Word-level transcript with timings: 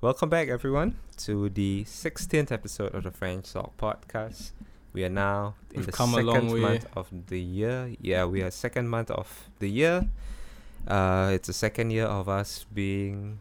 Welcome 0.00 0.30
back, 0.30 0.48
everyone, 0.48 0.96
to 1.18 1.50
the 1.50 1.84
16th 1.84 2.50
episode 2.50 2.94
of 2.94 3.02
the 3.04 3.10
French 3.10 3.52
Talk 3.52 3.76
podcast. 3.76 4.52
We 4.94 5.04
are 5.04 5.10
now 5.10 5.54
in 5.72 5.80
We've 5.80 5.86
the 5.86 5.92
second 5.92 6.60
month 6.60 6.86
of 6.96 7.08
the 7.28 7.38
year. 7.40 7.94
Yeah, 8.00 8.24
we 8.24 8.40
are 8.42 8.50
second 8.50 8.88
month 8.88 9.10
of 9.10 9.48
the 9.58 9.68
year. 9.68 10.08
Uh, 10.88 11.30
it's 11.34 11.48
the 11.48 11.52
second 11.52 11.90
year 11.90 12.06
of 12.06 12.28
us 12.30 12.64
being 12.72 13.38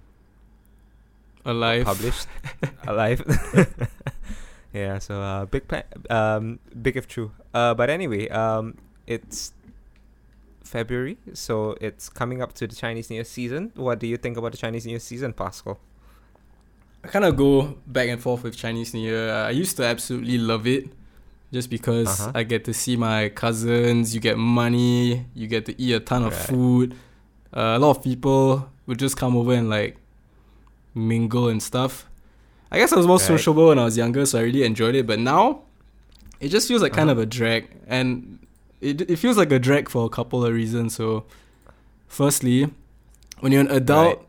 Alive. 1.46 1.86
published 1.86 2.28
alive. 2.88 3.24
yeah, 4.74 5.00
so 5.00 5.22
uh, 5.22 5.46
big 5.46 5.66
pa- 5.66 5.84
um, 6.10 6.60
big 6.82 6.98
if 6.98 7.08
true. 7.08 7.32
Uh, 7.54 7.74
but 7.74 7.90
anyway, 7.90 8.28
um, 8.28 8.76
it's 9.08 9.54
February, 10.66 11.18
so 11.34 11.78
it's 11.80 12.10
coming 12.10 12.42
up 12.42 12.52
to 12.56 12.68
the 12.68 12.76
Chinese 12.76 13.10
New 13.10 13.16
Year 13.16 13.24
season. 13.24 13.72
What 13.76 14.00
do 14.00 14.08
you 14.08 14.18
think 14.18 14.36
about 14.36 14.52
the 14.52 14.58
Chinese 14.58 14.86
New 14.86 14.92
Year 14.92 15.00
season, 15.00 15.32
Pascal? 15.32 15.80
I 17.04 17.08
kind 17.08 17.26
of 17.26 17.36
go 17.38 17.78
back 17.88 18.10
and 18.10 18.22
forth 18.22 18.44
with 18.44 18.56
Chinese 18.58 18.94
New 18.94 19.02
Year. 19.02 19.32
I 19.34 19.52
used 19.52 19.78
to 19.78 19.86
absolutely 19.86 20.38
love 20.38 20.68
it 20.68 20.90
just 21.52 21.70
because 21.70 22.08
Uh-huh. 22.20 22.32
I 22.36 22.44
get 22.44 22.66
to 22.66 22.74
see 22.74 22.96
my 22.98 23.30
cousins, 23.30 24.14
you 24.14 24.20
get 24.22 24.38
money, 24.38 25.26
you 25.34 25.48
get 25.48 25.66
to 25.68 25.82
eat 25.82 25.94
a 25.94 26.00
ton 26.00 26.24
of 26.24 26.36
food. 26.36 26.94
Uh, 27.56 27.74
a 27.78 27.80
lot 27.80 27.92
of 27.98 28.04
people 28.04 28.70
would 28.86 29.00
just 29.00 29.16
come 29.18 29.36
over 29.38 29.54
and 29.54 29.70
like 29.70 29.98
mingle 30.94 31.48
and 31.48 31.62
stuff. 31.64 32.06
I 32.72 32.78
guess 32.78 32.92
I 32.94 32.98
was 32.98 33.08
more 33.08 33.18
Right. 33.18 33.26
sociable 33.28 33.70
when 33.70 33.80
I 33.80 33.86
was 33.86 33.98
younger, 33.98 34.26
so 34.26 34.38
I 34.40 34.44
really 34.44 34.64
enjoyed 34.64 34.94
it. 34.96 35.08
But 35.08 35.20
now, 35.20 35.62
it 36.40 36.50
just 36.50 36.68
feels 36.68 36.82
like 36.82 36.94
kind 36.94 37.10
Uh-huh. 37.10 37.20
of 37.22 37.24
a 37.24 37.26
drag, 37.26 37.70
and 37.88 38.40
it 38.82 39.02
it 39.10 39.16
feels 39.18 39.38
like 39.38 39.52
a 39.52 39.58
drag 39.60 39.90
for 39.90 40.06
a 40.06 40.10
couple 40.10 40.46
of 40.46 40.54
reasons. 40.54 40.94
So, 40.96 41.24
firstly, 42.08 42.70
when 43.40 43.52
you're 43.52 43.62
an 43.62 43.72
adult, 43.72 44.24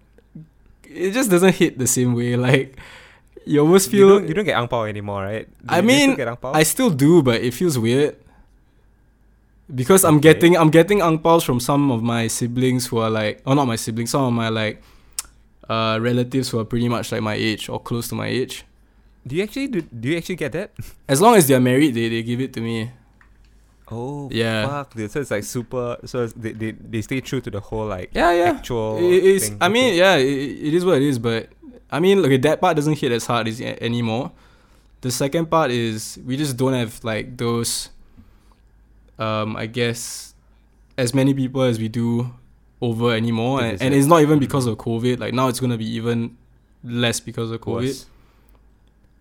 it 0.91 1.11
just 1.13 1.31
doesn't 1.31 1.55
hit 1.55 1.79
the 1.79 1.87
same 1.87 2.15
way. 2.15 2.35
Like 2.37 2.77
you 3.47 3.61
almost 3.61 3.93
you 3.93 3.99
feel 3.99 4.09
don't, 4.19 4.29
you 4.29 4.35
don't 4.35 4.45
get 4.45 4.59
ang 4.59 4.69
pao 4.69 4.85
anymore, 4.85 5.23
right? 5.25 5.47
Do 5.63 5.69
I 5.71 5.81
you- 5.81 5.89
you 5.89 5.97
still 5.97 6.17
mean, 6.27 6.37
pao? 6.43 6.53
I 6.53 6.63
still 6.63 6.91
do, 6.91 7.23
but 7.23 7.41
it 7.41 7.55
feels 7.55 7.79
weird 7.79 8.17
because 9.73 10.05
I'm 10.05 10.19
Okay. 10.19 10.35
getting 10.35 10.57
I'm 10.57 10.71
getting 10.71 11.01
ang 11.01 11.19
paos 11.19 11.45
from 11.45 11.61
some 11.61 11.91
of 11.91 12.03
my 12.03 12.27
siblings 12.27 12.87
who 12.91 12.99
are 12.99 13.11
like, 13.11 13.41
oh, 13.47 13.55
not 13.55 13.67
my 13.67 13.77
siblings, 13.77 14.11
some 14.11 14.25
of 14.27 14.33
my 14.35 14.49
like 14.51 14.83
uh 15.71 15.99
relatives 16.03 16.51
who 16.51 16.59
are 16.59 16.65
pretty 16.67 16.89
much 16.89 17.13
like 17.13 17.23
my 17.23 17.35
age 17.35 17.69
or 17.71 17.79
close 17.79 18.09
to 18.11 18.15
my 18.19 18.27
age. 18.27 18.65
do 19.23 19.37
you 19.37 19.45
actually 19.45 19.69
do, 19.69 19.83
do 19.85 20.09
you 20.09 20.17
actually 20.17 20.35
get 20.35 20.51
that? 20.53 20.73
As 21.07 21.21
long 21.21 21.37
as 21.37 21.47
they're 21.47 21.61
married, 21.61 21.95
they, 21.95 22.09
they 22.09 22.23
give 22.25 22.41
it 22.41 22.53
to 22.57 22.61
me. 22.61 22.91
Oh, 23.91 24.29
Yeah. 24.33 24.67
Fuck, 24.67 24.95
dude. 24.95 25.11
so 25.11 25.21
it's 25.21 25.31
like 25.31 25.45
super. 25.45 25.97
So 26.05 26.27
they, 26.29 26.53
they 26.53 26.71
they 26.73 27.03
stay 27.03 27.21
true 27.21 27.41
to 27.41 27.51
the 27.51 27.61
whole 27.61 27.87
like 27.87 28.11
Yeah, 28.15 28.33
yeah. 28.33 28.53
actual. 28.53 28.99
It 28.99 29.25
is. 29.25 29.49
thing. 29.49 29.59
I 29.61 29.69
mean, 29.69 29.95
yeah, 29.95 30.17
it, 30.17 30.27
it 30.69 30.75
is 30.75 30.85
what 30.85 30.97
it 30.97 31.03
is. 31.03 31.19
But 31.19 31.49
I 31.91 31.99
mean, 32.01 32.23
look, 32.23 32.41
that 32.43 32.61
part 32.61 32.77
doesn't 32.77 32.99
hit 32.99 33.11
as 33.13 33.27
hard 33.27 33.49
as 33.49 33.61
anymore. 33.61 34.31
The 35.01 35.11
second 35.11 35.47
part 35.51 35.71
is 35.71 36.19
we 36.27 36.37
just 36.37 36.57
don't 36.57 36.75
have 36.75 37.03
like 37.05 37.37
those. 37.37 37.89
Um, 39.19 39.57
I 39.57 39.67
guess 39.67 40.35
as 40.97 41.13
many 41.15 41.35
people 41.35 41.63
as 41.63 41.79
we 41.79 41.89
do 41.89 42.33
over 42.81 43.13
anymore, 43.15 43.63
and, 43.63 43.81
and 43.83 43.93
it's 43.95 44.07
not 44.07 44.23
even 44.23 44.39
because 44.39 44.67
of 44.67 44.79
COVID. 44.79 45.19
Like 45.19 45.35
now, 45.35 45.49
it's 45.49 45.61
gonna 45.61 45.77
be 45.79 45.89
even 45.97 46.37
less 46.85 47.21
because 47.21 47.51
of 47.51 47.61
COVID. 47.61 47.75
Worse. 47.87 48.07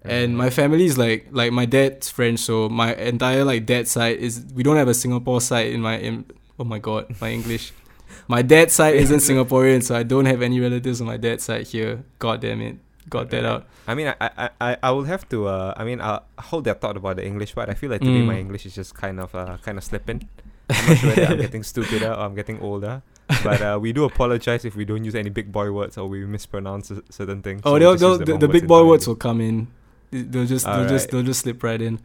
And 0.03 0.37
my 0.37 0.49
family 0.49 0.85
is 0.85 0.97
like 0.97 1.27
like 1.31 1.51
my 1.51 1.65
dad's 1.65 2.09
French, 2.09 2.39
so 2.39 2.69
my 2.69 2.95
entire 2.95 3.43
like 3.43 3.65
dad 3.65 3.87
side 3.87 4.17
is 4.17 4.45
we 4.55 4.63
don't 4.63 4.77
have 4.77 4.87
a 4.87 4.93
Singapore 4.93 5.41
side 5.41 5.67
in 5.73 5.81
my 5.81 5.97
in 5.97 6.25
oh 6.57 6.63
my 6.63 6.79
god 6.79 7.13
my 7.19 7.29
English. 7.31 7.73
My 8.27 8.41
dad's 8.41 8.73
side 8.73 8.95
isn't 8.95 9.19
Singaporean, 9.19 9.83
so 9.83 9.95
I 9.95 10.03
don't 10.03 10.25
have 10.25 10.41
any 10.41 10.59
relatives 10.59 11.01
on 11.01 11.07
my 11.07 11.17
dad's 11.17 11.43
side 11.43 11.67
here. 11.67 12.03
God 12.19 12.41
damn 12.41 12.61
it, 12.61 12.77
got 13.09 13.29
that 13.31 13.43
out. 13.43 13.65
I 13.87 13.95
mean, 13.95 14.07
I, 14.07 14.15
I, 14.21 14.49
I, 14.61 14.77
I 14.83 14.91
will 14.91 15.03
have 15.05 15.27
to. 15.29 15.47
Uh, 15.47 15.73
I 15.75 15.83
mean, 15.83 15.99
I'll 15.99 16.23
hold 16.37 16.63
that 16.65 16.79
thought 16.79 16.95
about 16.95 17.15
the 17.17 17.25
English 17.25 17.55
part. 17.55 17.69
I 17.69 17.73
feel 17.73 17.89
like 17.89 18.01
today 18.01 18.21
my 18.21 18.35
Mm. 18.35 18.39
English 18.39 18.65
is 18.67 18.75
just 18.75 18.93
kind 18.93 19.19
of, 19.19 19.33
uh, 19.33 19.57
kind 19.63 19.77
of 19.79 19.83
slipping. 19.83 20.29
I'm 20.69 20.87
not 20.87 20.97
sure 20.97 21.09
whether 21.09 21.25
I'm 21.25 21.37
getting 21.41 21.63
stupider 21.63 22.11
or 22.13 22.19
I'm 22.21 22.35
getting 22.35 22.59
older. 22.61 23.01
But 23.43 23.61
uh, 23.61 23.79
we 23.81 23.93
do 23.93 24.03
apologize 24.05 24.63
if 24.63 24.75
we 24.75 24.85
don't 24.85 25.03
use 25.03 25.15
any 25.15 25.29
big 25.31 25.51
boy 25.51 25.71
words 25.71 25.97
or 25.97 26.07
we 26.07 26.23
mispronounce 26.25 26.91
certain 27.09 27.41
things. 27.41 27.61
Oh, 27.65 27.73
So 27.73 27.79
they'll, 27.79 27.95
they'll, 27.97 28.17
the, 28.19 28.37
the 28.37 28.47
big 28.47 28.67
boy 28.67 28.85
words 28.85 29.07
will 29.07 29.15
come 29.15 29.41
in. 29.41 29.67
They'll 30.11 30.45
just 30.45 30.65
they'll 30.65 30.87
just 30.89 31.09
they'll 31.11 31.23
just 31.23 31.41
slip 31.41 31.61
right 31.63 31.81
in. 31.81 31.99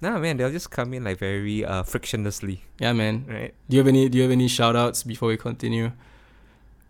Nah, 0.00 0.18
man, 0.18 0.36
they'll 0.36 0.50
just 0.52 0.70
come 0.70 0.94
in 0.94 1.02
like 1.04 1.18
very 1.18 1.64
uh, 1.64 1.82
frictionlessly, 1.82 2.60
Yeah, 2.78 2.92
man. 2.92 3.24
right? 3.28 3.52
Do 3.68 3.76
you 3.76 3.80
have 3.80 3.88
any 3.88 4.08
Do 4.08 4.16
you 4.18 4.22
have 4.22 4.30
any 4.32 4.48
shout 4.48 4.76
outs 4.76 5.02
before 5.02 5.28
we 5.28 5.36
continue? 5.36 5.90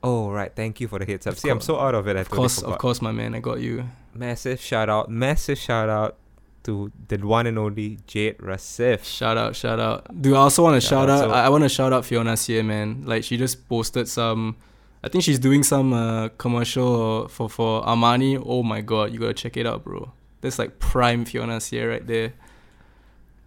Oh, 0.03 0.31
right. 0.31 0.53
Thank 0.55 0.81
you 0.81 0.89
for 0.89 0.99
the 0.99 1.05
heads 1.07 1.27
up. 1.27 1.33
Of 1.33 1.39
See, 1.41 1.49
I'm 1.49 1.61
so 1.61 1.79
out 1.81 1.95
of 1.95 2.07
it. 2.07 2.17
I 2.17 2.21
Of 2.21 2.31
course, 2.31 2.57
forgot. 2.61 2.73
of 2.75 2.79
course, 2.79 3.03
my 3.03 3.11
man. 3.13 3.35
I 3.35 3.41
got 3.41 3.61
you. 3.61 3.85
Massive 4.15 4.61
shout 4.61 4.89
out, 4.89 5.09
massive 5.11 5.59
shout 5.59 5.89
out 5.89 6.17
to 6.65 6.93
the 7.09 7.17
one 7.19 7.47
and 7.47 7.59
only 7.59 7.99
Jade 8.07 8.39
Rasif. 8.39 9.05
Shout 9.05 9.37
out, 9.37 9.57
shout 9.57 9.81
out. 9.81 10.07
Dude, 10.23 10.35
I 10.35 10.39
also 10.39 10.63
want 10.63 10.75
to 10.77 10.81
Shout 10.81 11.09
shout, 11.09 11.11
out, 11.11 11.25
out. 11.25 11.31
so- 11.31 11.35
I, 11.35 11.47
I 11.47 11.49
want 11.49 11.65
to 11.65 11.69
shout 11.69 11.93
out 11.93 12.05
Fiona 12.05 12.33
Xie, 12.35 12.65
man. 12.65 13.03
Like 13.07 13.25
she 13.25 13.37
just 13.37 13.69
posted 13.69 14.07
some. 14.09 14.57
I 15.03 15.09
think 15.09 15.25
she's 15.25 15.39
doing 15.39 15.63
some 15.63 15.93
uh, 15.93 16.29
commercial 16.39 17.29
for 17.29 17.49
for 17.49 17.83
Armani. 17.85 18.43
Oh 18.45 18.63
my 18.63 18.81
god, 18.83 19.13
you 19.13 19.19
gotta 19.21 19.35
check 19.35 19.57
it 19.57 19.67
out, 19.67 19.83
bro. 19.85 20.13
That's 20.41 20.59
like 20.59 20.79
prime 20.79 21.25
Fiona 21.25 21.57
Xie 21.59 21.89
right 21.89 22.07
there. 22.07 22.33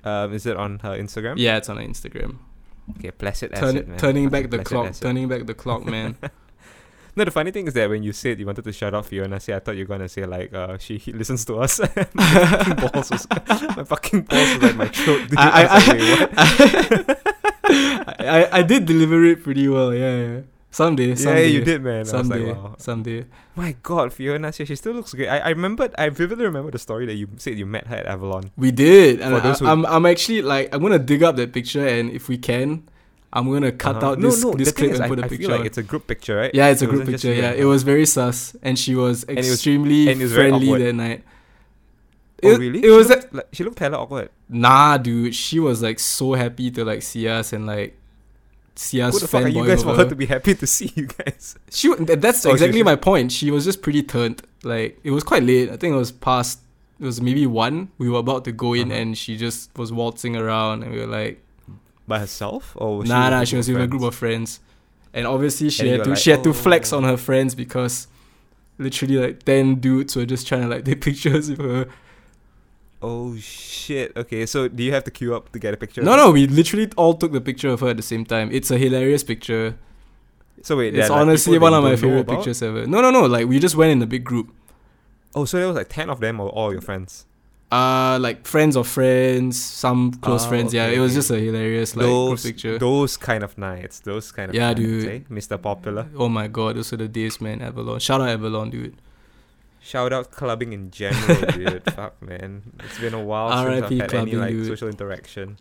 Um, 0.03 0.33
is 0.33 0.45
it 0.45 0.57
on 0.57 0.79
her 0.79 0.97
Instagram? 0.97 1.35
Yeah, 1.37 1.57
it's 1.57 1.69
on 1.69 1.77
her 1.77 1.83
Instagram. 1.83 2.37
Okay, 2.97 3.11
placid 3.11 3.53
Turn, 3.53 3.69
asset, 3.69 3.87
man. 3.87 3.97
turning 3.99 4.29
back 4.33 4.49
the 4.49 4.59
clock. 4.63 4.87
asset. 4.87 5.03
Turning 5.03 5.27
back 5.27 5.45
the 5.45 5.53
clock, 5.53 5.85
man. 5.85 6.17
No, 7.13 7.25
the 7.25 7.31
funny 7.31 7.51
thing 7.51 7.67
is 7.67 7.73
that 7.73 7.89
when 7.89 8.03
you 8.03 8.13
said 8.13 8.39
you 8.39 8.45
wanted 8.45 8.63
to 8.63 8.71
shout 8.71 8.93
out 8.93 9.05
Fiona, 9.05 9.37
say 9.37 9.53
I 9.53 9.59
thought 9.59 9.75
you 9.75 9.83
were 9.83 9.87
gonna 9.97 10.07
say 10.07 10.25
like 10.25 10.53
uh 10.53 10.77
she 10.77 10.97
he 10.97 11.11
listens 11.21 11.43
to 11.43 11.57
us. 11.59 11.81
my 11.81 12.05
fucking 12.05 12.75
balls 12.87 13.11
was 13.11 13.27
my 13.75 13.83
fucking 13.83 14.21
balls 14.21 14.53
was 14.53 14.63
like 14.63 14.75
my 14.77 14.87
throat. 14.87 15.27
Dude. 15.27 15.37
I, 15.37 15.49
I, 15.61 15.77
like. 16.95 17.19
I, 17.65 18.45
I 18.47 18.57
I 18.59 18.61
did 18.63 18.85
deliver 18.85 19.25
it 19.25 19.43
pretty 19.43 19.67
well. 19.67 19.93
Yeah, 19.93 20.15
yeah. 20.15 20.39
Someday, 20.73 21.13
Yeah, 21.15 21.39
you 21.39 21.63
did, 21.65 21.83
man. 21.83 22.05
Someday, 22.05 22.45
like, 22.47 22.55
wow. 22.55 22.75
someday. 22.77 23.25
My 23.57 23.75
God, 23.83 24.13
Fiona, 24.13 24.53
she, 24.53 24.63
she 24.63 24.75
still 24.77 24.93
looks 24.93 25.13
great. 25.13 25.27
I, 25.27 25.39
I 25.39 25.49
remembered, 25.49 25.93
I 25.97 26.07
vividly 26.07 26.45
remember 26.45 26.71
the 26.71 26.79
story 26.79 27.05
that 27.07 27.15
you 27.15 27.27
said 27.35 27.57
you 27.59 27.65
met 27.65 27.87
her 27.87 27.97
at 27.97 28.05
Avalon. 28.05 28.51
We 28.55 28.71
did, 28.71 29.19
and 29.19 29.35
I, 29.35 29.53
who- 29.53 29.67
I'm 29.67 29.85
I'm 29.85 30.05
actually 30.05 30.41
like 30.41 30.73
I'm 30.73 30.81
gonna 30.81 30.97
dig 30.97 31.23
up 31.23 31.35
that 31.35 31.51
picture, 31.51 31.85
and 31.85 32.09
if 32.11 32.29
we 32.29 32.37
can, 32.37 32.87
I'm 33.33 33.51
gonna 33.51 33.73
cut 33.73 33.97
Uh-huh. 33.97 34.11
out 34.11 34.19
no, 34.19 34.29
this 34.29 34.41
no, 34.43 34.53
this 34.53 34.71
clip 34.71 34.93
and 34.93 35.03
I, 35.03 35.07
put 35.09 35.19
a 35.19 35.25
I 35.25 35.27
picture. 35.27 35.47
feel 35.47 35.57
like 35.57 35.65
it's 35.65 35.77
a 35.77 35.83
group 35.83 36.07
picture, 36.07 36.37
right? 36.37 36.55
yeah, 36.55 36.67
it's 36.69 36.81
a 36.81 36.87
group 36.87 37.05
picture. 37.05 37.33
Yeah, 37.33 37.51
it 37.51 37.65
was 37.65 37.83
very 37.83 38.05
sus, 38.05 38.55
and 38.63 38.79
she 38.79 38.95
was 38.95 39.23
it 39.25 39.35
was- 39.35 39.51
extremely 39.51 40.09
and 40.09 40.21
it 40.21 40.23
was 40.23 40.33
friendly 40.33 40.71
that 40.83 40.93
night. 40.93 41.23
Oh, 42.43 42.51
It- 42.51 42.59
really? 42.59 42.79
It 42.79 42.83
she 42.85 42.89
was 42.91 43.09
looked, 43.09 43.33
like, 43.33 43.47
she 43.51 43.63
looked 43.65 43.79
hella 43.79 43.97
awkward. 43.97 44.29
nah, 44.47 44.97
dude. 44.97 45.35
She 45.35 45.59
was 45.59 45.81
like 45.83 45.99
so 45.99 46.33
happy 46.33 46.71
to 46.71 46.85
like 46.85 47.01
see 47.03 47.27
us 47.27 47.51
and 47.53 47.67
like 47.67 47.97
see 48.75 49.01
us 49.01 49.13
Who 49.15 49.19
the 49.19 49.27
fuck 49.27 49.43
are 49.43 49.47
you 49.47 49.65
guys 49.67 49.83
for 49.83 49.95
her 49.95 50.05
to 50.07 50.15
be 50.15 50.25
happy 50.25 50.55
to 50.55 50.65
see 50.67 50.91
you 50.95 51.07
guys? 51.07 51.55
She 51.69 51.93
that's 51.95 52.45
Oh, 52.45 52.51
exactly 52.51 52.79
she- 52.79 52.83
my 52.83 52.95
point. 52.95 53.31
She 53.31 53.51
was 53.51 53.65
just 53.65 53.81
pretty 53.81 54.03
turned. 54.03 54.41
Like 54.63 54.99
it 55.03 55.11
was 55.11 55.23
quite 55.23 55.43
late. 55.43 55.69
I 55.69 55.77
think 55.77 55.93
it 55.93 55.97
was 55.97 56.11
past. 56.11 56.59
It 56.99 57.05
was 57.05 57.19
maybe 57.21 57.47
one. 57.47 57.89
We 57.97 58.09
were 58.09 58.19
about 58.19 58.45
to 58.45 58.51
go 58.51 58.73
in, 58.73 58.91
Uh-huh. 58.91 58.99
and 59.01 59.17
she 59.17 59.35
just 59.35 59.75
was 59.77 59.91
waltzing 59.91 60.35
around, 60.35 60.83
and 60.83 60.91
we 60.93 60.99
were 60.99 61.07
like, 61.07 61.43
By 62.07 62.19
herself? 62.19 62.73
Or 62.75 62.97
was 62.99 63.09
nah, 63.09 63.29
nah. 63.29 63.43
She 63.43 63.55
was 63.57 63.67
with 63.67 63.81
a 63.81 63.87
group 63.87 64.03
of 64.03 64.13
friends, 64.15 64.59
and 65.13 65.25
obviously 65.25 65.69
she 65.69 65.83
And 65.89 65.91
had 65.97 66.03
to 66.03 66.09
like, 66.11 66.19
she 66.19 66.29
had 66.31 66.43
to 66.43 66.53
flex 66.53 66.93
"Oh." 66.93 66.97
on 66.97 67.03
her 67.05 67.17
friends 67.17 67.55
because 67.55 68.07
literally 68.77 69.17
like 69.17 69.43
ten 69.43 69.75
dudes 69.75 70.15
were 70.15 70.25
just 70.25 70.47
trying 70.47 70.61
to 70.61 70.67
like 70.67 70.85
take 70.89 71.01
pictures 71.01 71.49
with 71.49 71.59
her. 71.59 71.87
Oh 73.01 73.35
shit. 73.37 74.15
Okay, 74.15 74.45
so 74.45 74.67
do 74.67 74.83
you 74.83 74.91
have 74.93 75.03
to 75.05 75.11
queue 75.11 75.33
up 75.35 75.51
to 75.53 75.59
get 75.59 75.73
a 75.73 75.77
picture? 75.77 76.01
No, 76.03 76.15
no, 76.15 76.31
we 76.31 76.47
literally 76.47 76.89
all 76.97 77.13
took 77.15 77.31
the 77.31 77.41
picture 77.41 77.69
of 77.69 77.79
her 77.79 77.89
at 77.89 77.97
the 77.97 78.03
same 78.03 78.25
time. 78.25 78.49
It's 78.51 78.69
a 78.71 78.77
hilarious 78.77 79.23
picture. 79.23 79.75
So 80.63 80.77
wait, 80.77 80.93
It's 80.95 81.09
like, 81.09 81.19
honestly 81.19 81.53
people 81.55 81.63
one 81.71 81.73
of 81.73 81.83
my 81.83 81.95
favorite 81.95 82.27
pictures 82.27 82.61
ever. 82.61 82.85
No, 82.85 83.01
no, 83.01 83.09
no. 83.09 83.25
Like 83.25 83.47
we 83.47 83.59
just 83.59 83.75
went 83.75 83.91
in 83.91 84.01
a 84.01 84.05
big 84.05 84.23
group. 84.23 84.53
Oh, 85.33 85.45
so 85.45 85.57
there 85.57 85.67
was 85.67 85.75
like 85.75 85.89
ten 85.89 86.09
of 86.09 86.19
them 86.19 86.39
or 86.39 86.49
all 86.49 86.71
your 86.71 86.81
friends? 86.81 87.25
Uh, 87.71 88.19
like 88.21 88.45
friends 88.45 88.75
of 88.75 88.85
friends, 88.85 89.59
some 89.59 90.11
close 90.15 90.45
Oh, 90.45 90.49
friends. 90.49 90.73
Yeah, 90.73 90.87
it 90.87 90.99
was 90.99 91.13
just 91.13 91.31
a 91.31 91.39
hilarious 91.39 91.95
like 91.95 92.05
those 92.05 92.43
group 92.43 92.53
picture. 92.55 92.77
those 92.77 93.15
kind 93.17 93.43
of 93.43 93.57
nights, 93.57 94.01
those 94.01 94.31
kind 94.31 94.49
of 94.49 94.55
Yeah, 94.55 94.67
nights, 94.67 94.79
dude. 94.81 95.07
eh? 95.07 95.19
Mr. 95.31 95.59
Popular. 95.59 96.05
Oh 96.17 96.27
my 96.27 96.47
god, 96.47 96.75
those 96.75 96.91
are 96.93 96.97
the 96.97 97.07
days, 97.07 97.39
man. 97.39 97.61
Avalon, 97.61 97.99
shout 97.99 98.19
out 98.21 98.27
Avalon, 98.27 98.69
dude. 98.69 98.95
Shout 99.91 100.13
out 100.13 100.31
clubbing 100.31 100.71
in 100.71 100.89
general, 100.89 101.41
dude. 101.51 101.83
Fuck 101.91 102.15
man, 102.21 102.63
it's 102.79 102.99
been 102.99 103.13
a 103.13 103.19
while 103.19 103.51
since. 103.51 103.91
I've 103.91 103.99
had 103.99 104.13
any 104.13 104.35
like 104.39 104.51
dude. 104.55 104.67
social 104.67 104.87
interaction. 104.87 105.57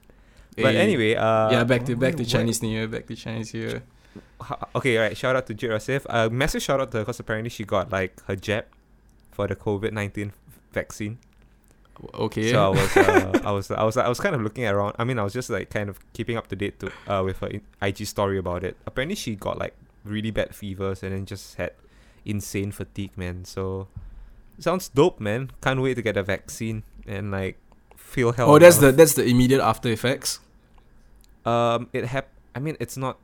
But 0.54 0.74
Hey. 0.74 0.80
anyway, 0.86 1.14
uh, 1.16 1.50
yeah, 1.50 1.64
back 1.64 1.84
to 1.86 1.96
back 1.96 2.14
to 2.14 2.24
Chinese 2.24 2.62
New 2.62 2.70
Year, 2.70 2.86
back 2.86 3.06
to 3.10 3.16
Chinese 3.16 3.52
New 3.54 3.60
Year. 3.66 3.82
Okay, 4.74 4.96
right. 4.98 5.16
Shout 5.16 5.34
out 5.34 5.46
to 5.48 5.54
Jade 5.54 5.70
Rasif. 5.70 6.06
Uh, 6.08 6.28
massive 6.30 6.62
shout 6.62 6.78
out 6.80 6.90
to 6.92 6.98
her 6.98 7.02
because 7.04 7.18
apparently 7.18 7.50
she 7.50 7.64
got 7.64 7.90
like 7.90 8.22
her 8.26 8.36
jab 8.36 8.66
for 9.32 9.46
the 9.50 9.56
COVID 9.56 9.92
nineteen 9.92 10.30
vaccine. 10.72 11.18
Okay. 12.14 12.50
So 12.52 12.64
I 12.64 12.68
was, 12.78 12.96
uh, 12.96 13.40
I 13.44 13.50
was, 13.50 13.70
I 13.70 13.82
was, 13.82 13.96
I 13.96 14.08
was 14.08 14.20
kind 14.20 14.34
of 14.34 14.42
looking 14.42 14.64
around. 14.66 14.94
I 14.98 15.04
mean, 15.04 15.18
I 15.18 15.24
was 15.24 15.32
just 15.32 15.50
like 15.50 15.70
kind 15.70 15.88
of 15.90 15.98
keeping 16.12 16.36
up 16.36 16.46
to 16.48 16.56
date 16.56 16.78
to 16.80 16.92
uh 17.06 17.22
with 17.24 17.38
her 17.40 17.50
IG 17.82 18.06
story 18.06 18.38
about 18.38 18.62
it. 18.64 18.76
Apparently, 18.86 19.16
she 19.16 19.34
got 19.34 19.58
like 19.58 19.74
really 20.04 20.30
bad 20.30 20.54
fevers 20.54 21.02
and 21.02 21.12
then 21.12 21.26
just 21.26 21.56
had 21.56 21.72
insane 22.24 22.70
fatigue, 22.72 23.16
man. 23.18 23.44
So 23.44 23.88
sounds 24.62 24.88
dope, 24.88 25.20
man. 25.20 25.50
Can't 25.60 25.80
wait 25.80 25.94
to 25.94 26.02
get 26.02 26.16
a 26.16 26.22
vaccine 26.22 26.82
and 27.06 27.30
like 27.30 27.56
feel 27.96 28.32
healthy. 28.32 28.50
Oh, 28.52 28.58
that's 28.58 28.78
the 28.78 28.92
that's 28.92 29.14
the 29.14 29.24
immediate 29.24 29.60
after 29.60 29.88
effects. 29.90 30.40
um. 31.44 31.88
It 31.92 32.06
hap- 32.06 32.32
I 32.54 32.58
mean, 32.60 32.76
it's 32.80 32.96
not. 32.96 33.18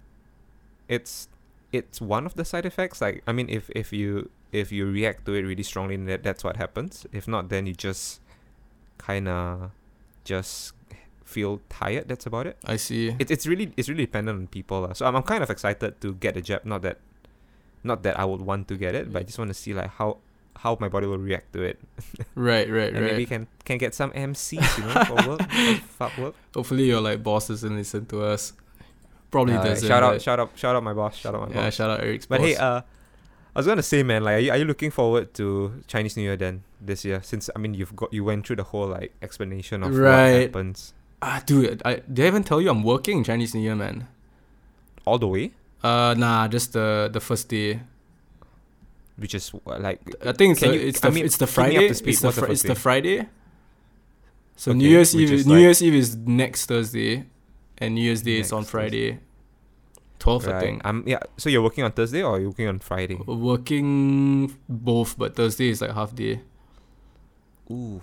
It's 0.88 1.28
it's 1.72 2.00
one 2.00 2.26
of 2.26 2.34
the 2.34 2.44
side 2.44 2.64
effects. 2.64 3.00
Like 3.00 3.22
I 3.26 3.32
mean, 3.32 3.48
if 3.50 3.70
if 3.70 3.92
you 3.92 4.30
if 4.52 4.70
you 4.72 4.86
react 4.90 5.26
to 5.26 5.34
it 5.34 5.42
really 5.42 5.62
strongly, 5.64 5.96
that 5.96 6.22
that's 6.22 6.44
what 6.44 6.56
happens. 6.56 7.06
If 7.12 7.26
not, 7.28 7.48
then 7.48 7.66
you 7.66 7.74
just 7.74 8.20
kind 8.98 9.28
of 9.28 9.70
just 10.24 10.72
feel 11.24 11.60
tired. 11.68 12.08
That's 12.08 12.24
about 12.26 12.46
it. 12.46 12.56
I 12.64 12.76
see. 12.76 13.14
It, 13.18 13.30
it's 13.30 13.46
really 13.46 13.72
it's 13.76 13.88
really 13.88 14.06
dependent 14.06 14.38
on 14.38 14.46
people. 14.46 14.82
lah. 14.82 14.92
So 14.94 15.06
I'm, 15.06 15.16
I'm 15.16 15.22
kind 15.26 15.42
of 15.42 15.50
excited 15.50 16.00
to 16.00 16.14
get 16.14 16.34
the 16.34 16.40
jab. 16.40 16.64
Not 16.64 16.82
that 16.82 16.98
not 17.82 18.02
that 18.02 18.18
I 18.18 18.24
would 18.24 18.40
want 18.42 18.68
to 18.68 18.76
get 18.76 18.94
it, 18.94 19.12
but 19.12 19.20
I 19.20 19.22
just 19.24 19.38
want 19.38 19.50
to 19.50 19.54
see 19.54 19.74
like 19.74 19.90
how 19.98 20.18
how 20.58 20.76
my 20.80 20.88
body 20.88 21.06
will 21.06 21.18
react 21.18 21.52
to 21.54 21.62
it. 21.62 21.78
Right, 22.34 22.68
right, 22.68 22.92
and 22.92 23.02
right. 23.02 23.12
maybe 23.12 23.26
can 23.26 23.46
can 23.64 23.78
get 23.78 23.94
some 23.94 24.10
MCs, 24.12 24.78
you 24.78 24.84
know, 24.84 25.04
for 25.08 25.28
work. 25.28 25.42
for 25.50 25.74
fuck 25.98 26.18
work. 26.18 26.34
Hopefully 26.54 26.84
your 26.84 27.00
like 27.00 27.22
boss 27.22 27.48
doesn't 27.48 27.74
listen 27.76 28.06
to 28.06 28.22
us. 28.22 28.52
Probably 29.30 29.54
Uh, 29.54 29.64
doesn't. 29.64 29.88
shout 29.88 30.02
out 30.02 30.12
but- 30.14 30.22
shout 30.22 30.38
out 30.40 30.50
shout 30.56 30.76
out 30.76 30.82
my 30.82 30.92
boss. 30.94 31.16
Shout 31.16 31.34
out 31.34 31.48
my 31.48 31.54
yeah, 31.54 31.64
boss. 31.64 31.74
shout 31.74 31.90
out 31.90 32.00
Eric's 32.00 32.26
But 32.26 32.38
boss. 32.40 32.48
hey, 32.48 32.56
uh 32.56 32.80
I 33.54 33.58
was 33.58 33.66
gonna 33.66 33.82
say 33.82 34.02
man, 34.02 34.22
like 34.22 34.36
are 34.36 34.38
you, 34.44 34.50
are 34.52 34.58
you 34.58 34.64
looking 34.66 34.90
forward 34.90 35.32
to 35.40 35.82
Chinese 35.86 36.16
New 36.16 36.24
Year 36.24 36.36
then 36.36 36.62
this 36.80 37.04
year? 37.04 37.20
Since 37.24 37.48
I 37.56 37.58
mean 37.58 37.72
you've 37.72 37.96
got 37.96 38.12
you 38.12 38.22
went 38.24 38.46
through 38.46 38.56
the 38.56 38.68
whole 38.68 38.86
like 38.88 39.14
explanation 39.22 39.82
of 39.82 39.92
what 39.92 40.00
Right. 40.00 40.42
happens 40.52 40.92
ah, 41.22 41.40
dude, 41.46 41.80
I 41.84 42.02
did 42.12 42.24
I 42.24 42.28
even 42.28 42.44
tell 42.44 42.60
you 42.60 42.68
I'm 42.70 42.82
working 42.84 43.24
Chinese 43.24 43.54
New 43.54 43.62
Year, 43.62 43.74
man? 43.74 44.06
all 45.06 45.18
the 45.18 45.28
way, 45.28 45.52
Uh, 45.82 46.14
nah, 46.18 46.48
just 46.48 46.72
the 46.74 47.08
the 47.12 47.20
first 47.20 47.48
day. 47.48 47.80
Which 49.16 49.34
is 49.34 49.52
uh, 49.66 49.78
like 49.78 50.00
I 50.24 50.32
think 50.32 50.52
it's 50.52 50.60
Can 50.60 50.70
the, 50.72 50.76
you- 50.78 50.88
it's 50.88 51.04
I 51.04 51.08
the 51.08 51.14
mean, 51.14 51.24
it's 51.24 51.36
the 51.36 51.46
keep 51.46 51.56
me 51.56 51.64
up 51.64 51.72
Friday. 51.72 51.92
speed. 51.94 52.08
It's 52.10 52.20
the, 52.20 52.26
What's 52.26 52.38
the 52.40 52.50
it's 52.52 52.62
the? 52.62 52.74
Friday. 52.74 53.28
So 54.56 54.70
Okay, 54.70 54.78
New 54.78 54.88
Year's 54.88 55.14
Eve 55.14 55.32
is 55.32 55.46
New 55.46 55.54
like- 55.54 55.60
Year's 55.62 55.82
Eve 55.82 55.94
is 55.94 56.16
next 56.16 56.66
Thursday, 56.66 57.26
and 57.78 57.94
New 57.94 58.02
Year's 58.02 58.22
Day 58.22 58.38
is 58.40 58.52
on 58.52 58.64
Friday. 58.64 59.20
Twelfth, 60.18 60.48
I 60.48 60.58
think. 60.60 60.80
I'm 60.84 61.04
yeah. 61.06 61.18
So 61.36 61.50
you're 61.50 61.60
working 61.62 61.84
on 61.84 61.92
Thursday 61.92 62.22
or 62.22 62.40
you're 62.40 62.48
working 62.48 62.68
on 62.68 62.78
Friday? 62.78 63.16
Working 63.26 64.56
both, 64.68 65.18
but 65.18 65.36
Thursday 65.36 65.68
is 65.68 65.82
like 65.82 65.92
half 65.92 66.14
day. 66.14 66.40
Ooh. 67.70 68.00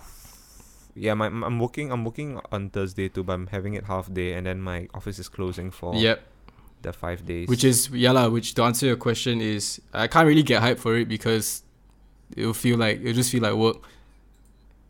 Yeah, 0.94 1.14
my 1.14 1.26
I'm 1.26 1.58
working. 1.58 1.90
I'm 1.90 2.04
working 2.04 2.40
on 2.52 2.70
Thursday 2.70 3.08
too, 3.08 3.24
but 3.24 3.32
I'm 3.32 3.48
having 3.48 3.74
it 3.74 3.84
half 3.86 4.12
day, 4.14 4.34
and 4.34 4.46
then 4.46 4.60
my 4.60 4.86
office 4.94 5.18
is 5.18 5.28
closing 5.28 5.72
for 5.72 5.96
Yep. 5.96 6.22
The 6.84 6.92
five 6.92 7.26
days. 7.26 7.48
Which 7.48 7.64
is 7.64 7.90
yeah 7.90 8.12
lah, 8.12 8.28
which 8.28 8.54
to 8.54 8.62
answer 8.62 8.86
your 8.86 8.96
question 8.96 9.40
is 9.40 9.80
I 9.92 10.06
can't 10.06 10.26
really 10.26 10.42
get 10.44 10.62
hyped 10.62 10.78
for 10.78 10.96
it 10.96 11.08
because 11.08 11.62
it'll 12.36 12.54
feel 12.54 12.78
like 12.78 13.00
it'll 13.00 13.12
just 13.14 13.32
feel 13.32 13.42
like 13.42 13.54
work. 13.54 13.78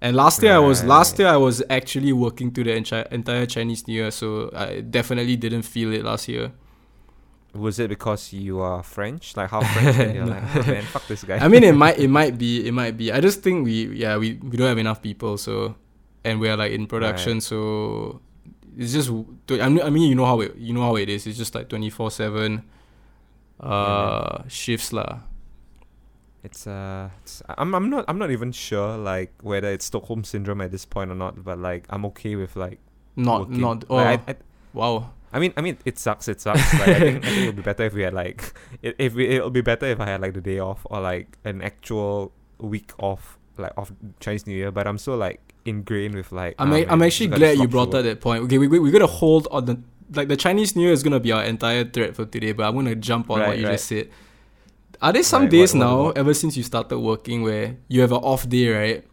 And 0.01 0.15
last 0.15 0.43
year 0.43 0.53
I 0.55 0.59
was 0.59 0.85
last 0.85 1.19
year 1.19 1.29
I 1.29 1.39
was 1.39 1.63
actually 1.71 2.13
working 2.13 2.51
through 2.53 2.65
the 2.65 2.73
enchi- 2.77 3.11
entire 3.11 3.47
Chinese 3.47 3.89
New 3.89 3.95
Year, 3.95 4.11
so 4.11 4.51
I 4.55 4.81
definitely 4.81 5.37
didn't 5.37 5.63
feel 5.63 5.93
it 5.95 6.05
last 6.05 6.29
year. 6.29 6.53
was 7.55 7.79
it 7.79 7.89
because 7.89 8.33
you 8.33 8.59
are 8.61 8.83
French, 8.83 9.37
like 9.37 9.49
half 9.49 9.63
French, 9.73 9.97
and 9.97 10.15
you're 10.15 10.27
No. 10.29 10.33
like, 10.35 10.57
oh, 10.57 10.67
man, 10.67 10.83
fuck 10.83 11.07
this 11.07 11.23
guy. 11.25 11.39
I 11.39 11.47
mean, 11.49 11.63
it 11.63 11.73
might 11.75 11.97
it 11.99 12.09
might 12.21 12.37
be 12.37 12.67
it 12.69 12.73
might 12.75 12.97
be. 12.99 13.13
I 13.13 13.21
just 13.21 13.43
think 13.43 13.65
we 13.65 13.95
yeah 13.95 14.19
we, 14.19 14.35
we 14.43 14.57
don't 14.59 14.67
have 14.69 14.79
enough 14.79 15.01
people, 15.01 15.39
so 15.39 15.77
and 16.25 16.41
we're 16.41 16.57
like 16.57 16.73
in 16.73 16.87
production, 16.87 17.41
so 17.41 18.21
it's 18.77 18.93
just 18.93 19.11
I 19.51 19.69
mean 19.69 19.83
I 19.83 19.91
mean 19.91 20.09
you 20.09 20.15
know 20.15 20.27
how 20.27 20.41
it 20.41 20.57
you 20.57 20.73
know 20.73 20.83
how 20.83 20.97
it 20.97 21.09
is. 21.09 21.27
It's 21.27 21.39
just 21.39 21.55
like 21.55 21.69
twenty 21.69 21.91
four 21.91 22.11
seven, 22.11 22.65
uh 23.61 24.43
shifts 24.49 24.93
lah. 24.93 25.21
It's 26.43 26.67
uh, 26.67 27.09
it's, 27.23 27.43
I'm 27.49 27.75
I'm 27.75 27.89
not 27.89 28.05
I'm 28.07 28.19
not 28.19 28.31
even 28.31 28.53
sure 28.53 28.99
like 28.99 29.33
whether 29.41 29.69
it's 29.69 29.87
Stockholm 29.87 30.25
syndrome 30.25 30.61
at 30.61 30.71
this 30.71 30.85
point 30.85 31.11
or 31.11 31.15
not, 31.15 31.43
but 31.43 31.59
like 31.59 31.87
I'm 31.89 32.05
okay 32.07 32.37
with 32.37 32.55
like 32.55 32.81
Not 33.17 33.49
working. 33.49 33.61
not 33.61 33.85
oh 33.89 33.97
Like, 33.97 34.29
I, 34.29 34.33
I, 34.33 34.37
wow. 34.75 35.11
I 35.33 35.39
mean 35.39 35.55
I 35.57 35.63
mean 35.63 35.79
it 35.87 35.99
sucks 35.99 36.29
it 36.29 36.43
sucks. 36.43 36.61
like, 36.75 36.89
I 36.89 37.01
think 37.01 37.25
I 37.25 37.29
think 37.29 37.43
it 37.43 37.47
would 37.47 37.57
be 37.57 37.63
better 37.63 37.85
if 37.85 37.95
we 37.95 38.03
had 38.03 38.13
like 38.13 38.53
it, 38.83 38.95
if 38.99 39.15
we 39.15 39.27
it'll 39.29 39.51
be 39.51 39.63
better 39.63 39.87
if 39.87 40.01
I 40.01 40.07
had 40.07 40.21
like 40.21 40.35
the 40.35 40.43
day 40.43 40.59
off 40.59 40.87
or 40.91 41.01
like 41.01 41.39
an 41.45 41.63
actual 41.63 42.33
week 42.59 42.93
off 42.99 43.39
like 43.57 43.73
off 43.79 43.91
Chinese 44.21 44.47
New 44.47 44.55
Year. 44.55 44.71
But 44.71 44.87
I'm 44.87 44.99
so 44.99 45.15
like 45.15 45.54
ingrained 45.65 46.15
with 46.15 46.31
like 46.33 46.55
I'm 46.59 46.73
ah, 46.73 46.77
a- 46.77 46.87
I'm 46.87 47.03
actually 47.03 47.29
glad 47.29 47.59
you 47.59 47.69
brought 47.69 47.95
up 47.95 48.05
that 48.05 48.21
point. 48.21 48.43
Okay, 48.45 48.59
we 48.59 48.69
we 48.69 48.79
we're 48.79 48.93
gonna 48.93 49.07
hold 49.07 49.49
on 49.51 49.65
the 49.65 49.81
like 50.13 50.29
the 50.29 50.37
Chinese 50.37 50.77
New 50.77 50.83
Year 50.85 50.93
is 50.93 51.03
gonna 51.03 51.21
be 51.21 51.33
our 51.33 51.43
entire 51.45 51.85
thread 51.85 52.15
for 52.15 52.25
today, 52.27 52.53
but 52.53 52.65
I'm 52.67 52.75
gonna 52.75 52.95
jump 52.95 53.31
on 53.31 53.41
what 53.41 53.59
you 53.59 53.65
right. 53.67 53.73
just 53.73 53.87
said. 53.87 54.09
Are 55.03 55.13
there 55.13 55.23
some 55.23 55.43
Right, 55.43 55.51
days 55.51 55.75
what- 55.75 55.81
what 55.87 56.15
now, 56.17 56.21
ever 56.21 56.35
since 56.35 56.57
you 56.57 56.63
started 56.63 56.99
working, 56.99 57.43
where 57.43 57.77
you 57.89 58.01
have 58.01 58.13
an 58.13 58.19
off 58.19 58.49
day, 58.49 58.69
right? 58.69 59.05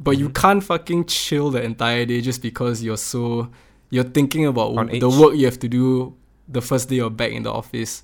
But 0.00 0.12
you 0.16 0.28
Mhm. 0.28 0.34
can't 0.34 0.64
fucking 0.64 1.06
chill 1.06 1.50
the 1.50 1.62
entire 1.62 2.04
day 2.06 2.20
just 2.20 2.40
because 2.40 2.82
you're 2.82 2.96
so 2.96 3.48
you're 3.90 4.04
thinking 4.04 4.46
about 4.46 4.76
On 4.76 4.86
the 4.86 4.96
edge. 4.96 5.02
work 5.16 5.34
you 5.34 5.46
have 5.46 5.58
to 5.58 5.68
do 5.68 6.14
the 6.46 6.60
first 6.60 6.88
day 6.88 6.96
you're 6.96 7.10
back 7.10 7.32
in 7.32 7.42
the 7.42 7.50
office. 7.52 8.02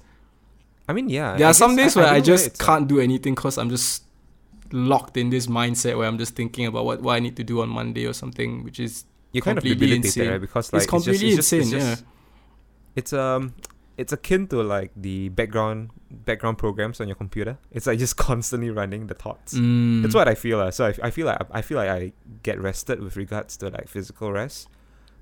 I 0.88 0.92
mean 0.92 1.08
yeah. 1.08 1.36
there 1.36 1.46
I 1.46 1.50
are 1.50 1.54
some 1.54 1.76
days 1.76 1.94
where 1.94 2.04
I, 2.06 2.18
don't 2.20 2.26
know 2.26 2.32
whether 2.32 2.44
just 2.48 2.58
can't 2.58 2.88
do 2.88 3.00
anything 3.00 3.34
because 3.34 3.58
I'm 3.58 3.68
just 3.70 4.03
locked 4.72 5.16
in 5.16 5.30
this 5.30 5.46
mindset 5.46 5.96
where 5.96 6.06
I'm 6.06 6.18
just 6.18 6.34
thinking 6.34 6.66
about 6.66 6.84
what, 6.84 7.02
what 7.02 7.14
I 7.14 7.20
need 7.20 7.36
to 7.36 7.44
do 7.44 7.60
on 7.62 7.68
Monday 7.68 8.06
or 8.06 8.12
something, 8.12 8.64
which 8.64 8.80
is 8.80 9.04
you 9.32 9.42
kind 9.42 9.58
of 9.58 9.64
debilitated, 9.64 10.04
insane. 10.06 10.30
right? 10.30 10.40
Because 10.40 10.72
like 10.72 10.82
it's 10.82 10.90
completely 10.90 11.28
it's 11.28 11.36
just, 11.36 11.52
it's 11.52 11.66
insane. 11.66 11.78
just, 11.80 11.86
yeah. 11.86 11.92
it's 11.92 12.00
just- 12.00 12.10
it's 12.96 13.12
um 13.12 13.54
it's 13.96 14.12
akin 14.12 14.46
to 14.48 14.62
like 14.62 14.90
the 14.96 15.28
background 15.30 15.90
background 16.10 16.58
programs 16.58 17.00
on 17.00 17.08
your 17.08 17.14
computer. 17.14 17.58
It's 17.70 17.86
like 17.86 17.98
just 17.98 18.16
constantly 18.30 18.70
running 18.70 19.06
the 19.06 19.14
thoughts. 19.14 19.54
Mm. 19.54 20.02
That's 20.02 20.14
what 20.14 20.28
I 20.28 20.34
feel. 20.34 20.60
Uh. 20.60 20.70
So 20.70 20.86
I, 20.86 20.94
I 21.02 21.10
feel 21.10 21.26
like 21.26 21.38
I 21.50 21.62
feel 21.62 21.78
like 21.78 21.88
I 21.88 22.12
get 22.42 22.60
rested 22.60 23.00
with 23.00 23.16
regards 23.16 23.56
to 23.58 23.68
like 23.68 23.88
physical 23.88 24.32
rest, 24.32 24.68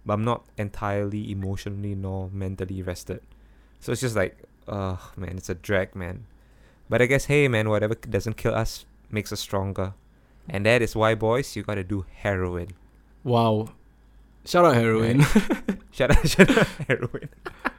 but 0.07 0.15
I'm 0.15 0.25
not 0.25 0.47
entirely 0.57 1.31
emotionally 1.31 1.95
nor 1.95 2.31
mentally 2.33 2.83
rested. 2.83 3.21
So 3.81 3.93
it's 3.93 4.01
just 4.01 4.17
like, 4.17 4.39
oh 4.69 5.13
man, 5.17 5.37
it's 5.37 5.49
a 5.51 5.55
drag, 5.55 5.95
man. 5.95 6.27
But 6.89 7.03
I 7.03 7.07
guess 7.07 7.27
hey, 7.27 7.49
man, 7.49 7.69
whatever 7.69 7.95
doesn't 7.95 8.37
kill 8.37 8.55
us 8.55 8.87
makes 9.13 9.33
us 9.33 9.41
stronger, 9.41 9.95
and 10.49 10.67
that 10.67 10.83
is 10.83 10.97
why, 10.97 11.15
boys, 11.15 11.55
you 11.57 11.63
gotta 11.63 11.85
do 11.85 12.05
heroin. 12.23 12.69
Wow. 13.25 13.69
Shout 14.45 14.65
out 14.65 14.75
heroin. 14.75 15.25
Shut 15.93 16.11
up, 16.11 16.27
shut 16.27 16.51
up, 16.57 16.67
heroin. 16.89 17.29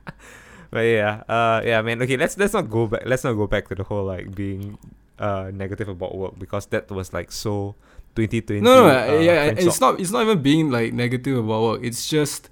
but 0.72 0.80
yeah, 0.82 1.24
uh, 1.28 1.62
yeah, 1.66 1.82
man. 1.82 2.02
Okay, 2.02 2.16
let's 2.18 2.38
let's 2.38 2.54
not 2.54 2.70
go 2.70 2.88
back. 2.88 3.04
Let's 3.06 3.24
not 3.24 3.34
go 3.34 3.48
back 3.48 3.68
to 3.70 3.76
the 3.76 3.84
whole 3.84 4.06
like 4.06 4.34
being 4.34 4.78
uh 5.20 5.52
negative 5.54 5.88
about 5.90 6.16
work 6.16 6.40
because 6.40 6.66
that 6.68 6.90
was 6.90 7.12
like 7.14 7.32
so 7.32 7.76
2020. 8.16 8.62
no, 8.62 8.88
no, 8.88 9.18
uh, 9.18 9.20
yeah, 9.20 9.46
it's 9.46 9.82
not. 9.82 10.00
It's 10.00 10.12
not 10.12 10.22
even 10.24 10.42
being 10.42 10.72
like 10.72 10.94
negative 10.94 11.38
about 11.38 11.62
work. 11.64 11.80
It's 11.84 12.08
just 12.08 12.50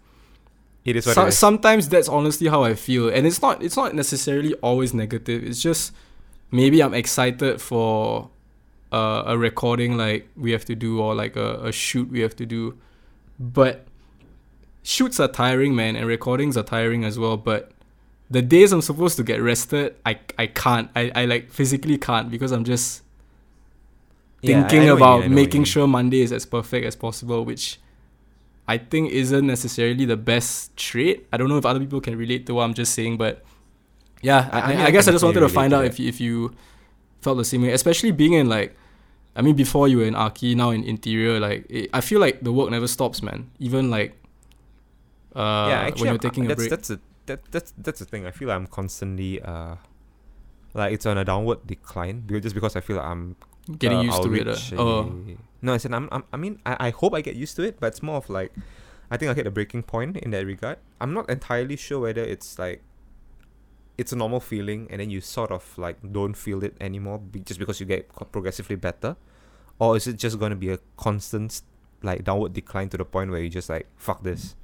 It 0.84 0.96
is 0.96 1.06
what 1.06 1.16
so- 1.16 1.26
it 1.26 1.28
is. 1.30 1.38
sometimes 1.38 1.88
that's 1.90 2.10
honestly 2.10 2.48
how 2.50 2.64
I 2.64 2.74
feel, 2.76 3.08
and 3.10 3.26
it's 3.26 3.42
not. 3.42 3.64
It's 3.64 3.78
not 3.78 3.96
necessarily 3.96 4.56
always 4.56 4.94
negative. 4.94 5.44
It's 5.44 5.62
just 5.62 5.94
maybe 6.52 6.82
I'm 6.84 6.94
excited 6.94 7.62
for 7.62 8.30
uh, 8.92 9.24
a 9.28 9.38
recording 9.38 9.98
like 9.98 10.30
we 10.36 10.52
have 10.52 10.66
to 10.66 10.76
do 10.76 11.00
or 11.02 11.16
like 11.16 11.36
a, 11.36 11.56
a 11.68 11.72
shoot 11.72 12.10
we 12.10 12.20
have 12.22 12.36
to 12.38 12.46
do, 12.46 12.78
but 13.40 13.88
shoots 14.84 15.20
are 15.20 15.28
tiring, 15.28 15.76
man, 15.76 15.96
and 15.96 16.08
recordings 16.08 16.58
are 16.58 16.64
tiring 16.64 17.04
as 17.04 17.18
well. 17.20 17.38
But 17.38 17.72
the 18.30 18.42
days 18.42 18.72
I'm 18.72 18.82
supposed 18.82 19.18
to 19.18 19.24
get 19.24 19.42
rested, 19.42 19.96
I 20.06 20.20
I 20.38 20.48
can't. 20.48 20.90
I, 20.96 21.12
I 21.16 21.26
like 21.26 21.52
physically 21.52 21.98
can't 21.98 22.30
because 22.32 22.52
I'm 22.52 22.64
just 22.66 23.04
Yeah, 24.42 24.74
thinking 24.74 24.90
mean, 24.90 24.90
about 24.90 25.28
you 25.28 25.30
making 25.30 25.66
sure 25.66 25.88
Monday 25.88 26.22
is 26.22 26.32
as 26.32 26.46
perfect 26.46 26.86
as 26.86 26.96
possible, 26.96 27.46
which 27.46 27.80
I 28.68 28.78
think 28.80 29.12
isn't 29.12 29.46
necessarily 29.48 30.06
the 30.06 30.18
best 30.18 30.76
trait. 30.78 31.28
I 31.34 31.38
don't 31.38 31.50
know 31.50 31.58
if 31.58 31.66
other 31.66 31.80
people 31.80 32.02
can 32.02 32.18
relate 32.18 32.46
to 32.48 32.56
what 32.56 32.64
I'm 32.64 32.74
just 32.74 32.94
saying, 32.96 33.18
but 33.18 33.44
yeah, 34.22 34.50
I- 34.52 34.62
I, 34.62 34.74
I 34.86 34.88
I, 34.88 34.92
guess 34.92 35.08
I 35.08 35.12
just 35.12 35.24
wanted 35.26 35.42
to 35.42 35.50
find 35.50 35.74
out 35.74 35.86
if 35.86 36.00
you, 36.00 36.10
if 36.10 36.22
you 36.22 36.56
felt 37.22 37.38
the 37.38 37.46
same 37.46 37.64
way, 37.64 37.72
especially 37.74 38.12
being 38.12 38.34
in 38.34 38.50
like, 38.50 38.76
I 39.36 39.42
mean, 39.42 39.56
before 39.56 39.88
you 39.88 39.98
were 40.00 40.04
in 40.06 40.14
Arki, 40.14 40.56
now 40.56 40.72
in 40.72 40.84
interior, 40.84 41.40
like 41.40 41.66
it, 41.70 41.90
I 41.94 42.02
feel 42.02 42.20
like 42.20 42.42
the 42.42 42.52
work 42.52 42.70
never 42.70 42.88
stops, 42.88 43.24
man. 43.24 43.50
Even 43.60 43.90
like, 43.90 44.18
uh, 45.36 45.40
yeah, 45.70 45.80
actually, 45.88 46.02
when 46.02 46.06
you're 46.06 46.12
I'm- 46.14 46.20
taking 46.20 46.46
a 46.46 46.48
that's 46.50 46.58
break. 46.60 46.70
that's 46.70 46.90
a, 46.90 47.00
that 47.28 47.40
that's 47.52 47.74
that's 47.78 48.00
the 48.00 48.06
thing. 48.06 48.26
I 48.26 48.32
feel 48.32 48.48
like 48.50 48.56
I'm 48.58 48.68
constantly 48.68 49.42
uh, 49.42 49.76
like 50.74 50.94
it's 50.94 51.06
on 51.06 51.18
a 51.18 51.24
downward 51.24 51.66
decline 51.66 52.22
because 52.28 52.44
just 52.44 52.56
because 52.56 52.76
I 52.76 52.82
feel 52.82 52.98
like 52.98 53.06
I'm 53.06 53.36
Getting 53.78 54.00
uh, 54.00 54.02
used 54.02 54.18
I'll 54.18 54.24
to 54.24 54.34
it. 54.34 54.48
uh, 54.48 54.82
oh, 54.82 55.14
No, 55.62 55.74
I 55.74 55.78
said 55.78 55.94
I'm, 55.94 56.10
I'm. 56.12 56.24
I 56.34 56.38
mean, 56.38 56.60
I, 56.66 56.88
I 56.88 56.90
hope 56.90 57.14
I 57.14 57.22
get 57.22 57.36
used 57.36 57.56
to 57.58 57.62
it, 57.64 57.80
but 57.80 57.88
it's 57.88 58.02
more 58.02 58.18
of 58.18 58.28
like, 58.30 58.52
I 59.12 59.18
think 59.18 59.30
I 59.32 59.34
hit 59.36 59.46
a 59.48 59.52
breaking 59.52 59.84
point 59.84 60.18
in 60.18 60.32
that 60.32 60.46
regard. 60.46 60.80
I'm 61.00 61.14
not 61.14 61.30
entirely 61.30 61.76
sure 61.78 62.00
whether 62.00 62.22
it's 62.24 62.58
like, 62.58 62.82
it's 64.02 64.12
a 64.12 64.16
normal 64.16 64.40
feeling, 64.40 64.88
and 64.90 65.00
then 65.00 65.10
you 65.10 65.22
sort 65.22 65.52
of 65.52 65.78
like 65.78 65.98
don't 66.12 66.34
feel 66.34 66.64
it 66.64 66.76
anymore, 66.82 67.20
be, 67.20 67.40
just 67.40 67.60
because 67.60 67.80
you 67.80 67.86
get 67.86 68.10
progressively 68.32 68.76
better, 68.76 69.16
or 69.80 69.96
is 69.96 70.08
it 70.08 70.18
just 70.18 70.40
going 70.40 70.50
to 70.50 70.56
be 70.56 70.72
a 70.72 70.80
constant 70.98 71.62
like 72.02 72.24
downward 72.24 72.54
decline 72.54 72.90
to 72.90 72.98
the 72.98 73.06
point 73.06 73.30
where 73.30 73.40
you 73.40 73.50
just 73.50 73.70
like 73.70 73.88
fuck 73.96 74.24
this? 74.24 74.56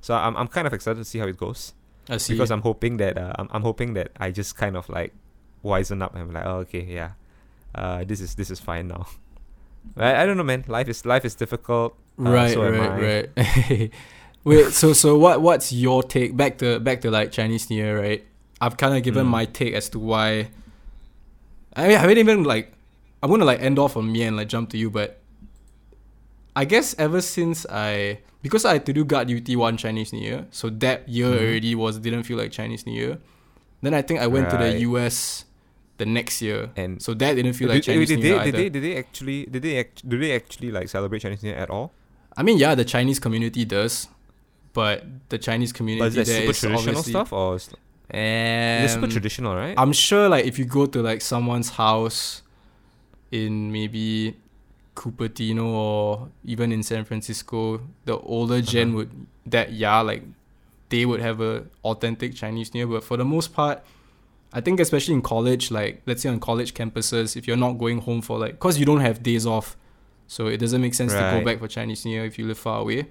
So 0.00 0.14
I'm 0.14 0.36
I'm 0.36 0.48
kind 0.48 0.66
of 0.66 0.72
excited 0.72 0.98
to 0.98 1.04
see 1.04 1.18
how 1.18 1.26
it 1.26 1.36
goes 1.36 1.74
I 2.08 2.16
see. 2.16 2.32
because 2.32 2.50
I'm 2.50 2.62
hoping 2.62 2.96
that 2.96 3.18
uh, 3.18 3.34
I'm 3.38 3.48
I'm 3.50 3.62
hoping 3.62 3.94
that 3.94 4.10
I 4.18 4.30
just 4.30 4.56
kind 4.56 4.76
of 4.76 4.88
like 4.88 5.12
wisen 5.62 6.02
up 6.02 6.14
and 6.14 6.22
I'm 6.22 6.32
like 6.32 6.46
oh 6.46 6.58
okay 6.64 6.84
yeah, 6.84 7.12
uh 7.74 8.04
this 8.04 8.20
is 8.20 8.34
this 8.34 8.50
is 8.50 8.58
fine 8.58 8.88
now. 8.88 9.06
I, 9.96 10.22
I 10.22 10.26
don't 10.26 10.36
know, 10.36 10.44
man. 10.44 10.64
Life 10.66 10.88
is 10.88 11.04
life 11.04 11.24
is 11.24 11.34
difficult. 11.34 11.94
Uh, 12.18 12.30
right, 12.30 12.52
so 12.52 12.68
right, 12.68 13.28
right. 13.36 13.90
Wait, 14.44 14.72
so 14.72 14.92
so 14.92 15.18
what 15.18 15.42
what's 15.42 15.72
your 15.72 16.02
take 16.02 16.36
back 16.36 16.58
to 16.58 16.80
back 16.80 17.00
to 17.02 17.10
like 17.10 17.32
Chinese 17.32 17.68
New 17.68 17.76
Year, 17.76 18.00
right? 18.00 18.24
I've 18.60 18.76
kind 18.76 18.96
of 18.96 19.02
given 19.02 19.26
Mm. 19.26 19.30
my 19.30 19.44
take 19.44 19.74
as 19.74 19.88
to 19.90 19.98
why. 19.98 20.48
I 21.76 21.86
mean, 21.88 21.96
I 21.96 22.00
haven't 22.00 22.18
even 22.18 22.44
like. 22.44 22.72
I'm 23.22 23.30
gonna 23.30 23.44
like 23.44 23.60
end 23.60 23.78
off 23.78 23.96
on 23.96 24.10
me 24.12 24.22
and 24.22 24.36
like 24.36 24.48
jump 24.48 24.70
to 24.70 24.78
you, 24.78 24.90
but 24.90 25.20
I 26.54 26.64
guess 26.64 26.94
ever 26.98 27.20
since 27.20 27.66
I 27.70 28.18
because 28.42 28.64
I 28.64 28.74
had 28.74 28.86
to 28.86 28.92
do 28.92 29.04
guard 29.04 29.28
duty 29.28 29.56
one 29.56 29.76
Chinese 29.76 30.12
New 30.12 30.20
Year, 30.22 30.46
so 30.50 30.70
that 30.70 31.08
year 31.08 31.26
Mhm. 31.26 31.38
already 31.40 31.74
was 31.74 31.98
didn't 31.98 32.22
feel 32.24 32.38
like 32.38 32.52
Chinese 32.52 32.86
New 32.86 32.94
Year. 32.94 33.18
Then 33.82 33.94
I 33.94 34.02
think 34.02 34.20
I 34.20 34.26
went 34.26 34.50
to 34.50 34.56
the 34.56 34.78
US 34.90 35.44
the 35.98 36.06
next 36.06 36.40
year, 36.42 36.70
And 36.76 37.02
so 37.02 37.12
that 37.14 37.34
didn't 37.34 37.54
feel 37.54 37.66
did, 37.68 37.74
like 37.74 37.82
Chinese 37.82 38.08
did 38.08 38.16
New 38.18 38.22
they, 38.22 38.28
Year 38.28 38.38
did 38.38 38.48
either. 38.48 38.58
they 38.58 38.68
did 38.70 38.82
they 38.84 38.96
actually 38.96 39.46
did 39.46 39.62
they 39.62 39.78
act, 39.78 40.08
do 40.08 40.16
they 40.18 40.34
act, 40.34 40.60
do 40.60 40.68
they 40.70 40.70
actually 40.70 40.70
like 40.70 40.88
celebrate 40.88 41.18
Chinese 41.20 41.42
New 41.42 41.50
Year 41.50 41.58
at 41.58 41.70
all? 41.70 41.92
I 42.36 42.42
mean, 42.44 42.58
yeah, 42.58 42.74
the 42.76 42.84
Chinese 42.84 43.18
community 43.18 43.64
does, 43.64 44.06
but 44.72 45.04
the 45.28 45.38
Chinese 45.38 45.72
community 45.72 46.00
But 46.08 46.16
is 46.18 46.26
there 46.26 46.38
super 46.38 46.50
is 46.50 46.60
traditional 46.60 46.88
obviously- 46.98 47.12
stuff 47.12 47.32
or 47.32 47.58
Um, 48.10 48.84
it's 48.84 48.94
super 48.94 49.08
traditional, 49.08 49.54
right? 49.54 49.74
I'm 49.76 49.92
sure, 49.92 50.28
like, 50.28 50.46
if 50.46 50.58
you 50.58 50.64
go 50.64 50.86
to 50.86 51.02
like 51.02 51.20
someone's 51.20 51.70
house 51.70 52.42
in 53.30 53.70
maybe 53.70 54.36
Cupertino 54.94 55.64
or 55.64 56.28
even 56.44 56.72
in 56.72 56.82
San 56.82 57.04
Francisco, 57.04 57.80
the 58.04 58.16
older 58.18 58.60
gen 58.62 58.88
Uh-huh. 58.88 58.96
would 58.96 59.26
that 59.46 59.72
yeah, 59.72 60.00
like 60.00 60.22
they 60.88 61.04
would 61.04 61.20
have 61.20 61.40
a 61.40 61.64
authentic 61.84 62.34
Chinese 62.34 62.72
New 62.74 62.80
Year. 62.80 62.86
But 62.86 63.04
for 63.04 63.16
the 63.16 63.24
most 63.24 63.52
part, 63.52 63.84
I 64.52 64.60
think 64.62 64.80
especially 64.80 65.14
in 65.14 65.22
college, 65.22 65.70
like 65.70 66.02
let's 66.06 66.22
say 66.22 66.30
on 66.30 66.40
college 66.40 66.72
campuses, 66.74 67.36
if 67.36 67.46
you're 67.46 67.56
not 67.58 67.72
going 67.72 68.00
home 68.00 68.22
for 68.22 68.38
like, 68.38 68.58
cause 68.58 68.78
you 68.78 68.86
don't 68.86 69.00
have 69.00 69.22
days 69.22 69.46
off, 69.46 69.76
so 70.26 70.46
it 70.46 70.56
doesn't 70.56 70.80
make 70.80 70.94
sense 70.94 71.12
to 71.12 71.18
go 71.18 71.44
back 71.44 71.58
for 71.58 71.68
Chinese 71.68 72.04
New 72.04 72.12
Year 72.12 72.24
if 72.24 72.38
you 72.38 72.46
live 72.46 72.58
far 72.58 72.80
away. 72.80 73.06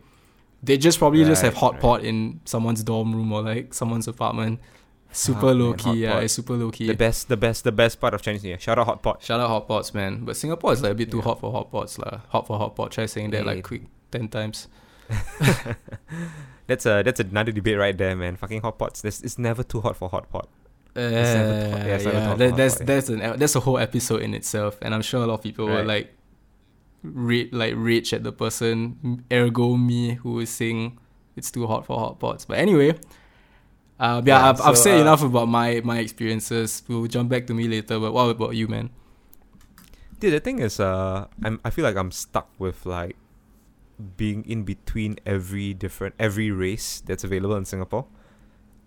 They 0.63 0.77
just 0.77 0.97
probably 0.97 1.23
just 1.23 1.43
have 1.43 1.53
hot 1.53 1.73
right. 1.73 1.81
pot 1.81 2.03
in 2.03 2.41
someone's 2.45 2.83
dorm 2.83 3.13
room 3.15 3.31
or 3.31 3.43
like 3.43 3.75
someone's 3.75 4.07
apartment. 4.07 4.59
Super 5.11 5.47
Ah, 5.47 5.51
low 5.51 5.69
man, 5.69 5.77
key, 5.79 5.93
yeah, 6.03 6.19
it's 6.19 6.33
super 6.33 6.53
low 6.53 6.69
key. 6.69 6.85
the 6.87 6.93
best, 6.93 7.27
the 7.27 7.37
best, 7.37 7.63
the 7.63 7.71
best 7.71 7.99
part 7.99 8.13
of 8.13 8.21
Chinese 8.21 8.43
New 8.43 8.49
Year. 8.49 8.59
Shout 8.59 8.77
out 8.77 8.85
hot 8.85 9.01
pot. 9.01 9.23
Shout 9.23 9.39
out 9.39 9.47
hot 9.49 9.67
pots, 9.67 9.93
man. 9.93 10.25
But 10.25 10.35
Singapore 10.37 10.73
is 10.73 10.81
like 10.83 10.91
a 10.91 10.95
bit 10.95 11.09
too 11.09 11.17
Yeah. 11.17 11.23
hot 11.23 11.39
for 11.39 11.51
hot 11.51 11.71
pots, 11.71 11.97
lah. 11.97 12.19
Hot 12.29 12.45
for 12.45 12.57
hot 12.57 12.75
pot. 12.75 12.91
Try 12.91 13.05
saying 13.07 13.31
that 13.31 13.45
Yeah. 13.45 13.51
like 13.51 13.63
quick 13.63 13.83
ten 14.11 14.27
times. 14.27 14.67
That's 16.67 16.85
a 16.85 17.01
that's 17.01 17.19
another 17.21 17.53
debate 17.53 17.77
right 17.77 17.97
there, 17.97 18.13
man. 18.15 18.35
Fucking 18.35 18.61
hot 18.61 18.77
pots. 18.77 19.01
This 19.01 19.21
it's 19.21 19.37
never 19.39 19.63
too 19.63 19.79
hot 19.79 19.95
for 19.95 20.09
hot 20.09 20.29
pot. 20.29 20.49
Uh, 20.95 21.01
hot. 21.01 21.11
Yeah, 21.11 21.97
too 21.97 22.09
yeah, 22.09 22.35
that, 22.35 22.57
that's 22.57 22.73
hot 22.75 22.77
pot, 22.77 22.79
yeah. 22.79 22.85
that's 22.85 23.09
an 23.09 23.39
that's 23.39 23.55
a 23.55 23.59
whole 23.61 23.77
episode 23.77 24.21
in 24.21 24.33
itself, 24.33 24.77
and 24.81 24.93
I'm 24.93 25.01
sure 25.01 25.23
a 25.23 25.27
lot 25.27 25.35
of 25.35 25.43
people 25.43 25.69
Right. 25.69 25.85
like 25.85 26.13
rate 27.03 27.53
like 27.53 27.73
rage 27.77 28.13
at 28.13 28.23
the 28.23 28.33
person, 28.33 29.23
ergo 29.31 29.77
me, 29.77 30.15
who 30.15 30.39
is 30.41 30.49
saying 30.49 30.99
it's 31.37 31.51
too 31.51 31.67
hot 31.67 31.85
for 31.85 31.97
hot 31.99 32.19
pots. 32.19 32.43
But 32.43 32.57
anyway, 32.57 32.99
uh, 33.99 34.21
yeah, 34.25 34.39
Yeah, 34.39 34.49
I've, 34.49 34.61
I've 34.61 34.77
said 34.77 34.97
uh, 34.97 35.01
enough 35.01 35.23
about 35.23 35.47
my 35.47 35.81
my 35.83 35.99
experiences. 35.99 36.83
We'll 36.87 37.07
jump 37.07 37.29
back 37.29 37.47
to 37.47 37.53
me 37.53 37.67
later. 37.67 37.99
But 37.99 38.13
what 38.13 38.29
about 38.29 38.55
you, 38.55 38.67
man? 38.67 38.89
Dude, 40.19 40.33
the 40.33 40.39
thing 40.39 40.59
is, 40.59 40.79
uh, 40.79 41.27
I'm 41.43 41.59
I 41.63 41.69
feel 41.69 41.83
like 41.85 41.95
I'm 41.95 42.11
stuck 42.11 42.49
with 42.57 42.85
like 42.85 43.15
being 44.15 44.45
in 44.45 44.63
between 44.63 45.17
every 45.25 45.73
different 45.73 46.15
every 46.19 46.51
race 46.51 47.01
that's 47.05 47.23
available 47.23 47.55
in 47.55 47.65
Singapore. 47.65 48.05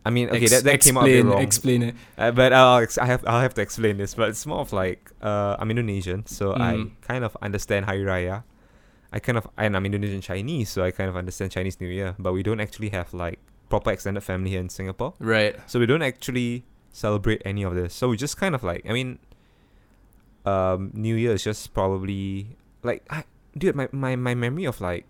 I 0.04 0.10
mean, 0.10 0.28
okay, 0.30 0.42
Ex- 0.42 0.50
that, 0.50 0.64
that 0.64 0.80
came 0.80 0.96
out 0.96 1.04
a 1.04 1.06
bit 1.06 1.18
explain, 1.18 1.32
wrong. 1.32 1.42
Explain 1.42 1.82
it. 1.82 1.94
Uh, 2.16 2.30
but 2.30 2.52
I'll 2.52 2.78
ex- 2.78 2.96
I 2.98 3.04
have 3.06 3.22
I'll 3.26 3.40
have 3.40 3.54
to 3.54 3.62
explain 3.62 3.98
this. 3.98 4.14
But 4.14 4.30
it's 4.30 4.46
more 4.46 4.60
of 4.60 4.72
like 4.72 5.10
uh, 5.22 5.56
I'm 5.58 5.70
Indonesian, 5.70 6.26
so 6.26 6.52
I 6.54 6.74
Mm. 6.74 6.90
kind 7.02 7.24
of 7.24 7.36
understand 7.42 7.84
Hari 7.86 8.00
Raya. 8.02 8.42
I 9.12 9.18
kind 9.18 9.36
of 9.38 9.46
and 9.58 9.76
I'm 9.76 9.84
Indonesian 9.84 10.20
Chinese, 10.22 10.70
so 10.70 10.82
I 10.84 10.90
kind 10.90 11.10
of 11.10 11.16
understand 11.16 11.50
Chinese 11.52 11.80
New 11.80 11.88
Year. 11.88 12.14
But 12.18 12.32
we 12.32 12.42
don't 12.42 12.60
actually 12.60 12.90
have 12.90 13.12
like 13.12 13.38
proper 13.70 13.90
extended 13.92 14.20
family 14.20 14.50
here 14.50 14.60
in 14.60 14.68
Singapore, 14.68 15.14
Right. 15.18 15.56
so 15.66 15.78
we 15.80 15.86
don't 15.86 16.02
actually 16.02 16.64
celebrate 16.92 17.40
any 17.46 17.62
of 17.62 17.74
this. 17.74 17.94
So 17.94 18.08
we 18.10 18.16
just 18.18 18.36
kind 18.36 18.54
of 18.54 18.62
like 18.62 18.84
I 18.88 18.92
mean, 18.92 19.18
um, 20.44 20.90
New 20.92 21.14
Year 21.16 21.32
is 21.32 21.42
just 21.44 21.72
probably 21.72 22.56
like 22.82 23.04
I, 23.10 23.24
dude, 23.56 23.74
my, 23.76 23.88
my 23.92 24.16
my 24.16 24.34
memory 24.34 24.64
of 24.66 24.80
like. 24.80 25.06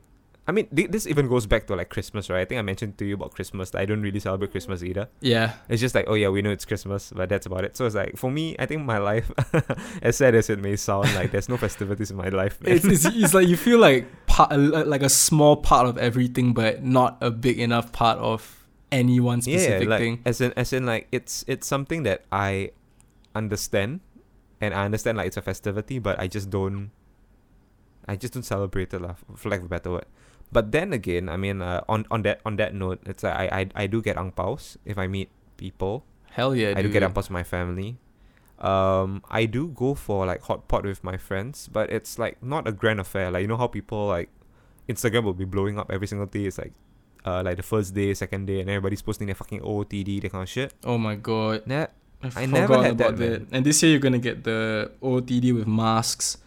I 0.51 0.53
mean, 0.53 0.67
thi- 0.75 0.89
this 0.89 1.07
even 1.07 1.29
goes 1.29 1.47
back 1.47 1.69
to 1.69 1.77
like 1.77 1.91
Christmas, 1.91 2.29
right? 2.29 2.41
I 2.41 2.45
think 2.45 2.59
I 2.59 2.63
mentioned 2.63 2.99
to 2.99 3.05
you 3.05 3.15
about 3.15 3.31
Christmas. 3.31 3.71
that 3.71 3.83
I 3.83 3.85
don't 3.85 4.03
really 4.03 4.19
celebrate 4.19 4.51
Christmas 4.51 4.83
either. 4.83 5.09
Yeah. 5.21 5.53
It's 5.69 5.81
just 5.81 5.95
like, 5.95 6.07
oh 6.09 6.15
yeah, 6.15 6.29
we 6.29 6.43
know 6.43 6.51
it's 6.51 6.65
Christmas, 6.65 7.13
but 7.15 7.29
that's 7.29 7.47
about 7.47 7.63
it. 7.65 7.77
So 7.77 7.87
it's 7.87 7.95
like 7.95 8.17
for 8.17 8.33
me, 8.33 8.57
I 8.59 8.67
think 8.67 8.85
my 8.85 8.99
life, 8.99 9.31
as 10.03 10.17
sad 10.17 10.35
as 10.35 10.51
it 10.51 10.59
may 10.59 10.75
sound, 10.75 11.15
like 11.15 11.31
there's 11.31 11.49
no 11.49 11.57
festivities 11.57 12.11
in 12.11 12.17
my 12.17 12.31
life. 12.31 12.59
It's, 12.63 12.85
it's, 12.85 13.05
it's 13.05 13.33
like 13.33 13.47
you 13.47 13.57
feel 13.57 13.79
like 13.89 14.27
part 14.27 14.51
like 14.59 15.03
a 15.03 15.09
small 15.09 15.57
part 15.57 15.87
of 15.87 15.97
everything, 15.99 16.53
but 16.53 16.83
not 16.83 17.19
a 17.21 17.31
big 17.31 17.61
enough 17.61 17.93
part 17.93 18.19
of 18.19 18.67
any 18.91 19.21
one 19.21 19.39
yeah, 19.45 19.57
specific 19.57 19.89
like 19.89 20.01
thing. 20.01 20.21
as 20.25 20.41
in 20.41 20.53
as 20.57 20.73
in 20.73 20.85
like 20.85 21.07
it's 21.13 21.45
it's 21.47 21.69
something 21.69 22.03
that 22.03 22.25
I 22.33 22.73
understand, 23.37 24.01
and 24.61 24.75
I 24.75 24.85
understand 24.85 25.17
like 25.17 25.29
it's 25.29 25.37
a 25.37 25.43
festivity, 25.43 26.01
but 26.01 26.19
I 26.19 26.27
just 26.27 26.51
don't. 26.51 26.91
I 28.09 28.17
just 28.17 28.35
don't 28.35 28.43
celebrate 28.43 28.93
it, 28.93 29.01
lah, 29.01 29.15
for 29.37 29.49
lack 29.49 29.61
of 29.61 29.67
a 29.67 29.69
better 29.69 29.93
word. 29.93 30.07
But 30.53 30.73
then 30.73 30.93
again, 30.93 31.29
I 31.29 31.37
mean, 31.37 31.63
uh, 31.63 31.83
on 31.89 32.07
on 32.11 32.23
that 32.23 32.41
on 32.45 32.57
that 32.57 32.75
note, 32.75 33.01
it's 33.07 33.23
like 33.23 33.35
I 33.35 33.47
I, 33.47 33.85
I 33.85 33.87
do 33.87 34.03
get 34.03 34.19
ang 34.19 34.33
paos 34.33 34.77
if 34.85 34.99
I 34.99 35.07
meet 35.07 35.31
people. 35.57 36.05
Hell 36.35 36.55
yeah, 36.55 36.75
I 36.75 36.83
do 36.83 36.91
dude. 36.91 36.93
get 36.93 37.03
up 37.03 37.17
with 37.17 37.31
my 37.31 37.43
family. 37.43 37.99
Um, 38.61 39.23
I 39.31 39.47
do 39.47 39.69
go 39.69 39.95
for 39.95 40.27
like 40.27 40.43
hot 40.43 40.69
pot 40.69 40.85
with 40.85 41.03
my 41.03 41.17
friends, 41.17 41.69
but 41.71 41.89
it's 41.91 42.19
like 42.19 42.43
not 42.43 42.67
a 42.69 42.73
grand 42.73 43.01
affair. 43.01 43.31
Like 43.31 43.43
you 43.43 43.49
know 43.49 43.57
how 43.57 43.69
people 43.69 44.07
like 44.07 44.29
Instagram 44.89 45.25
will 45.25 45.39
be 45.39 45.47
blowing 45.47 45.79
up 45.79 45.91
every 45.91 46.07
single 46.07 46.27
day. 46.27 46.45
It's 46.45 46.59
like 46.59 46.75
uh 47.25 47.43
like 47.47 47.57
the 47.57 47.63
first 47.63 47.95
day, 47.95 48.13
second 48.15 48.47
day, 48.47 48.61
and 48.61 48.69
everybody's 48.69 49.03
posting 49.03 49.31
their 49.31 49.39
fucking 49.39 49.61
OOTD, 49.63 50.23
that 50.23 50.33
kind 50.33 50.43
of 50.43 50.51
shit. 50.51 50.75
Oh 50.85 50.99
my 50.99 51.15
god. 51.15 51.63
Nah, 51.67 51.87
I, 52.23 52.43
I 52.43 52.47
never 52.47 52.83
had 52.83 52.99
about 52.99 53.17
that, 53.17 53.49
that. 53.49 53.55
And 53.55 53.65
this 53.65 53.83
year 53.83 53.93
you're 53.93 54.03
gonna 54.03 54.19
get 54.19 54.45
the 54.45 54.91
OTD 55.03 55.55
with 55.55 55.67
masks. 55.67 56.39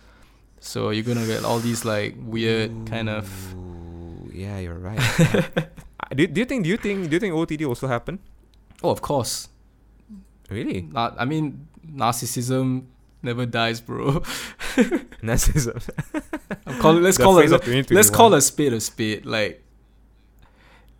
So 0.60 0.92
you're 0.92 1.04
gonna 1.04 1.26
get 1.26 1.44
all 1.44 1.60
these 1.60 1.84
like 1.84 2.16
weird 2.20 2.86
kind 2.86 3.10
of 3.10 3.26
Ooh, 3.56 3.93
yeah, 4.34 4.60
you're 4.60 4.80
right. 4.80 5.00
Do, 6.16 6.28
do 6.28 6.40
you 6.42 6.46
think 6.46 6.64
do 6.64 6.70
you 6.70 6.78
think 6.78 7.10
do 7.10 7.16
you 7.16 7.20
think 7.20 7.34
OOTD 7.34 7.68
also 7.68 7.88
happen? 7.88 8.20
Oh 8.84 8.90
of 8.90 9.02
course. 9.02 9.50
Really? 10.50 10.82
Not 10.82 11.16
I 11.18 11.26
mean 11.26 11.68
narcissism 11.82 12.86
never 13.24 13.46
dies, 13.46 13.82
bro. 13.82 14.20
Narcissism. 15.24 15.82
call 16.80 16.94
let's 16.96 17.18
The 17.18 17.24
call 17.24 17.40
it 17.40 17.92
let's 17.92 18.10
call 18.10 18.34
a 18.34 18.42
spade 18.42 18.74
a 18.74 18.82
spade. 18.82 19.26
Like 19.26 19.64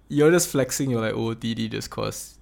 you're 0.08 0.32
just 0.32 0.50
flexing 0.50 0.90
your 0.90 1.02
like 1.02 1.14
OOTD 1.14 1.72
just 1.72 1.90
cause 1.90 2.40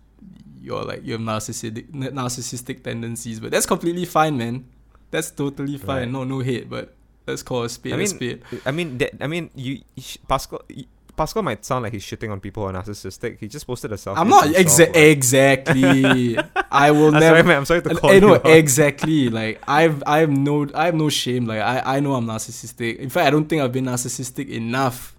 you're 0.62 0.84
like 0.84 1.04
you 1.04 1.14
have 1.14 1.22
narcissistic 1.22 1.90
narcissistic 1.92 2.84
tendencies, 2.84 3.40
but 3.40 3.52
that's 3.52 3.66
completely 3.66 4.06
fine, 4.06 4.38
man. 4.38 4.66
That's 5.10 5.32
totally 5.32 5.78
fine. 5.78 6.04
Right. 6.04 6.10
No, 6.10 6.24
no 6.24 6.40
hate, 6.40 6.70
but 6.70 6.94
let's 7.28 7.44
call 7.44 7.64
a 7.64 7.70
spade 7.70 7.94
I 7.94 7.96
a 7.96 8.00
mean, 8.00 8.08
spade. 8.08 8.42
I 8.66 8.72
mean, 8.72 8.98
that, 9.00 9.12
I 9.22 9.28
mean, 9.28 9.50
you, 9.56 9.82
you 9.96 10.04
Pascal. 10.28 10.62
y- 10.70 10.86
Pascal 11.18 11.44
might 11.44 11.64
sound 11.66 11.84
like 11.84 11.92
he's 11.94 12.04
shitting 12.04 12.32
on 12.32 12.40
people 12.40 12.64
who 12.64 12.70
are 12.70 12.82
narcissistic. 12.82 13.38
He 13.40 13.48
just 13.48 13.68
posted 13.68 13.92
a 13.92 13.96
selfie. 13.96 14.18
I'm 14.18 14.30
not 14.30 14.46
exa- 14.46 14.88
like- 14.88 14.96
exactly. 14.96 16.38
I 16.72 16.92
will 16.92 17.08
I'm 17.14 17.20
never. 17.20 17.26
sorry, 17.36 17.44
man. 17.44 17.58
I'm 17.58 17.66
sorry 17.66 17.82
to 17.84 17.96
call 17.96 18.10
I 18.10 18.14
you. 18.14 18.22
know 18.22 18.34
exactly. 18.36 19.30
Like 19.30 19.62
I've 19.68 20.02
I 20.08 20.20
have 20.20 20.32
no 20.32 20.68
I 20.74 20.86
have 20.86 20.96
no 20.96 21.10
shame. 21.10 21.46
Like 21.46 21.60
I 21.62 21.98
I 21.98 22.00
know 22.00 22.16
I'm 22.16 22.26
narcissistic. 22.26 22.96
In 22.98 23.10
fact, 23.10 23.28
I 23.28 23.30
don't 23.30 23.46
think 23.48 23.62
I've 23.62 23.74
been 23.74 23.86
narcissistic 23.86 24.48
enough. 24.50 25.16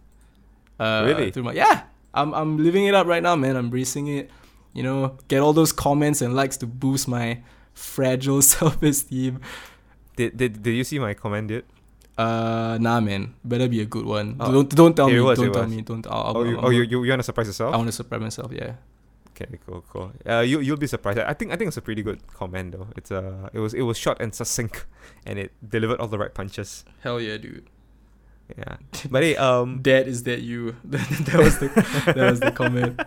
Uh, 0.81 1.05
Really? 1.07 1.31
through 1.31 1.45
my- 1.45 1.53
yeah. 1.53 1.83
I'm 2.15 2.33
I'm 2.35 2.57
living 2.57 2.87
it 2.87 2.95
up 2.95 3.07
right 3.07 3.23
now, 3.23 3.37
man. 3.37 3.55
I'm 3.57 3.67
embracing 3.67 4.09
it. 4.09 4.31
You 4.73 4.83
know, 4.83 5.19
get 5.29 5.41
all 5.41 5.53
those 5.53 5.73
comments 5.73 6.23
and 6.23 6.35
likes 6.35 6.57
to 6.59 6.67
boost 6.67 7.07
my 7.07 7.43
fragile 7.75 8.41
self 8.55 8.83
esteem. 8.83 9.41
Did, 10.17 10.37
did 10.39 10.63
did 10.63 10.73
you 10.75 10.85
see 10.85 10.99
my 10.99 11.13
comment, 11.15 11.49
dude? 11.49 11.65
Uh, 12.23 12.79
nah, 12.79 13.01
man. 13.01 13.35
Better 13.45 13.69
be 13.69 13.81
a 13.81 13.87
good 13.87 14.07
one. 14.07 14.37
Oh, 14.39 14.53
don't 14.53 14.69
don't 14.75 14.95
tell 14.95 15.09
me. 15.09 15.21
was, 15.21 15.39
don't 15.39 15.53
tell 15.53 15.63
was. 15.63 15.73
me. 15.75 15.83
Don't. 15.83 16.07
I'll, 16.07 16.23
I'll, 16.23 16.37
oh, 16.39 16.45
you, 16.45 16.57
I'm- 16.57 16.65
oh, 16.65 16.71
you, 16.71 16.83
you, 16.83 17.05
you 17.05 17.11
want 17.11 17.21
to 17.21 17.25
surprise 17.25 17.47
yourself? 17.49 17.75
I 17.75 17.77
want 17.77 17.89
to 17.89 17.93
surprise 17.93 18.21
myself. 18.21 18.53
Yeah. 18.53 18.75
Okay, 19.33 19.59
cool, 19.67 19.83
cool. 19.89 20.13
Uh, 20.29 20.41
you 20.41 20.61
you'll 20.61 20.77
be 20.77 20.87
surprised. 20.87 21.19
I 21.19 21.33
think 21.33 21.53
I 21.53 21.57
think 21.57 21.69
it's 21.69 21.77
a 21.79 21.83
pretty 21.83 22.03
good 22.03 22.21
comment 22.35 22.73
though. 22.73 22.89
It's 22.97 23.11
uh, 23.11 23.49
it 23.53 23.61
was 23.61 23.73
it 23.73 23.83
was 23.83 23.97
short 23.97 24.21
and 24.21 24.35
succinct, 24.35 24.85
and 25.27 25.39
it 25.39 25.53
delivered 25.67 26.01
all 26.01 26.09
the 26.09 26.19
right 26.19 26.33
punches. 26.33 26.85
Hell 27.01 27.19
yeah, 27.21 27.39
dude. 27.39 27.67
Yeah. 28.57 28.77
But 29.11 29.23
hey, 29.23 29.37
um, 29.37 29.81
Dad, 29.83 30.07
is 30.07 30.23
that 30.29 30.43
you? 30.43 30.77
that 30.85 31.41
was 31.41 31.59
the 31.59 31.69
that 32.15 32.31
was 32.31 32.41
the 32.41 32.53
comment. 32.53 33.01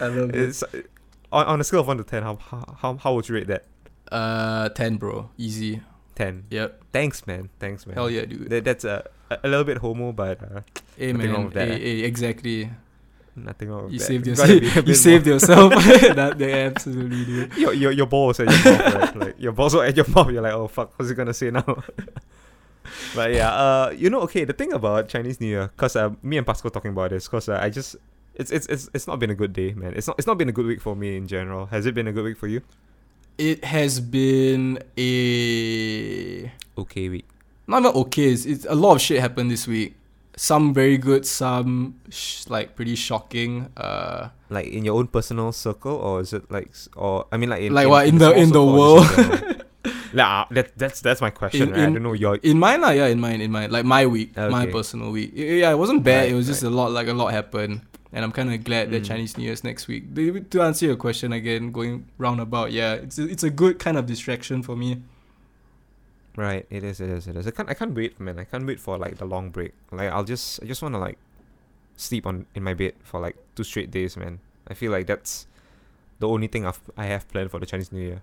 I 0.00 0.06
love 0.08 0.34
it. 0.34 0.90
on 1.30 1.46
on 1.46 1.60
a 1.60 1.64
scale 1.64 1.80
of 1.80 1.86
one 1.86 1.98
to 1.98 2.04
ten, 2.04 2.24
how 2.24 2.36
how 2.36 2.76
how, 2.82 2.96
how 2.96 3.14
would 3.14 3.28
you 3.28 3.36
rate 3.36 3.46
that? 3.46 3.64
Uh, 4.10 4.68
ten, 4.70 4.96
bro. 4.96 5.30
Easy. 5.38 5.80
Ten. 6.14 6.44
Yep. 6.50 6.82
Thanks, 6.92 7.26
man. 7.26 7.48
Thanks, 7.58 7.86
man. 7.86 7.94
Hell 7.94 8.08
yeah, 8.10 8.24
dude. 8.24 8.48
That, 8.50 8.64
that's 8.64 8.84
a 8.84 9.08
a 9.30 9.48
little 9.48 9.64
bit 9.64 9.78
homo, 9.78 10.12
but 10.12 10.40
uh, 10.42 10.60
Hey 10.96 11.12
nothing 11.12 11.32
wrong 11.32 11.44
with 11.46 11.54
that, 11.54 11.68
Hey, 11.68 11.80
hey, 11.80 12.04
exactly. 12.04 12.70
nothing 13.34 13.68
wrong 13.70 13.84
with 13.84 13.94
You 13.94 13.98
that. 13.98 14.04
saved 14.04 14.26
You 14.26 14.30
yourself. 14.36 14.48
gotta 14.48 14.60
be 14.60 14.68
a 14.80 14.82
You 14.86 14.94
saved 14.94 15.26
more- 15.26 15.32
yourself. 15.34 15.72
that 16.14 16.38
they 16.38 16.52
absolutely 16.66 17.24
do. 17.24 17.48
Your, 17.60 17.72
your 17.74 17.92
your 17.92 18.06
balls 18.06 18.38
at 18.38 18.46
your 18.48 18.62
mouth, 18.64 18.94
right? 18.94 19.16
Like 19.16 19.34
your 19.40 19.52
balls 19.52 19.74
at 19.74 19.96
your 19.96 20.06
mouth. 20.08 20.30
You're 20.30 20.42
like, 20.42 20.52
oh 20.54 20.68
fuck, 20.68 20.92
what's 20.98 21.08
he 21.10 21.16
gonna 21.16 21.34
say 21.34 21.50
now? 21.50 21.82
but 23.14 23.32
yeah, 23.32 23.50
uh, 23.50 23.90
you 23.96 24.10
know, 24.10 24.20
okay, 24.20 24.44
the 24.44 24.52
thing 24.52 24.72
about 24.72 25.08
Chinese 25.08 25.40
New 25.40 25.46
Year, 25.48 25.70
cause 25.76 25.96
uh, 25.96 26.10
me 26.22 26.36
and 26.36 26.46
Pascal 26.46 26.70
talking 26.70 26.90
about 26.92 27.10
this, 27.10 27.26
cause 27.28 27.48
uh, 27.48 27.58
I 27.60 27.70
just, 27.70 27.96
it's 28.34 28.50
it's 28.52 28.66
it's 28.66 28.88
it's 28.94 29.06
not 29.06 29.18
been 29.18 29.30
a 29.30 29.34
good 29.34 29.52
day, 29.52 29.72
man. 29.72 29.94
It's 29.96 30.06
not 30.06 30.16
it's 30.18 30.26
not 30.26 30.38
been 30.38 30.48
a 30.48 30.52
good 30.52 30.66
week 30.66 30.80
for 30.80 30.94
me 30.94 31.16
in 31.16 31.26
general. 31.26 31.66
Has 31.66 31.86
it 31.86 31.94
been 31.94 32.06
a 32.06 32.12
good 32.12 32.24
week 32.24 32.36
for 32.36 32.46
you? 32.46 32.60
It 33.36 33.64
has 33.64 33.98
been 34.00 34.78
a 34.96 36.52
Okay 36.78 37.08
week. 37.08 37.26
not 37.66 37.80
even 37.82 37.92
okay. 38.06 38.30
It's, 38.30 38.46
it's 38.46 38.66
a 38.68 38.74
lot 38.74 38.94
of 38.94 39.00
shit 39.00 39.20
happened 39.20 39.50
this 39.50 39.66
week. 39.66 39.94
Some 40.36 40.74
very 40.74 40.98
good, 40.98 41.26
some 41.26 41.94
sh- 42.10 42.46
like 42.48 42.74
pretty 42.76 42.94
shocking. 42.94 43.70
Uh, 43.76 44.28
Like 44.50 44.66
in 44.68 44.84
your 44.84 44.94
own 44.98 45.06
personal 45.08 45.50
circle, 45.52 45.94
or 45.94 46.20
is 46.20 46.32
it 46.32 46.50
like, 46.50 46.68
s- 46.70 46.88
or 46.96 47.26
I 47.32 47.36
mean, 47.38 47.50
like 47.50 47.62
in 47.62 47.72
Like 47.74 47.88
what, 47.88 48.06
in 48.06 48.18
the- 48.18 48.30
small 48.30 48.42
in 48.42 48.48
the 48.50 48.54
circle 48.54 48.72
world? 48.72 49.06
just? 49.06 49.60
Nah, 50.14 50.46
that 50.54 50.78
that's 50.78 51.02
that's 51.02 51.18
my 51.20 51.30
question. 51.30 51.68
In- 51.68 51.70
right? 51.74 51.80
I 51.80 51.84
in- 51.90 51.94
don't 51.98 52.02
know 52.06 52.14
your. 52.14 52.36
in 52.38 52.54
mine, 52.58 52.80
lah, 52.80 52.90
yeah, 52.94 53.06
in 53.10 53.18
mine, 53.18 53.40
in 53.42 53.50
mine, 53.50 53.70
like 53.74 53.84
my 53.84 54.06
week, 54.06 54.30
my 54.38 54.66
personal 54.70 55.10
week. 55.10 55.34
Y- 55.34 55.58
Yeah, 55.66 55.74
it 55.74 55.78
wasn't 55.78 56.06
bad. 56.06 56.30
Right, 56.30 56.32
it 56.32 56.34
was 56.38 56.46
just 56.46 56.62
right. 56.62 56.70
a 56.70 56.74
lot, 56.74 56.92
like 56.94 57.08
a 57.10 57.12
lot 57.12 57.34
happened, 57.34 57.82
and 58.14 58.24
I'm 58.24 58.30
kind 58.30 58.54
of 58.54 58.62
glad 58.62 58.92
that 58.92 59.02
Mm. 59.02 59.06
Chinese 59.06 59.36
New 59.36 59.44
Year's 59.44 59.64
next 59.64 59.88
week. 59.88 60.14
To 60.50 60.62
answer 60.62 60.86
your 60.86 60.96
question 60.96 61.32
again, 61.32 61.72
going 61.72 62.06
roundabout, 62.16 62.70
yeah, 62.70 62.94
it's 62.94 63.18
a, 63.18 63.28
it's 63.28 63.42
a 63.42 63.50
good 63.50 63.80
kind 63.80 63.98
of 63.98 64.06
distraction 64.06 64.62
for 64.62 64.76
me. 64.76 65.02
Right, 66.36 66.64
it 66.70 66.82
is, 66.84 67.00
it 67.00 67.10
is, 67.10 67.26
it 67.26 67.36
is. 67.36 67.46
I 67.46 67.50
can't, 67.50 67.68
I 67.68 67.74
can't 67.74 67.94
wait, 67.94 68.18
man. 68.18 68.38
I 68.38 68.44
can't 68.44 68.66
wait 68.66 68.80
for 68.80 68.96
like 68.96 69.18
the 69.18 69.24
long 69.24 69.50
break. 69.50 69.72
Like, 69.90 70.10
I'll 70.10 70.24
just, 70.24 70.62
I 70.62 70.66
just 70.66 70.80
want 70.80 70.94
to 70.94 70.98
like 70.98 71.18
sleep 71.96 72.26
on 72.26 72.46
in 72.54 72.62
my 72.62 72.74
bed 72.74 72.94
for 73.02 73.20
like 73.20 73.36
two 73.56 73.64
straight 73.64 73.90
days, 73.90 74.16
man. 74.16 74.38
I 74.68 74.74
feel 74.74 74.92
like 74.92 75.06
that's 75.06 75.46
the 76.20 76.28
only 76.28 76.46
thing 76.46 76.64
I've 76.66 76.80
I 76.96 77.06
have 77.06 77.28
planned 77.28 77.50
for 77.50 77.58
the 77.58 77.66
Chinese 77.66 77.92
New 77.92 78.00
Year. 78.00 78.22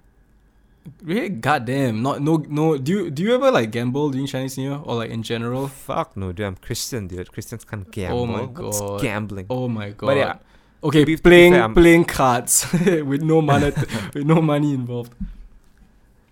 Really, 1.03 1.29
goddamn, 1.29 2.01
not 2.01 2.21
no 2.21 2.37
no. 2.49 2.77
Do 2.77 2.91
you 2.91 3.11
do 3.11 3.21
you 3.21 3.35
ever 3.35 3.51
like 3.51 3.69
gamble 3.71 4.09
during 4.09 4.25
Chinese 4.25 4.57
New 4.57 4.69
Year 4.69 4.79
or 4.83 4.95
like 4.95 5.11
in 5.11 5.21
general? 5.21 5.67
Fuck 5.67 6.17
no, 6.17 6.31
dude. 6.31 6.45
I'm 6.45 6.55
Christian, 6.55 7.07
dude. 7.07 7.31
Christians 7.31 7.63
can't 7.63 7.89
gamble. 7.91 8.21
Oh 8.21 8.25
my 8.25 8.41
What's 8.41 8.79
God. 8.81 9.01
gambling. 9.01 9.45
Oh 9.49 9.67
my 9.67 9.89
god. 9.91 10.07
But 10.07 10.17
yeah, 10.17 10.35
okay, 10.83 11.03
be- 11.03 11.15
to 11.17 11.21
be 11.21 11.29
playing 11.29 11.53
fair, 11.53 11.69
playing 11.69 12.05
cards 12.05 12.65
with 13.05 13.21
no 13.21 13.41
money 13.41 13.71
with 14.13 14.25
no 14.25 14.41
money 14.41 14.73
involved. 14.73 15.13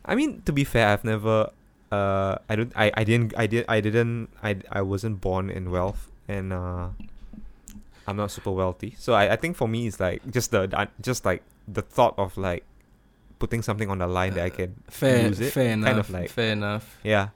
I 0.05 0.15
mean, 0.15 0.41
to 0.45 0.51
be 0.51 0.63
fair, 0.63 0.87
I've 0.87 1.03
never. 1.03 1.51
Uh, 1.91 2.37
I 2.49 2.55
don't. 2.55 2.73
I, 2.75 2.91
I 2.95 3.03
didn't. 3.03 3.33
I 3.37 3.45
did. 3.45 3.65
I 3.69 3.81
didn't. 3.81 4.29
I, 4.41 4.57
I 4.71 4.81
wasn't 4.81 5.21
born 5.21 5.51
in 5.51 5.69
wealth, 5.69 6.09
and 6.27 6.51
uh, 6.53 6.89
I'm 8.07 8.15
not 8.17 8.31
super 8.31 8.51
wealthy. 8.51 8.95
So 8.97 9.13
I, 9.13 9.33
I 9.33 9.35
think 9.35 9.57
for 9.57 9.67
me, 9.67 9.85
it's 9.85 9.99
like 9.99 10.25
just 10.31 10.49
the- 10.49 10.89
just 11.01 11.25
like 11.25 11.43
the 11.67 11.81
thought 11.83 12.17
of 12.17 12.35
like 12.37 12.63
putting 13.39 13.61
something 13.63 13.89
on 13.89 13.97
the 13.99 14.07
line 14.07 14.33
that 14.35 14.43
I 14.45 14.49
can 14.51 14.75
Fair, 14.89 15.27
use 15.27 15.39
it. 15.39 15.51
fair 15.53 15.71
enough. 15.73 15.87
kind 15.87 15.99
of 15.99 16.09
like- 16.11 16.29
fair 16.29 16.51
enough. 16.53 16.99
Yeah. 17.03 17.29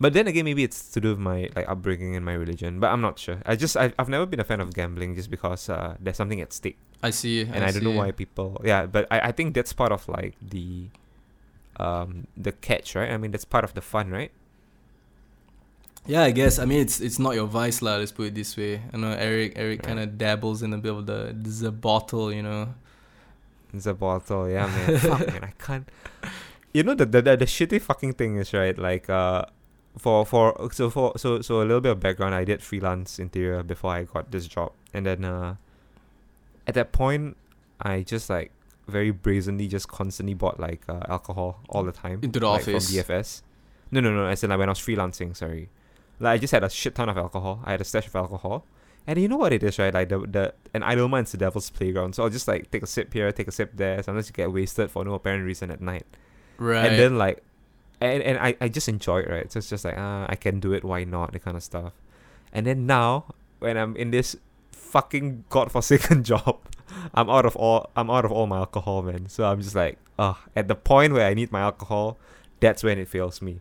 But 0.00 0.12
then 0.14 0.28
again, 0.30 0.44
maybe 0.46 0.62
it's 0.62 0.88
to 0.94 1.00
do 1.02 1.10
with 1.10 1.18
my 1.18 1.50
like 1.58 1.66
upbringing 1.68 2.14
and 2.14 2.24
my 2.24 2.34
religion. 2.34 2.78
But 2.78 2.92
I'm 2.94 3.00
not 3.02 3.18
sure. 3.18 3.42
I 3.44 3.56
just 3.58 3.76
I, 3.76 3.92
I've 3.98 4.08
never 4.08 4.26
been 4.26 4.38
a 4.38 4.44
fan 4.46 4.60
of 4.62 4.72
gambling 4.72 5.16
just 5.18 5.28
because 5.28 5.68
uh, 5.68 5.96
there's 5.98 6.14
something 6.16 6.40
at 6.40 6.52
stake, 6.52 6.78
I 7.02 7.10
see. 7.10 7.42
and 7.42 7.64
I, 7.66 7.72
don't 7.72 7.82
know 7.82 7.90
why 7.98 8.12
people. 8.12 8.62
Yeah, 8.62 8.86
but 8.86 9.08
I, 9.10 9.18
I 9.28 9.32
think 9.32 9.54
that's 9.58 9.72
part 9.74 9.90
of 9.90 10.06
like 10.08 10.36
the, 10.40 10.86
um, 11.82 12.28
the 12.36 12.52
catch, 12.52 12.94
right? 12.94 13.10
I 13.10 13.16
mean, 13.18 13.32
that's 13.32 13.44
part 13.44 13.64
of 13.66 13.74
the 13.74 13.80
fun, 13.82 14.10
right? 14.14 14.30
Yeah, 16.06 16.22
I 16.22 16.30
guess. 16.30 16.58
I 16.58 16.64
mean, 16.64 16.80
it's 16.80 17.00
it's 17.00 17.18
not 17.18 17.34
your 17.34 17.46
vice, 17.46 17.82
lah. 17.82 17.96
Let's 17.96 18.12
put 18.12 18.28
it 18.28 18.34
this 18.34 18.56
way. 18.56 18.80
I 18.92 18.96
know 18.96 19.10
Eric. 19.12 19.54
Eric 19.56 19.80
Right. 19.80 19.86
kind 19.88 19.98
of 19.98 20.16
dabbles 20.16 20.62
in 20.62 20.72
a 20.72 20.78
bit 20.78 20.92
of 20.94 21.06
the 21.06 21.34
the 21.34 21.72
bottle, 21.72 22.32
you 22.32 22.42
know. 22.42 22.72
A 23.86 23.94
bottle, 23.94 24.48
yeah, 24.48 24.66
man. 24.66 24.98
Fuck, 24.98 25.26
man, 25.26 25.44
I 25.44 25.52
can't. 25.58 25.88
You 26.72 26.82
know 26.82 26.94
the, 26.94 27.06
the 27.06 27.22
the 27.22 27.44
shitty 27.46 27.80
fucking 27.80 28.14
thing 28.14 28.36
is 28.36 28.52
right. 28.52 28.76
Like 28.78 29.08
uh, 29.08 29.44
for 29.96 30.24
for 30.26 30.68
so 30.72 30.90
for 30.90 31.12
so 31.16 31.40
so 31.40 31.62
a 31.62 31.64
little 31.64 31.80
bit 31.80 31.92
of 31.92 32.00
background. 32.00 32.34
I 32.34 32.44
did 32.44 32.62
freelance 32.62 33.18
interior 33.18 33.62
before 33.62 33.92
I 33.92 34.04
got 34.04 34.30
this 34.30 34.46
job, 34.46 34.72
and 34.92 35.06
then 35.06 35.24
uh, 35.24 35.56
at 36.66 36.74
that 36.74 36.92
point, 36.92 37.36
I 37.80 38.02
just 38.02 38.28
like 38.30 38.52
very 38.86 39.10
brazenly 39.10 39.68
just 39.68 39.88
constantly 39.88 40.34
bought 40.34 40.58
like 40.60 40.82
uh, 40.88 41.00
alcohol 41.08 41.60
all 41.68 41.84
the 41.84 41.92
time 41.92 42.20
Into 42.22 42.40
the 42.40 42.48
like, 42.48 42.62
office. 42.62 42.90
from 42.90 42.96
BFS. 42.96 43.42
No, 43.90 44.00
no, 44.00 44.10
no. 44.14 44.26
I 44.26 44.34
said 44.34 44.50
like 44.50 44.58
when 44.58 44.68
I 44.68 44.72
was 44.72 44.78
freelancing. 44.80 45.34
Sorry, 45.36 45.68
like 46.20 46.34
I 46.34 46.38
just 46.38 46.52
had 46.52 46.64
a 46.64 46.70
shit 46.70 46.94
ton 46.94 47.08
of 47.08 47.16
alcohol. 47.16 47.60
I 47.64 47.72
had 47.72 47.80
a 47.80 47.84
stash 47.84 48.06
of 48.06 48.14
alcohol. 48.16 48.64
And 49.08 49.18
you 49.18 49.26
know 49.26 49.38
what 49.38 49.54
it 49.54 49.62
is, 49.62 49.78
right? 49.78 49.92
Like 49.92 50.10
the 50.10 50.18
the 50.18 50.54
an 50.74 50.82
idle 50.82 51.08
mind's 51.08 51.32
the 51.32 51.38
devil's 51.38 51.70
playground. 51.70 52.14
So 52.14 52.24
I'll 52.24 52.28
just 52.28 52.46
like 52.46 52.70
take 52.70 52.82
a 52.82 52.86
sip 52.86 53.10
here, 53.14 53.32
take 53.32 53.48
a 53.48 53.50
sip 53.50 53.72
there. 53.74 54.02
Sometimes 54.02 54.28
you 54.28 54.34
get 54.34 54.52
wasted 54.52 54.90
for 54.90 55.02
no 55.02 55.14
apparent 55.14 55.46
reason 55.46 55.70
at 55.70 55.80
night. 55.80 56.04
Right. 56.58 56.84
And 56.84 56.98
then 56.98 57.16
like, 57.16 57.42
and 58.02 58.22
and 58.22 58.38
I, 58.38 58.54
I 58.60 58.68
just 58.68 58.86
enjoy 58.86 59.20
it, 59.20 59.30
right? 59.30 59.50
So 59.50 59.64
it's 59.64 59.70
just 59.70 59.86
like 59.86 59.94
ah, 59.96 60.26
I 60.28 60.34
can 60.34 60.60
do 60.60 60.74
it. 60.74 60.84
Why 60.84 61.04
not? 61.04 61.32
The 61.32 61.38
kind 61.38 61.56
of 61.56 61.62
stuff. 61.62 61.94
And 62.52 62.66
then 62.66 62.84
now 62.84 63.32
when 63.60 63.78
I'm 63.78 63.96
in 63.96 64.10
this 64.10 64.36
fucking 64.72 65.44
godforsaken 65.48 66.22
job, 66.30 66.58
I'm 67.14 67.30
out 67.30 67.46
of 67.46 67.56
all 67.56 67.88
I'm 67.96 68.10
out 68.10 68.26
of 68.26 68.30
all 68.30 68.46
my 68.46 68.58
alcohol, 68.58 69.00
man. 69.00 69.30
So 69.30 69.46
I'm 69.48 69.62
just 69.62 69.74
like, 69.74 69.96
ah, 70.18 70.38
at 70.54 70.68
the 70.68 70.74
point 70.74 71.14
where 71.14 71.26
I 71.26 71.32
need 71.32 71.50
my 71.50 71.60
alcohol, 71.60 72.18
that's 72.60 72.84
when 72.84 72.98
it 72.98 73.08
fails 73.08 73.40
me. 73.40 73.60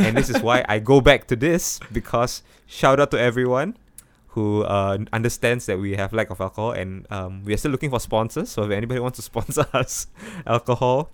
and 0.00 0.18
this 0.18 0.28
is 0.28 0.42
why 0.42 0.66
I 0.68 0.80
go 0.80 1.00
back 1.00 1.28
to 1.28 1.36
this 1.36 1.80
because 1.90 2.42
shout 2.66 3.00
out 3.00 3.10
to 3.12 3.18
everyone 3.18 3.78
who 4.34 4.62
uh, 4.64 4.96
understands 5.12 5.66
that 5.66 5.78
we 5.78 5.94
have 5.94 6.12
lack 6.12 6.30
of 6.30 6.40
alcohol 6.40 6.72
and 6.72 7.06
um, 7.10 7.44
we 7.44 7.52
are 7.52 7.56
still 7.58 7.70
looking 7.70 7.90
for 7.90 8.00
sponsors. 8.00 8.48
So 8.50 8.64
if 8.64 8.70
anybody 8.70 8.98
wants 9.06 9.16
to 9.16 9.22
sponsor 9.22 9.66
us 9.74 10.06
alcohol, 10.46 11.10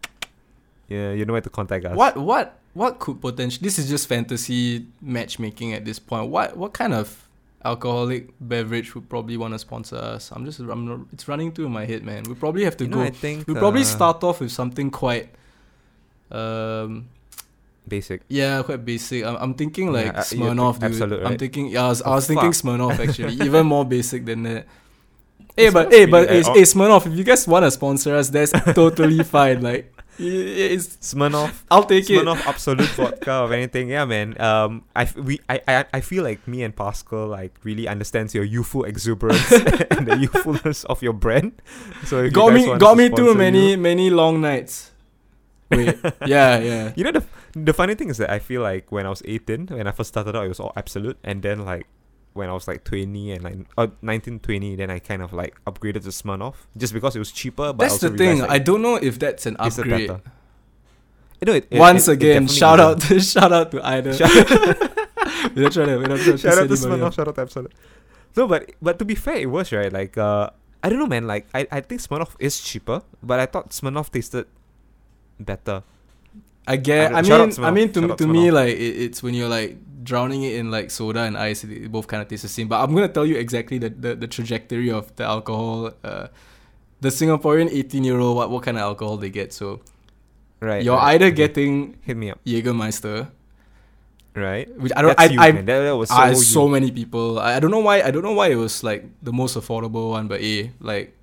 yeah, 0.88 1.12
you 1.12 1.24
know 1.26 1.32
where 1.32 1.42
to 1.42 1.50
contact 1.50 1.84
us. 1.84 1.96
what 1.96 2.16
what 2.16 2.58
what 2.74 2.98
could 3.00 3.20
potentially? 3.20 3.64
This 3.66 3.78
is 3.78 3.88
just 3.88 4.06
fantasy 4.08 4.86
matchmaking 5.02 5.74
at 5.74 5.84
this 5.84 5.98
point. 5.98 6.30
What 6.30 6.56
what 6.56 6.72
kind 6.72 6.94
of 6.94 7.28
alcoholic 7.64 8.28
beverage 8.40 8.94
would 8.94 9.08
probably 9.08 9.36
want 9.36 9.52
to 9.52 9.58
sponsor 9.58 9.96
us? 9.96 10.30
I'm 10.30 10.44
just 10.44 10.60
I'm 10.60 10.86
not, 10.86 11.00
it's 11.12 11.26
running 11.26 11.50
through 11.52 11.68
my 11.70 11.84
head, 11.86 12.04
man. 12.04 12.22
We 12.22 12.34
probably 12.34 12.64
have 12.64 12.76
to 12.78 12.84
You 12.84 12.90
go. 12.90 12.98
know, 13.00 13.04
I 13.04 13.10
think 13.10 13.48
we 13.48 13.54
probably 13.54 13.82
uh, 13.82 13.84
start 13.96 14.22
off 14.22 14.40
with 14.40 14.52
something 14.52 14.90
quite. 14.90 15.28
Um. 16.30 17.08
Basic. 17.88 18.22
Yeah, 18.28 18.62
quite 18.62 18.84
basic. 18.84 19.24
I'm, 19.24 19.36
I'm 19.36 19.54
thinking 19.54 19.92
like 19.92 20.06
Yeah, 20.06 20.20
uh, 20.20 20.22
Smirnoff, 20.22 20.74
dude. 20.74 20.84
Absolut, 20.92 21.24
I'm 21.26 21.38
thinking. 21.38 21.68
Yeah, 21.68 21.84
I 21.86 21.88
was, 21.88 22.02
I 22.02 22.10
Oh, 22.10 22.14
was 22.16 22.26
thinking. 22.26 22.50
Smirnoff 22.50 22.98
actually. 23.08 23.34
even 23.34 23.66
more 23.66 23.84
basic 23.84 24.24
than 24.24 24.42
that. 24.44 24.66
Hey, 25.56 25.66
It's 25.66 25.74
but 25.74 25.90
hey, 25.90 26.06
really- 26.06 26.10
but 26.12 26.28
hey, 26.28 26.42
hey, 26.42 26.62
Smirnoff, 26.62 27.06
if 27.06 27.14
you 27.16 27.24
guys 27.24 27.46
want 27.48 27.64
to 27.64 27.70
sponsor 27.70 28.14
us, 28.14 28.28
that's 28.30 28.52
totally 28.74 29.24
fine. 29.24 29.60
Like, 29.62 29.92
i- 30.20 30.22
it's 30.22 30.96
Smirnoff, 31.02 31.62
I'll 31.70 31.82
take 31.82 32.08
it. 32.08 32.12
Smirnoff 32.22 32.46
Absolut 32.46 32.86
Vodka 32.94 33.40
or 33.42 33.52
anything. 33.52 33.88
Yeah, 33.88 34.04
man. 34.04 34.40
Um, 34.40 34.84
I 34.94 35.02
f- 35.02 35.16
we 35.16 35.40
I, 35.48 35.60
I 35.66 35.84
I 35.94 36.00
feel 36.00 36.22
like 36.22 36.46
me 36.46 36.62
and 36.62 36.74
Pascal 36.76 37.26
like 37.26 37.58
really 37.64 37.88
understands 37.88 38.34
your 38.34 38.44
youthful 38.44 38.84
exuberance 38.84 39.50
and 39.96 40.06
the 40.06 40.16
youthfulness 40.20 40.84
of 40.84 41.02
your 41.02 41.12
brand. 41.14 41.52
So 42.04 42.28
got 42.30 42.52
me 42.52 42.66
got 42.78 42.96
me 42.96 43.08
through 43.08 43.34
many 43.34 43.72
you- 43.72 43.78
many 43.78 44.10
long 44.10 44.40
nights. 44.40 44.92
Wait, 45.70 45.98
yeah, 46.24 46.58
yeah. 46.58 46.92
You 46.96 47.04
know 47.04 47.12
the 47.12 47.24
the 47.64 47.72
funny 47.72 47.94
thing 47.94 48.10
is 48.10 48.16
that 48.18 48.30
I 48.30 48.38
feel 48.38 48.62
like 48.62 48.90
when 48.92 49.06
I 49.06 49.10
was 49.10 49.22
18, 49.24 49.66
when 49.68 49.86
I 49.86 49.92
first 49.92 50.08
started 50.08 50.36
out, 50.36 50.44
it 50.44 50.48
was 50.48 50.60
all 50.60 50.72
Absolut, 50.76 51.16
and 51.24 51.42
then 51.42 51.64
like 51.64 51.86
when 52.34 52.48
I 52.48 52.52
was 52.52 52.68
like 52.68 52.84
20 52.84 53.32
and 53.32 53.42
like 53.44 53.56
uh, 53.76 53.88
19, 54.02 54.40
20, 54.40 54.76
then 54.76 54.90
I 54.90 54.98
kind 55.00 55.22
of 55.22 55.32
like 55.32 55.56
upgraded 55.66 56.02
to 56.04 56.10
Smirnoff 56.10 56.54
just 56.76 56.92
because 56.92 57.16
it 57.16 57.18
was 57.18 57.32
cheaper. 57.32 57.72
But 57.72 57.78
That's 57.88 57.98
the 57.98 58.10
thing. 58.10 58.38
realized, 58.38 58.52
I 58.52 58.58
don't 58.58 58.82
know 58.82 58.96
if 58.96 59.18
that's 59.18 59.46
an 59.46 59.56
upgrade. 59.58 60.10
You 61.40 61.46
know, 61.46 61.52
it, 61.54 61.66
it- 61.70 61.78
Once 61.78 62.08
it- 62.08 62.12
again, 62.12 62.46
shout 62.60 62.80
out 62.80 63.00
to 63.02 63.20
shout 63.20 63.52
out 63.52 63.70
to 63.72 63.84
either. 63.86 64.12
Shout- 64.14 64.30
we're 65.54 65.62
not 65.64 65.72
trying 65.72 65.86
to, 65.88 65.96
we're 65.98 66.06
not 66.06 66.18
trying 66.20 66.36
to 66.36 66.38
shout 66.38 66.58
out 66.58 66.68
to 66.68 66.74
Smirnoff, 66.74 67.14
shout 67.14 67.28
out 67.28 67.34
to 67.36 67.40
Absolut. 67.42 67.72
No, 68.36 68.46
but 68.46 68.70
but 68.80 68.98
to 68.98 69.04
be 69.04 69.14
fair, 69.14 69.36
it 69.36 69.50
was 69.50 69.72
right. 69.72 69.92
Like 69.92 70.16
uh, 70.18 70.50
I 70.82 70.88
don't 70.90 70.98
know, 70.98 71.06
man. 71.06 71.26
Like 71.26 71.48
I, 71.54 71.66
I 71.72 71.80
think 71.80 72.00
Smirnoff 72.00 72.34
is 72.38 72.60
cheaper, 72.60 73.02
but 73.22 73.40
I 73.40 73.46
thought 73.46 73.70
Smirnoff 73.70 74.10
tasted 74.10 74.46
better. 75.40 75.82
I 76.68 76.76
get. 76.76 77.12
I 77.14 77.18
I 77.18 77.22
mean, 77.22 77.52
I 77.68 77.70
mean, 77.70 77.88
to 77.96 78.00
to 78.16 78.26
me, 78.26 78.50
like 78.50 78.76
it, 78.76 78.94
it's 79.08 79.22
when 79.24 79.34
you're 79.34 79.48
like 79.48 79.76
drowning 80.04 80.42
it 80.44 80.54
in 80.60 80.70
like 80.70 80.90
soda 80.90 81.20
and 81.28 81.36
ice, 81.36 81.64
it, 81.64 81.70
it 81.72 81.92
both 81.92 82.06
kind 82.06 82.22
of 82.22 82.28
taste 82.28 82.42
the 82.42 82.48
same. 82.48 82.68
But 82.68 82.78
I'm 82.82 82.94
gonna 82.94 83.08
tell 83.08 83.26
you 83.26 83.36
exactly 83.36 83.78
the 83.78 83.90
the, 83.90 84.14
the 84.14 84.28
trajectory 84.28 84.90
of 84.90 85.14
the 85.16 85.24
alcohol. 85.24 85.92
Uh, 86.04 86.28
the 87.00 87.10
Singaporean 87.10 87.68
18 87.70 88.04
year 88.04 88.18
old, 88.18 88.36
what 88.36 88.50
what 88.50 88.62
kind 88.62 88.76
of 88.76 88.82
alcohol 88.82 89.16
they 89.16 89.30
get? 89.30 89.52
So 89.52 89.80
Right. 90.60 90.82
you're 90.82 90.96
right. 90.96 91.14
either 91.14 91.30
getting 91.30 91.96
hit 92.02 92.16
me 92.16 92.30
up. 92.32 92.40
Jägermeister, 92.44 93.30
Right. 94.34 94.66
which 94.78 94.92
I 94.94 95.02
don't. 95.02 95.16
That's 95.16 95.30
I 95.30 95.34
you, 95.34 95.40
I. 95.40 95.50
That, 95.52 95.66
that 95.66 95.96
was 95.96 96.08
so, 96.10 96.14
I 96.16 96.32
so 96.34 96.68
many 96.68 96.90
people. 96.90 97.38
I, 97.38 97.56
I 97.56 97.60
don't 97.60 97.70
know 97.70 97.80
why. 97.82 98.02
I 98.02 98.10
don't 98.10 98.22
know 98.22 98.34
why 98.34 98.48
it 98.48 98.56
was 98.56 98.82
like 98.82 99.04
the 99.22 99.32
most 99.32 99.56
affordable 99.56 100.10
one, 100.10 100.28
but 100.28 100.40
eh, 100.42 100.68
like 100.80 101.14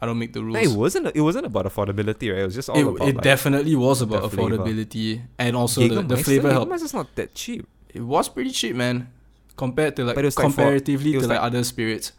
I 0.00 0.06
don't 0.06 0.18
make 0.18 0.32
the 0.32 0.42
rules. 0.42 0.54
No, 0.54 0.60
it 0.60 0.76
wasn't. 0.76 1.10
It 1.14 1.20
wasn't 1.20 1.46
about 1.46 1.64
affordability, 1.66 2.30
right? 2.32 2.40
It 2.42 2.44
was 2.46 2.54
just 2.54 2.68
all 2.70 2.76
it, 2.78 2.82
about 2.86 3.08
it 3.08 3.14
like, 3.16 3.24
definitely 3.24 3.76
was 3.76 4.02
about 4.02 4.22
the 4.22 4.30
flavour. 4.30 4.56
affordability 4.58 5.22
and 5.38 5.56
also 5.56 5.80
the, 5.80 5.88
the 5.88 6.02
Jägermeister? 6.16 6.24
flavor 6.24 6.52
help. 6.52 6.68
Jägermeister's 6.68 6.94
not 6.94 7.14
that 7.16 7.34
cheap. 7.34 7.66
It 7.92 8.00
was 8.02 8.28
pretty 8.28 8.50
cheap, 8.50 8.76
man, 8.76 9.08
compared 9.56 9.96
to 9.96 10.04
like 10.04 10.14
But 10.14 10.24
it 10.24 10.28
was 10.28 10.38
like 10.38 10.46
for- 10.46 10.52
comparatively 10.52 11.12
it 11.14 11.16
was 11.16 11.24
to 11.24 11.28
like, 11.30 11.40
like- 11.40 11.46
other 11.46 11.64
spirits. 11.64 12.12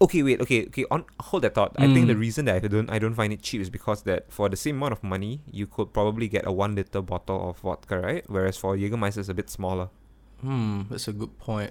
Okay, 0.00 0.22
wait. 0.24 0.40
Okay, 0.40 0.66
okay. 0.66 0.84
On 0.90 1.04
hold 1.20 1.42
that 1.44 1.54
thought. 1.54 1.76
I 1.78 1.86
think 1.86 2.08
the 2.08 2.14
Mm. 2.14 2.18
reason 2.20 2.44
that 2.46 2.56
I 2.64 2.66
don't 2.66 2.90
I 2.90 2.98
don't 2.98 3.14
find 3.14 3.32
it 3.32 3.40
cheap 3.40 3.60
is 3.60 3.70
because 3.70 4.02
that 4.02 4.32
for 4.32 4.48
the 4.48 4.56
same 4.56 4.76
amount 4.76 4.92
of 4.92 5.02
money, 5.04 5.42
you 5.50 5.66
could 5.68 5.92
probably 5.92 6.26
get 6.26 6.44
a 6.44 6.50
one 6.50 6.74
liter 6.74 7.00
bottle 7.02 7.50
of 7.50 7.58
vodka, 7.60 8.00
right? 8.00 8.24
Whereas 8.26 8.56
for 8.56 8.76
Jägermeister, 8.76 9.18
it's 9.18 9.28
a 9.28 9.34
bit 9.34 9.48
smaller. 9.48 9.88
Hmm, 10.40 10.82
that's 10.90 11.06
a 11.06 11.12
good 11.12 11.38
point. 11.38 11.70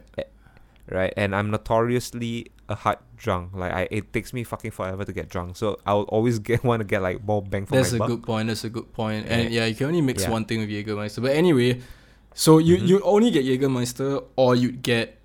Right? 0.89 1.13
And 1.15 1.35
I'm 1.35 1.51
notoriously 1.51 2.47
a 2.67 2.75
hard 2.75 2.97
drunk. 3.17 3.53
Like 3.53 3.71
I, 3.73 3.87
it 3.91 4.11
takes 4.13 4.33
me 4.33 4.43
fucking 4.43 4.71
forever 4.71 5.03
to 5.05 5.13
get 5.13 5.29
drunk. 5.29 5.55
So 5.57 5.79
I'll 5.85 6.03
always 6.03 6.39
get 6.49 6.63
want 6.63 6.81
to 6.81 6.85
get 6.85 7.01
like 7.01 7.23
more 7.23 7.41
bang 7.41 7.65
for 7.65 7.75
That's 7.75 7.93
my 7.93 8.05
a 8.05 8.07
good 8.09 8.23
point. 8.23 8.47
That's 8.47 8.63
a 8.63 8.69
good 8.69 8.91
point. 8.93 9.27
And 9.29 9.51
yeah, 9.53 9.65
you 9.65 9.75
can 9.75 9.87
only 9.87 10.01
mix 10.01 10.23
Yeah. 10.23 10.31
one 10.31 10.45
thing 10.45 10.59
with 10.59 10.69
Jägermeister. 10.69 11.21
But 11.21 11.35
anyway, 11.35 11.81
so 12.33 12.57
you 12.57 12.77
Mhm. 12.77 12.87
you 12.87 13.01
only 13.03 13.31
get 13.31 13.45
Jägermeister 13.45 14.23
or 14.35 14.55
you 14.55 14.71
get 14.71 15.17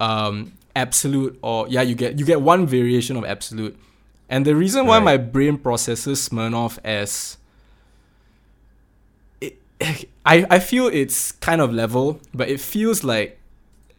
um 0.00 0.52
Absolut 0.76 1.38
or 1.42 1.68
yeah 1.68 1.82
you 1.82 1.94
get 1.94 2.18
you 2.18 2.24
get 2.24 2.40
one 2.40 2.66
variation 2.66 3.16
of 3.16 3.24
Absolut. 3.24 3.78
And 4.28 4.44
the 4.44 4.56
reason 4.56 4.86
why 4.86 4.96
Right. 4.98 5.04
my 5.04 5.16
brain 5.18 5.56
processes 5.58 6.28
Smirnoff 6.28 6.78
as 6.82 7.36
it, 9.40 9.58
I 10.26 10.46
I 10.50 10.58
feel 10.58 10.88
it's 10.88 11.32
kind 11.32 11.60
of 11.60 11.72
level, 11.72 12.20
but 12.34 12.48
it 12.48 12.60
feels 12.60 13.04
like 13.04 13.38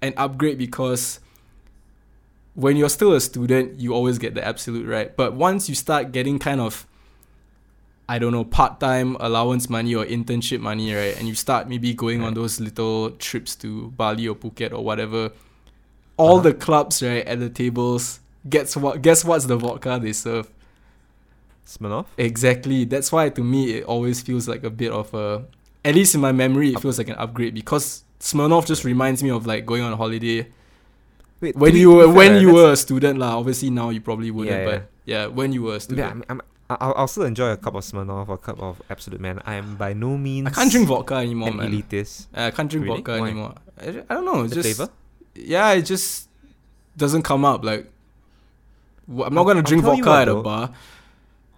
an 0.02 0.14
upgrade 0.18 0.58
because 0.58 1.20
when 2.54 2.78
you're 2.78 2.90
still 2.90 3.14
a 3.14 3.20
student, 3.20 3.80
you 3.80 3.94
always 3.94 4.18
get 4.18 4.34
the 4.34 4.46
Absolut 4.46 4.88
right. 4.88 5.16
But 5.16 5.34
once 5.34 5.68
you 5.68 5.76
start 5.76 6.12
getting 6.12 6.40
kind 6.40 6.62
of 6.62 6.86
I 8.08 8.20
don't 8.20 8.32
know, 8.32 8.44
part 8.44 8.80
time 8.80 9.18
allowance 9.20 9.68
money 9.68 9.96
or 9.96 10.06
internship 10.06 10.60
money, 10.60 10.94
right? 10.94 11.18
And 11.18 11.28
you 11.28 11.34
start 11.34 11.68
maybe 11.68 11.92
going 11.96 12.22
on 12.22 12.36
those 12.36 12.60
little 12.60 13.10
trips 13.18 13.56
to 13.58 13.90
Bali 13.98 14.28
or 14.28 14.36
Phuket 14.36 14.72
or 14.72 14.84
whatever. 14.84 15.32
All 16.18 16.36
Uh-huh. 16.38 16.50
the 16.50 16.54
clubs, 16.54 17.02
right, 17.02 17.26
at 17.26 17.40
the 17.40 17.50
tables, 17.50 18.20
guess 18.48 18.78
what 18.78 19.02
guess 19.02 19.26
what's 19.26 19.46
the 19.48 19.58
vodka 19.58 20.00
they 20.02 20.14
serve? 20.14 20.48
Smirnoff. 21.66 22.06
Exactly. 22.18 22.86
That's 22.86 23.12
why 23.12 23.30
to 23.30 23.44
me 23.44 23.72
it 23.78 23.86
always 23.86 24.22
feels 24.22 24.48
like 24.48 24.64
a 24.64 24.70
bit 24.70 24.92
of 24.92 25.12
a 25.14 25.44
at 25.84 25.96
least 25.96 26.14
in 26.16 26.22
my 26.22 26.32
memory 26.32 26.74
it 26.74 26.80
feels 26.80 26.98
like 27.00 27.10
an 27.10 27.16
upgrade 27.16 27.54
because 27.56 28.04
Smirnoff 28.20 28.66
just 28.66 28.84
reminds 28.84 29.22
me 29.24 29.30
of 29.30 29.46
like 29.46 29.66
going 29.66 29.82
on 29.84 29.92
a 29.94 29.98
holiday 29.98 30.48
Wait, 31.42 31.56
when 31.56 31.76
you 31.76 31.92
were 31.92 32.08
when 32.12 32.40
you 32.42 32.54
were 32.54 32.72
a 32.72 32.76
student 32.78 33.20
lah. 33.20 33.38
Obviously 33.38 33.70
now 33.70 33.90
you 33.90 34.02
probably 34.02 34.32
wouldn't, 34.32 34.56
Yeah, 34.58 34.66
but 34.66 34.90
yeah, 35.06 35.26
when 35.28 35.52
you 35.52 35.64
were 35.64 35.72
a 35.72 35.74
Yeah, 35.76 35.80
student. 35.80 36.26
I'm, 36.30 36.42
I'm, 36.70 36.78
I'll, 36.82 36.94
I'll 36.98 37.08
still 37.08 37.24
enjoy 37.24 37.52
a 37.52 37.58
cup 37.58 37.76
of 37.76 37.84
Smirnoff 37.84 38.28
or 38.30 38.36
a 38.36 38.38
cup 38.40 38.60
of 38.60 38.82
Absolut 38.90 39.20
Man. 39.22 39.42
I 39.46 39.56
am 39.56 39.76
by 39.76 39.94
no 39.94 40.18
means 40.18 40.48
I 40.48 40.52
can't 40.52 40.72
drink 40.72 40.88
vodka 40.88 41.16
anymore, 41.16 41.50
an 41.50 41.58
man. 41.58 41.72
elitist. 41.72 42.28
I 42.34 42.50
can't 42.52 42.72
drink 42.72 42.86
Really? 42.86 42.98
vodka 43.02 43.20
Why? 43.20 43.28
anymore. 43.28 43.54
I, 43.80 43.90
I 44.10 44.14
don't 44.16 44.26
know. 44.26 44.42
It's 44.44 44.56
The 44.56 44.64
just 44.64 44.76
flavor? 44.78 44.92
yeah, 45.36 45.72
it 45.74 45.84
just 45.84 46.30
doesn't 46.98 47.22
come 47.24 47.46
up. 47.46 47.64
Like 47.64 47.92
I'm 49.10 49.34
not 49.36 49.44
gonna 49.44 49.60
I'll 49.60 49.62
drink 49.64 49.84
vodka 49.84 50.10
what, 50.10 50.22
at 50.22 50.28
a 50.30 50.36
bar, 50.42 50.72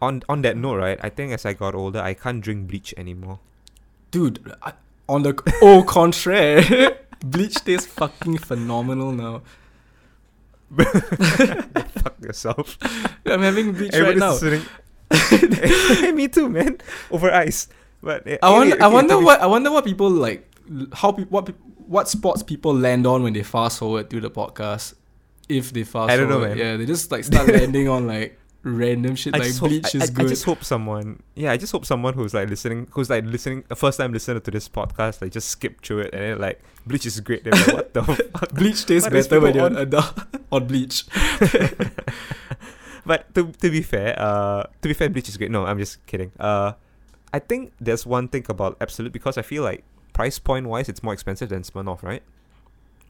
On 0.02 0.22
on 0.28 0.42
that 0.42 0.58
note, 0.58 0.76
right? 0.76 1.00
I 1.02 1.10
think 1.10 1.32
as 1.32 1.46
I 1.46 1.54
got 1.54 1.74
older, 1.76 2.00
I 2.02 2.14
can't 2.14 2.42
drink 2.42 2.68
bleach 2.68 2.94
anymore. 2.98 3.40
dude. 4.12 4.42
I, 4.62 4.74
on 5.10 5.24
the 5.24 5.34
au 5.62 5.84
contraire, 5.84 6.98
bleach 7.26 7.56
tastes 7.64 7.88
fucking 7.88 8.38
phenomenal 8.40 9.12
now. 9.12 9.42
Fuck 10.78 12.16
yourself. 12.22 12.78
I'm 13.26 13.42
having 13.42 13.72
bleach 13.74 13.94
right 13.94 14.02
Everybody's 14.18 14.20
now. 14.20 14.34
sitting. 14.34 16.16
Me 16.16 16.28
too, 16.28 16.50
man. 16.50 16.78
Over 17.12 17.32
ice. 17.32 17.68
But 18.04 18.28
eh, 18.28 18.38
I 18.44 18.52
wonder. 18.52 18.76
okay, 18.76 18.84
I 18.84 18.88
wonder 18.88 19.14
to 19.14 19.20
be- 19.20 19.26
what. 19.26 19.42
I 19.42 19.46
wonder 19.48 19.72
what 19.72 19.86
people 19.86 20.10
like. 20.10 20.50
How 20.94 21.12
pe- 21.14 21.24
what 21.26 21.46
pe- 21.48 21.54
what 21.88 22.10
spots 22.10 22.44
people 22.44 22.74
land 22.74 23.08
on 23.08 23.24
when 23.24 23.34
they 23.34 23.44
fast 23.44 23.80
forward 23.80 24.10
through 24.10 24.22
the 24.22 24.30
podcast. 24.32 24.94
If 25.48 25.72
they 25.72 25.84
fast 25.86 26.12
I 26.12 26.18
don't 26.18 26.28
know, 26.28 26.40
forward, 26.40 26.50
man. 26.50 26.58
yeah, 26.58 26.76
they 26.78 26.86
just 26.86 27.10
like 27.12 27.24
start 27.24 27.48
landing 27.48 27.88
on 27.88 28.06
like 28.06 28.38
random 28.68 29.16
shit 29.16 29.34
I 29.36 29.40
like 29.40 29.56
hope, 29.56 29.70
bleach 29.70 29.96
I, 29.96 29.98
is 29.98 30.10
I- 30.10 30.14
good. 30.14 30.26
I 30.26 30.30
just 30.30 30.44
hope 30.46 30.64
someone, 30.64 31.24
yeah, 31.36 31.52
I 31.52 31.58
just 31.58 31.72
hope 31.72 31.86
someone 31.86 32.14
who's 32.14 32.34
like 32.34 32.50
listening, 32.50 32.88
who's 32.92 33.10
like 33.10 33.24
listening, 33.26 33.64
a 33.70 33.76
first 33.76 33.98
time 33.98 34.12
listener 34.14 34.40
to 34.40 34.52
this 34.52 34.68
podcast, 34.70 35.22
like 35.22 35.32
just 35.32 35.48
skip 35.50 35.82
through 35.82 36.00
it 36.00 36.14
and 36.14 36.22
then 36.24 36.40
like 36.40 36.62
bleach 36.86 37.06
is 37.06 37.20
great. 37.20 37.44
They're 37.44 37.54
like, 37.54 37.68
what 37.74 37.94
the 37.94 38.04
fuck? 38.04 38.52
bleach 38.54 38.86
tastes 38.86 39.10
better 39.10 39.40
when 39.40 39.56
you're 39.56 39.68
an 39.68 39.78
adult 39.78 40.14
on 40.52 40.68
bleach. 40.68 41.06
But 43.08 43.34
to 43.36 43.52
to 43.64 43.70
be 43.72 43.82
fair, 43.82 44.20
uh, 44.20 44.64
to 44.82 44.88
be 44.90 44.94
fair, 44.94 45.08
bleach 45.10 45.30
is 45.30 45.38
great. 45.38 45.50
No, 45.50 45.66
I'm 45.66 45.80
just 45.80 46.04
kidding. 46.08 46.32
Uh, 46.40 46.74
I 47.32 47.40
think 47.40 47.72
there's 47.80 48.06
one 48.06 48.28
thing 48.28 48.44
about 48.50 48.76
Absolut 48.82 49.14
because 49.14 49.38
I 49.38 49.44
feel 49.44 49.64
like 49.64 49.86
price 50.12 50.40
point 50.40 50.68
wise, 50.68 50.90
it's 50.90 51.02
more 51.02 51.14
expensive 51.14 51.48
than 51.48 51.64
Smirnoff, 51.64 52.04
right? 52.04 52.22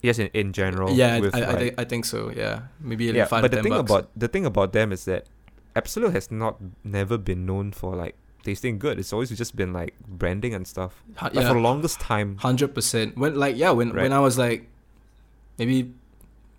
Yes, 0.04 0.20
in, 0.20 0.28
in 0.38 0.54
general. 0.54 0.92
yeah, 0.94 1.18
with, 1.20 1.34
I, 1.34 1.40
I, 1.42 1.46
like- 1.50 1.58
think, 1.58 1.74
I 1.80 1.84
think 1.86 2.06
so. 2.06 2.30
Yeah, 2.30 2.70
maybe 2.80 3.06
yeah. 3.06 3.26
five 3.26 3.42
But 3.42 3.50
the 3.50 3.58
10 3.58 3.64
thing 3.64 3.74
bucks. 3.74 3.90
about 3.92 4.10
the 4.16 4.28
thing 4.28 4.46
about 4.46 4.72
them 4.74 4.92
is 4.94 5.06
that 5.06 5.26
Absolut 5.78 6.12
has 6.14 6.32
not 6.32 6.58
never 6.84 7.18
been 7.18 7.46
known 7.46 7.72
for 7.72 7.96
like 7.96 8.16
tasting 8.44 8.80
good. 8.80 8.98
It's 9.00 9.14
always 9.14 9.30
just 9.30 9.56
been 9.56 9.72
like 9.74 9.94
branding 10.08 10.54
and 10.58 10.66
stuff. 10.66 11.04
Like 11.22 11.34
yeah, 11.36 11.48
for 11.48 11.54
the 11.54 11.60
longest 11.62 12.00
time. 12.02 12.38
hundred 12.38 12.74
percent. 12.74 13.18
When 13.18 13.36
like 13.36 13.56
yeah, 13.58 13.72
when 13.72 13.90
Right. 13.94 14.04
when 14.04 14.14
I 14.14 14.20
was 14.20 14.38
like, 14.38 14.68
maybe, 15.58 15.94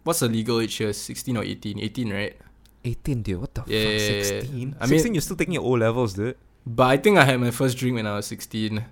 what's 0.04 0.20
the 0.20 0.28
legal 0.28 0.60
age 0.60 0.74
here? 0.76 0.92
Sixteen 0.92 1.36
or 1.36 1.42
18? 1.44 1.78
18, 1.80 2.12
right? 2.12 2.36
18, 2.84 3.22
dude. 3.22 3.40
What 3.40 3.54
the 3.54 3.62
Yeah, 3.66 3.82
fuck? 3.82 3.92
yeah, 4.00 4.16
yeah. 4.16 4.22
16? 4.22 4.76
I 4.80 4.86
mean- 4.86 4.98
16, 4.98 5.14
you're 5.14 5.20
still 5.20 5.36
taking 5.36 5.54
your 5.54 5.64
O 5.64 5.70
levels, 5.70 6.14
dude. 6.14 6.36
But 6.66 6.86
I 6.86 6.96
think 6.96 7.18
I 7.18 7.24
had 7.24 7.40
my 7.40 7.50
first 7.50 7.76
drink 7.78 7.96
when 7.96 8.06
I 8.06 8.14
was 8.16 8.26
sixteen. 8.26 8.84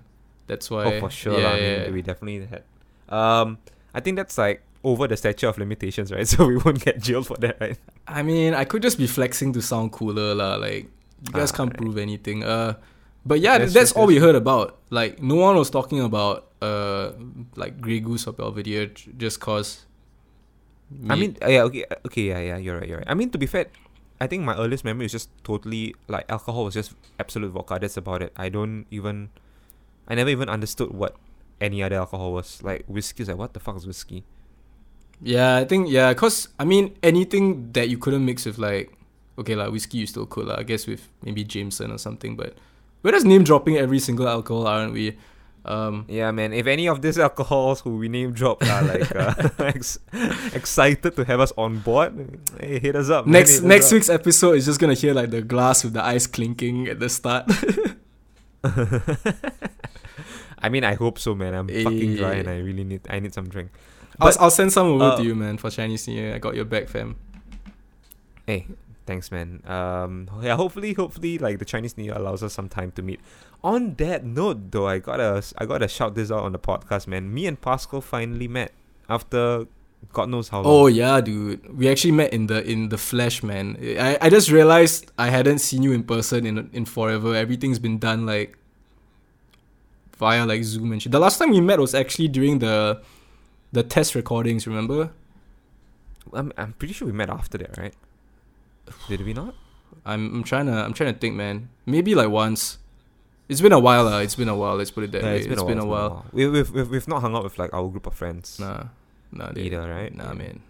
That's 0.47 0.69
why. 0.71 0.85
oh, 0.85 0.99
for 0.99 1.09
sure. 1.11 1.39
Yeah. 1.39 1.49
I 1.51 1.59
mean, 1.59 1.79
yeah. 1.81 1.91
we 1.91 2.01
definitely 2.01 2.47
had. 2.47 2.63
Um, 3.07 3.59
I 3.93 3.99
think 3.99 4.17
that's 4.17 4.37
like 4.37 4.63
over 4.87 5.07
the 5.11 5.17
statute 5.19 5.47
of 5.51 5.57
limitations, 5.59 6.11
right? 6.15 6.27
So 6.33 6.47
we 6.47 6.55
won't 6.63 6.79
get 6.79 7.03
jailed 7.03 7.27
for 7.27 7.35
that, 7.43 7.59
right? 7.59 7.77
I 8.07 8.23
mean, 8.23 8.55
I 8.55 8.63
could 8.63 8.81
just 8.81 8.97
be 8.97 9.07
flexing 9.07 9.51
to 9.53 9.61
sound 9.61 9.91
cooler, 9.91 10.31
lah. 10.33 10.55
Like 10.55 10.87
you 11.27 11.31
guys 11.35 11.51
Ah, 11.51 11.57
can't 11.59 11.71
right. 11.75 11.79
prove 11.83 11.97
anything. 11.99 12.43
Uh, 12.47 12.79
but 13.27 13.43
yeah, 13.43 13.57
That's 13.59 13.73
that's, 13.75 13.91
all 13.91 14.07
we 14.07 14.17
heard 14.23 14.35
about. 14.39 14.79
Like 14.89 15.19
no 15.21 15.35
one 15.35 15.59
was 15.59 15.67
talking 15.69 15.99
about 15.99 16.47
uh 16.63 17.11
like 17.59 17.77
Grey 17.83 17.99
Goose 17.99 18.23
or 18.25 18.33
Belvedere 18.33 18.87
just 19.19 19.43
cause. 19.43 19.83
I 21.11 21.19
mean, 21.19 21.35
uh, 21.43 21.51
yeah, 21.51 21.67
okay, 21.67 21.83
uh, 21.91 22.07
okay, 22.07 22.31
yeah, 22.31 22.39
yeah, 22.39 22.57
you're 22.57 22.79
right, 22.79 22.87
you're 22.87 22.99
right. 23.03 23.11
I 23.11 23.13
mean, 23.13 23.27
to 23.35 23.37
be 23.37 23.43
fair, 23.45 23.67
I 24.23 24.27
think 24.31 24.47
my 24.47 24.55
earliest 24.55 24.87
memory 24.87 25.05
is 25.05 25.11
just 25.11 25.27
totally 25.43 25.91
like 26.07 26.23
alcohol 26.31 26.63
was 26.63 26.79
just 26.79 26.95
Absolut 27.19 27.51
vodka. 27.51 27.75
That's 27.83 27.99
about 27.99 28.23
it. 28.23 28.31
I 28.39 28.47
don't 28.47 28.87
even, 28.89 29.27
I 30.07 30.15
never 30.15 30.31
even 30.31 30.47
understood 30.47 30.95
what 30.95 31.19
any 31.59 31.83
other 31.83 31.97
alcohol 31.99 32.31
was. 32.31 32.63
Like 32.63 32.87
whiskey 32.87 33.23
is 33.23 33.29
like, 33.29 33.35
what 33.37 33.51
the 33.51 33.59
fuck 33.59 33.75
is 33.75 33.83
whiskey? 33.85 34.23
Yeah, 35.21 35.55
I 35.57 35.65
think 35.65 35.89
yeah, 35.89 36.13
cause 36.13 36.47
I 36.59 36.65
mean 36.65 36.95
anything 37.01 37.71
that 37.73 37.89
you 37.89 37.97
couldn't 37.97 38.23
mix 38.25 38.45
with 38.45 38.57
like 38.59 38.93
okay 39.39 39.55
like 39.55 39.71
whiskey 39.71 39.97
you 39.99 40.05
still 40.07 40.25
could 40.25 40.45
lah, 40.47 40.57
I 40.59 40.63
guess 40.63 40.85
with 40.87 41.07
maybe 41.23 41.43
Jameson 41.43 41.91
or 41.91 41.97
something, 41.97 42.35
but 42.35 42.53
we're 43.03 43.11
just 43.11 43.25
name 43.25 43.43
dropping 43.43 43.77
every 43.77 43.99
single 43.99 44.27
alcohol, 44.27 44.67
aren't 44.67 44.93
we? 44.93 45.17
Um 45.65 46.05
Yeah, 46.07 46.31
man. 46.31 46.53
If 46.53 46.67
any 46.67 46.87
of 46.87 47.01
these 47.01 47.17
alcohols 47.19 47.81
who 47.81 47.97
we 47.97 48.09
name 48.09 48.31
drop 48.31 48.61
are 48.63 48.83
like 48.83 49.09
uh, 49.15 49.33
ex- 49.73 49.99
excited 50.53 51.15
to 51.15 51.25
have 51.25 51.39
us 51.41 51.51
on 51.57 51.79
board, 51.79 52.13
hey, 52.59 52.79
hit 52.79 52.95
us 52.95 53.09
up. 53.09 53.25
man, 53.25 53.33
next 53.41 53.53
hit 53.59 53.63
next 53.65 53.87
up. 53.87 53.93
week's 53.93 54.09
episode 54.09 54.53
is 54.53 54.65
just 54.65 54.79
gonna 54.79 54.93
hear 54.93 55.13
like 55.13 55.31
the 55.31 55.41
glass 55.41 55.83
with 55.83 55.93
the 55.93 56.03
ice 56.05 56.27
clinking 56.27 56.87
at 56.87 56.99
the 56.99 57.09
start. 57.09 57.49
I 60.59 60.69
mean, 60.69 60.83
I 60.83 60.95
hope 60.95 61.19
so, 61.19 61.35
man. 61.35 61.53
I'm 61.53 61.67
fucking 61.67 62.15
dry 62.15 62.33
and 62.35 62.47
Eh. 62.47 62.53
I 62.53 62.57
really 62.59 62.83
need 62.83 63.01
I 63.09 63.19
need 63.19 63.33
some 63.33 63.47
drink. 63.49 63.69
I'll, 64.19 64.33
I'll 64.39 64.51
send 64.51 64.71
some 64.73 64.87
over 64.87 65.03
uh, 65.03 65.17
to 65.17 65.23
you, 65.23 65.35
man, 65.35 65.57
for 65.57 65.69
Chinese 65.69 66.07
New 66.07 66.15
Year. 66.15 66.35
I 66.35 66.39
got 66.39 66.55
your 66.55 66.65
back, 66.65 66.87
fam. 66.87 67.15
Hey, 68.45 68.67
thanks, 69.05 69.31
man. 69.31 69.61
Um, 69.65 70.29
yeah, 70.41 70.55
hopefully, 70.55 70.93
hopefully, 70.93 71.37
like 71.37 71.59
the 71.59 71.65
Chinese 71.65 71.97
New 71.97 72.05
Year 72.05 72.15
allows 72.15 72.43
us 72.43 72.53
some 72.53 72.69
time 72.69 72.91
to 72.93 73.01
meet. 73.01 73.19
On 73.63 73.93
that 73.95 74.23
note, 74.23 74.71
though, 74.71 74.87
I 74.87 74.99
gotta, 74.99 75.43
I 75.57 75.65
gotta 75.65 75.87
shout 75.87 76.15
this 76.15 76.31
out 76.31 76.43
on 76.43 76.51
the 76.51 76.59
podcast, 76.59 77.07
man. 77.07 77.33
Me 77.33 77.47
and 77.47 77.59
Pascal 77.59 78.01
finally 78.01 78.47
met 78.47 78.71
after 79.09 79.65
God 80.13 80.29
knows 80.29 80.49
how 80.49 80.61
long. 80.61 80.73
Oh 80.73 80.87
yeah, 80.87 81.19
dude. 81.21 81.77
We 81.77 81.89
actually 81.89 82.11
met 82.11 82.33
in 82.33 82.47
the 82.47 82.63
in 82.63 82.89
the 82.89 82.97
flesh, 82.97 83.43
man. 83.43 83.77
I, 83.81 84.17
I 84.21 84.29
just 84.29 84.49
realized 84.51 85.11
I 85.17 85.29
hadn't 85.29 85.59
seen 85.59 85.83
you 85.83 85.91
in 85.91 86.03
person 86.03 86.45
in 86.45 86.69
in 86.71 86.85
forever. 86.85 87.35
Everything's 87.35 87.79
been 87.79 87.97
done 87.97 88.25
like 88.25 88.57
via 90.17 90.45
like 90.45 90.63
Zoom 90.63 90.91
and 90.91 91.01
shit. 91.01 91.11
The 91.11 91.19
last 91.19 91.37
time 91.39 91.51
we 91.51 91.61
met 91.61 91.79
was 91.79 91.93
actually 91.93 92.27
during 92.27 92.59
the 92.59 93.01
the 93.71 93.83
test 93.83 94.15
recordings, 94.15 94.65
remember? 94.67 95.11
I'm, 96.33 96.51
I'm 96.57 96.73
pretty 96.73 96.93
sure 96.93 97.05
we 97.07 97.13
met 97.13 97.29
after 97.29 97.57
that, 97.59 97.77
right? 97.77 97.93
Did 99.07 99.25
we 99.25 99.33
not? 99.33 99.55
I'm 100.05 100.33
I'm 100.35 100.43
trying 100.43 100.65
to 100.67 100.73
I'm 100.73 100.93
trying 100.93 101.13
to 101.13 101.19
think, 101.19 101.35
man. 101.35 101.69
Maybe 101.85 102.15
like 102.15 102.29
once. 102.29 102.77
It's 103.49 103.61
been 103.61 103.71
a 103.71 103.79
while, 103.79 104.07
uh. 104.07 104.19
It's 104.21 104.35
been 104.35 104.49
a 104.49 104.55
while. 104.55 104.75
Let's 104.75 104.91
put 104.91 105.05
it 105.05 105.11
that 105.13 105.23
Yeah, 105.23 105.29
way. 105.31 105.37
it's 105.37 105.47
been, 105.47 105.57
a, 105.59 105.63
while, 105.63 105.71
it's 105.71 105.81
been 105.81 105.89
while. 105.89 106.25
We, 106.33 106.47
we've, 106.49 106.69
we've, 106.71 106.89
we've 106.89 107.07
not 107.07 107.21
hung 107.21 107.33
out 107.35 107.43
with 107.45 107.57
like 107.57 107.73
our 107.73 107.87
group 107.87 108.05
of 108.07 108.13
friends. 108.13 108.59
Nah, 108.59 108.85
nah, 109.31 109.47
dude. 109.49 109.67
Either, 109.73 109.89
right? 109.89 110.13
Nah, 110.13 110.33
man. 110.33 110.61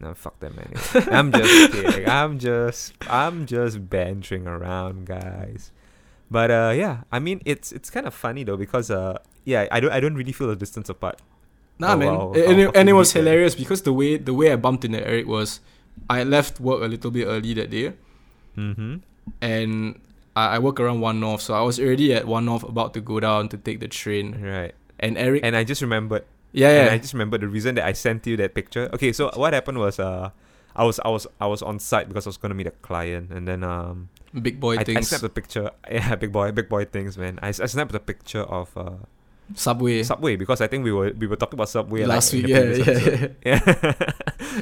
No, 0.00 0.14
fuck 0.14 0.40
that, 0.40 0.54
man. 0.56 0.72
I'm 1.12 1.30
just 1.30 1.72
kidding. 1.72 2.08
I'm 2.08 2.38
just 2.38 2.94
I'm 3.08 3.44
just 3.46 3.88
bantering 3.90 4.46
around, 4.46 5.06
guys. 5.06 5.72
But 6.30 6.50
uh 6.50 6.72
yeah, 6.74 7.02
I 7.12 7.18
mean 7.18 7.42
it's 7.44 7.70
it's 7.72 7.90
kind 7.90 8.06
of 8.06 8.14
funny 8.14 8.44
though 8.44 8.56
because 8.56 8.90
uh 8.90 9.18
yeah, 9.44 9.66
I 9.70 9.80
don't 9.80 9.92
I 9.92 10.00
don't 10.00 10.14
really 10.14 10.32
feel 10.32 10.48
the 10.48 10.56
distance 10.56 10.88
apart. 10.88 11.20
Nah, 11.80 11.94
Oh, 11.94 11.96
man. 11.96 12.14
And, 12.14 12.36
and, 12.36 12.60
it, 12.60 12.76
and 12.76 12.88
it 12.88 12.92
was 12.92 13.08
deep 13.08 13.24
that 13.24 13.30
hilarious 13.30 13.54
because 13.56 13.80
the 13.82 13.92
way 13.92 14.16
the 14.20 14.34
way 14.34 14.52
I 14.52 14.56
bumped 14.56 14.84
into 14.84 15.00
Eric 15.00 15.26
was, 15.26 15.60
I 16.08 16.22
left 16.24 16.60
work 16.60 16.82
a 16.82 16.88
little 16.88 17.10
bit 17.10 17.24
early 17.26 17.54
that 17.54 17.70
day, 17.70 17.92
Mm-hmm. 18.56 18.96
and 19.40 20.00
I, 20.36 20.56
I 20.56 20.58
work 20.58 20.78
around 20.80 21.00
One 21.00 21.20
North, 21.20 21.40
so 21.40 21.54
I 21.54 21.62
was 21.62 21.80
already 21.80 22.12
at 22.14 22.26
One 22.26 22.44
North 22.44 22.62
about 22.62 22.94
to 22.94 23.00
go 23.00 23.20
down 23.20 23.48
to 23.50 23.56
take 23.56 23.80
the 23.80 23.88
train, 23.88 24.40
Right. 24.42 24.74
and 24.98 25.16
Eric 25.16 25.40
And 25.44 25.56
I 25.56 25.64
just 25.64 25.80
remembered 25.82 26.24
Yeah, 26.52 26.68
And 26.68 26.86
yeah. 26.88 26.92
I 26.94 26.98
just 26.98 27.14
remember 27.14 27.38
the 27.38 27.48
reason 27.48 27.74
that 27.76 27.84
I 27.86 27.92
sent 27.94 28.26
you 28.26 28.36
that 28.38 28.54
picture. 28.54 28.90
Okay, 28.92 29.12
so 29.12 29.30
what 29.34 29.52
happened 29.54 29.78
was 29.78 29.98
uh, 29.98 30.30
I 30.74 30.84
was 30.84 30.98
I 31.04 31.08
was 31.08 31.26
I 31.40 31.46
was 31.46 31.62
on 31.62 31.78
site 31.78 32.08
because 32.08 32.26
I 32.26 32.30
was 32.30 32.36
gonna 32.38 32.54
meet 32.58 32.66
a 32.66 32.74
client, 32.82 33.30
and 33.30 33.46
then 33.46 33.62
um, 33.64 34.08
Big 34.34 34.60
boy 34.60 34.76
I, 34.76 34.80
I 34.80 34.84
things. 34.84 35.08
snapped 35.08 35.24
a 35.24 35.28
picture. 35.30 35.70
Yeah, 35.90 36.14
big 36.14 36.30
boy, 36.32 36.50
big 36.52 36.68
boy 36.68 36.84
things, 36.86 37.16
man. 37.18 37.38
I, 37.42 37.48
I 37.48 37.66
snapped 37.66 37.94
a 37.94 38.00
picture 38.02 38.42
of 38.46 38.70
uh, 38.76 39.02
Subway. 39.54 40.02
Subway 40.02 40.36
because 40.36 40.60
I 40.60 40.66
think 40.66 40.84
we 40.84 40.92
were 40.92 41.12
we 41.16 41.26
were 41.26 41.36
talking 41.36 41.56
about 41.56 41.68
Subway 41.68 42.04
Last 42.04 42.32
like, 42.32 42.42
week, 42.42 42.50
yeah, 42.50 42.62
yeah, 42.62 43.28
yeah. 43.44 43.60
yeah. 43.66 44.02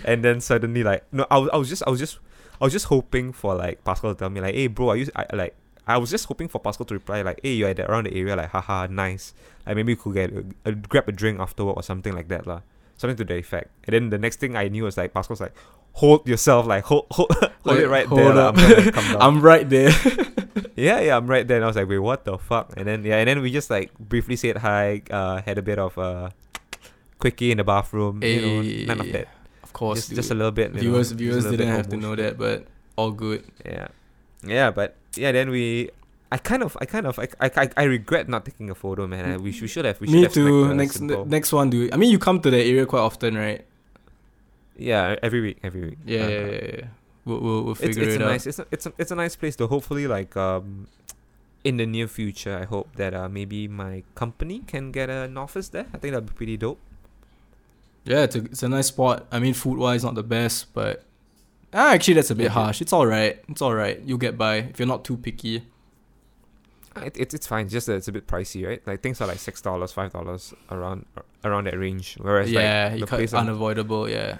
and 0.05 0.24
then 0.24 0.40
suddenly, 0.40 0.83
like, 0.83 1.05
no, 1.12 1.27
I 1.31 1.38
was, 1.38 1.51
I 1.53 1.57
was 1.57 1.68
just, 1.68 1.83
I 1.87 1.90
was 1.90 2.01
just, 2.01 2.18
I 2.61 2.64
was 2.64 2.72
just 2.72 2.87
hoping 2.87 3.33
for 3.33 3.55
like 3.55 3.85
Pascal 3.85 4.14
to 4.14 4.18
tell 4.18 4.31
me 4.31 4.40
like, 4.40 4.55
hey, 4.55 4.66
bro, 4.66 4.90
are 4.90 4.96
you 4.96 5.09
I 5.14 5.27
like, 5.35 5.55
I 5.87 5.96
was 5.96 6.11
just 6.11 6.27
hoping 6.27 6.48
for 6.48 6.61
Pascal 6.61 6.87
to 6.87 6.94
reply 6.94 7.22
like, 7.22 7.40
hey, 7.42 7.55
you're 7.55 7.68
at 7.68 7.77
the, 7.77 7.90
around 7.90 8.05
the 8.07 8.14
area, 8.14 8.37
like, 8.37 8.51
haha, 8.51 8.87
nice. 8.87 9.35
Like 9.66 9.77
maybe 9.77 9.92
we 9.92 9.96
could 9.96 10.14
get 10.14 10.33
a, 10.33 10.44
a, 10.66 10.72
grab 10.72 11.09
a 11.09 11.12
drink 11.12 11.40
after 11.40 11.64
work 11.64 11.77
or 11.77 11.83
something 11.83 12.14
like 12.14 12.29
that, 12.29 12.46
lah. 12.46 12.61
Something 12.96 13.16
to 13.16 13.24
the 13.24 13.37
effect. 13.37 13.70
And 13.85 13.94
then 13.94 14.11
the 14.11 14.18
next 14.18 14.40
thing 14.40 14.57
I 14.57 14.68
knew 14.68 14.85
was 14.85 14.96
like 14.96 15.14
Pascal's 15.14 15.40
like, 15.40 15.55
hold 15.92 16.27
yourself, 16.29 16.66
like 16.66 16.85
hold, 16.85 17.07
hold, 17.11 17.31
hold 17.40 17.53
Like, 17.64 17.79
it 17.79 17.88
right 17.88 18.07
hold 18.07 18.20
there. 18.20 18.38
I'm 18.38 18.55
gonna 18.55 18.92
come 18.92 19.05
down. 19.12 19.22
I'm 19.22 19.40
right 19.40 19.68
there. 19.68 19.92
Yeah, 20.77 21.01
yeah, 21.01 21.16
I'm 21.16 21.27
right 21.27 21.47
there. 21.47 21.57
And 21.59 21.64
I 21.64 21.68
was 21.68 21.77
like, 21.77 21.88
wait, 21.88 21.99
what 21.99 22.25
the 22.25 22.38
fuck? 22.38 22.73
And 22.77 22.87
then 22.87 23.05
yeah, 23.05 23.16
and 23.18 23.29
then 23.29 23.40
we 23.42 23.51
just 23.53 23.71
like 23.71 23.92
briefly 23.99 24.37
said 24.37 24.59
hi, 24.59 25.03
uh, 25.11 25.42
had 25.42 25.59
a 25.59 25.62
bit 25.62 25.79
of 25.79 25.97
uh 25.99 26.31
quickie 27.18 27.51
in 27.51 27.59
the 27.59 27.64
bathroom. 27.64 28.23
You 28.23 28.40
know, 28.42 28.62
none 28.94 29.01
of 29.01 29.12
that. 29.12 29.29
Of 29.62 29.73
course, 29.73 30.07
Just, 30.09 30.14
just 30.14 30.31
a 30.31 30.35
little 30.35 30.51
bit. 30.53 30.71
you 30.71 30.75
know, 30.77 30.81
viewers 30.81 31.12
viewers 31.12 31.44
didn't 31.44 31.68
have 31.68 31.88
to 31.90 31.97
know 31.97 32.14
that, 32.16 32.38
but 32.38 32.66
all 32.97 33.11
good. 33.12 33.44
Yeah, 33.64 33.88
yeah, 34.47 34.71
but 34.71 34.97
yeah, 35.16 35.33
then 35.33 35.51
we. 35.51 35.90
I 36.31 36.37
kind 36.37 36.62
of, 36.62 36.77
I 36.79 36.85
kind 36.85 37.07
of, 37.07 37.18
I, 37.18 37.27
I, 37.40 37.71
I- 37.75 37.85
regret 37.85 38.29
not 38.29 38.44
taking 38.44 38.68
a 38.68 38.75
photo, 38.75 39.07
man. 39.07 39.25
I, 39.33 39.37
we, 39.38 39.44
we 39.61 39.66
should 39.66 39.87
have. 39.87 39.99
We 39.99 40.09
should 40.09 40.16
Me 40.16 40.23
have 40.25 40.33
too. 40.35 40.75
Next 40.75 40.97
simple- 40.97 41.25
next 41.25 41.53
one, 41.55 41.71
dude. 41.71 41.94
I 41.94 41.97
mean, 41.97 42.11
you 42.11 42.18
come 42.18 42.40
to 42.42 42.51
the 42.51 42.59
area 42.59 42.85
quite 42.85 43.01
often, 43.01 43.35
right? 43.35 43.64
Yeah, 44.77 45.16
every 45.23 45.40
week, 45.40 45.59
every 45.62 45.81
week. 45.90 45.99
Yeah, 46.05 46.25
Uh, 46.25 46.29
yeah, 46.29 46.47
yeah. 46.47 46.71
yeah. 46.77 46.85
We'll, 47.29 47.41
we'll, 47.41 47.62
we'll 47.64 47.73
It's, 47.73 47.81
figure 47.83 48.03
it's 48.05 48.14
it 48.17 48.21
a 48.23 48.25
out. 48.25 48.31
nice, 48.33 48.47
it's 48.51 48.59
a, 48.59 48.67
it's 48.71 48.87
a, 48.87 48.93
it's 48.99 49.11
a 49.11 49.14
nice 49.25 49.37
place 49.37 49.57
to 49.57 49.67
hopefully 49.67 50.07
like 50.07 50.37
um, 50.37 50.87
in 51.64 51.77
the 51.77 51.87
near 51.87 52.09
future. 52.09 52.57
I 52.62 52.64
hope 52.64 52.88
that 52.97 53.12
uh 53.14 53.29
maybe 53.29 53.69
my 53.69 54.03
company 54.14 54.61
can 54.67 54.91
get 54.93 55.11
an 55.11 55.37
office 55.37 55.69
there. 55.69 55.87
I 55.95 55.99
think 55.99 56.12
that'd 56.14 56.27
be 56.27 56.33
pretty 56.35 56.57
dope. 56.57 56.79
Yeah, 58.05 58.23
it's 58.23 58.37
a, 58.37 58.38
it's 58.53 58.62
a 58.62 58.69
nice 58.69 58.87
spot. 58.88 59.27
I 59.31 59.38
mean, 59.38 59.53
food 59.55 59.79
wise, 59.79 60.03
not 60.03 60.14
the 60.14 60.23
best, 60.23 60.73
but 60.73 61.05
ah, 61.75 61.93
actually, 61.93 62.14
that's 62.14 62.31
a 62.31 62.35
bit 62.35 62.45
Yeah, 62.45 62.49
dude. 62.49 62.55
harsh. 62.55 62.81
It's 62.81 62.93
all 62.93 63.07
right. 63.07 63.38
It's 63.49 63.61
all 63.61 63.75
right. 63.75 64.01
You'll 64.07 64.19
get 64.19 64.38
by 64.38 64.55
if 64.71 64.79
you're 64.79 64.88
not 64.88 65.05
too 65.05 65.17
picky. 65.19 65.64
Uh, 66.97 67.03
It, 67.09 67.17
it's 67.19 67.35
it's 67.35 67.47
fine. 67.47 67.69
Just 67.69 67.87
that 67.88 67.97
it's 67.97 68.09
a 68.09 68.12
bit 68.12 68.27
pricey, 68.27 68.67
right? 68.67 68.81
Like 68.87 69.03
things 69.03 69.21
are 69.21 69.27
like 69.29 69.38
six 69.38 69.61
dollars, 69.61 69.93
five 69.93 70.11
dollars 70.12 70.55
around 70.71 71.05
around 71.45 71.64
that 71.64 71.77
range. 71.79 72.17
Whereas 72.19 72.51
yeah, 72.51 72.88
like 72.93 73.01
the 73.01 73.07
can't, 73.07 73.19
place 73.21 73.35
I'm, 73.35 73.47
unavoidable. 73.47 74.09
Yeah, 74.09 74.38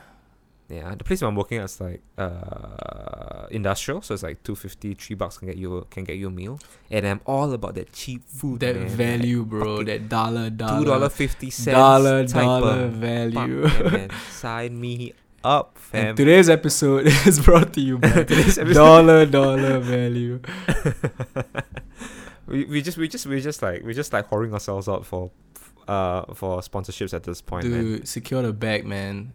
yeah, 0.69 0.95
the 0.95 1.03
place 1.05 1.23
I'm 1.23 1.35
working 1.35 1.59
at 1.59 1.65
is 1.65 1.81
like 1.81 2.03
uh 2.19 3.47
industrial, 3.51 4.03
so 4.03 4.15
it's 4.15 4.23
like 4.23 4.43
two 4.43 4.55
fifty, 4.55 4.95
three 4.95 5.17
bucks 5.17 5.39
can 5.39 5.49
get 5.49 5.57
you 5.57 5.87
can 5.91 6.05
get 6.05 6.17
you 6.17 6.29
a 6.29 6.31
meal. 6.31 6.59
And 6.91 7.07
I'm 7.07 7.21
all 7.25 7.53
about 7.53 7.75
that 7.77 7.93
cheap 7.93 8.23
food. 8.29 8.61
that 8.61 8.77
man. 8.77 8.89
value, 8.89 9.45
bro. 9.45 9.83
That 9.85 10.09
dollar, 10.09 10.51
dollar, 10.51 10.79
Two 10.81 10.85
dollar 10.85 11.09
fifty 11.09 11.51
cents. 11.51 11.75
dollar, 11.75 12.27
dollar 12.27 12.89
value. 12.89 13.67
fuck, 13.69 13.93
man. 13.93 14.11
Sign 14.31 14.79
me 14.79 15.15
up, 15.43 15.79
fam. 15.79 16.09
And 16.09 16.17
today's 16.17 16.51
episode 16.51 17.07
is 17.27 17.41
brought 17.41 17.73
to 17.75 17.81
you 17.81 17.99
by 17.99 18.11
Today's 18.25 18.57
dollar, 18.57 19.25
dollar 19.25 19.79
value. 19.79 20.41
we, 22.47 22.65
we 22.65 22.83
just 22.83 22.99
we 22.99 23.09
just 23.09 23.27
we 23.27 23.41
just 23.41 23.63
like 23.63 23.83
we 23.83 23.95
just 23.95 24.13
like 24.13 24.29
whoring 24.29 24.53
ourselves 24.53 24.89
out 24.89 25.07
for 25.07 25.31
uh 25.87 26.25
for 26.35 26.61
sponsorships 26.61 27.15
at 27.15 27.23
this 27.23 27.41
point, 27.41 27.67
man. 27.67 27.83
Dude, 27.85 28.09
secure 28.09 28.43
the 28.43 28.53
bag, 28.53 28.85
man. 28.85 29.33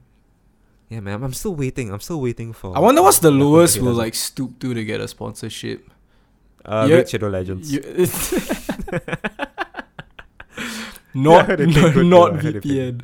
Yeah, 0.93 0.99
man. 0.99 1.23
I'm, 1.23 1.33
still 1.33 1.55
waiting. 1.55 1.91
I'm 1.91 1.99
still 2.01 2.21
waiting 2.21 2.53
for. 2.53 2.77
I 2.77 2.79
wonder 2.79 3.01
what's 3.01 3.17
the 3.17 3.31
lowest 3.31 3.81
we'll 3.81 3.93
like 3.97 4.13
stoop 4.13 4.59
to 4.59 4.73
to 4.75 4.85
get 4.85 5.01
a 5.01 5.07
sponsorship. 5.07 5.89
Uh, 6.63 6.85
Yeah. 6.89 7.03
Shadow 7.03 7.29
Legends. 7.29 7.73
Not 11.15 11.41
I 11.41 11.43
heard 11.45 11.59
not, 11.75 11.95
not 12.05 12.45
I 12.45 12.47
it 12.49 12.55
VPN. 12.63 13.01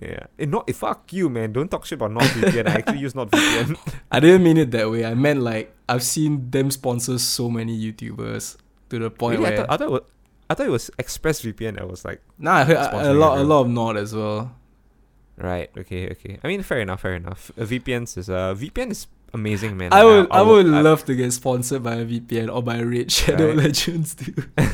yeah. 0.00 0.26
Eh, 0.38 0.46
not 0.46 0.68
eh, 0.68 0.72
fuck 0.72 1.12
you, 1.12 1.28
man. 1.28 1.52
Don't 1.52 1.70
talk 1.70 1.86
shit 1.86 1.98
about 2.00 2.10
NordVPN. 2.10 2.66
I 2.68 2.72
actually 2.82 2.98
use 2.98 3.14
NordVPN. 3.14 3.76
I 4.10 4.18
didn't 4.18 4.42
mean 4.42 4.56
it 4.58 4.70
that 4.72 4.90
way. 4.90 5.04
I 5.04 5.14
meant 5.14 5.40
like 5.42 5.74
I've 5.88 6.02
seen 6.02 6.50
them 6.50 6.70
sponsor 6.70 7.18
so 7.18 7.48
many 7.48 7.78
YouTubers 7.78 8.56
to 8.90 8.98
the 8.98 9.10
point 9.10 9.38
Really? 9.38 9.46
I 9.46 9.50
where 9.50 9.58
thought, 9.58 9.70
I 9.70 9.76
thought 9.76 9.86
it 9.86 9.90
was, 9.92 10.02
I 10.50 10.54
thought 10.54 10.66
it 10.66 10.70
was 10.70 10.90
ExpressVPN. 10.98 11.80
I 11.80 11.84
was 11.84 12.04
like, 12.04 12.20
nah, 12.38 12.54
I 12.54 12.64
heard 12.64 12.76
a, 12.78 13.14
lot 13.14 13.38
a 13.38 13.44
lot 13.44 13.60
of 13.62 13.68
Nord 13.68 13.96
as 13.96 14.14
well. 14.14 14.50
Right, 15.40 15.70
okay, 15.76 16.10
okay. 16.10 16.38
I 16.44 16.48
mean, 16.48 16.62
fair 16.62 16.80
enough, 16.80 17.00
fair 17.00 17.14
enough. 17.14 17.50
Uh, 17.58 17.62
VPNs 17.62 18.18
is 18.18 18.28
uh 18.28 18.54
VPN 18.54 18.90
is 18.90 19.06
amazing, 19.32 19.76
man. 19.76 19.92
I 19.92 20.04
would 20.04 20.30
I, 20.30 20.42
would 20.42 20.66
I- 20.66 20.80
love 20.82 21.04
to 21.06 21.14
get 21.14 21.32
sponsored 21.32 21.82
by 21.82 21.94
a 21.96 22.04
VPN 22.04 22.52
or 22.52 22.62
by 22.62 22.78
Raid 22.80 23.10
Shadow 23.16 23.48
Right. 23.48 23.56
Legends, 23.56 24.14
too. 24.14 24.34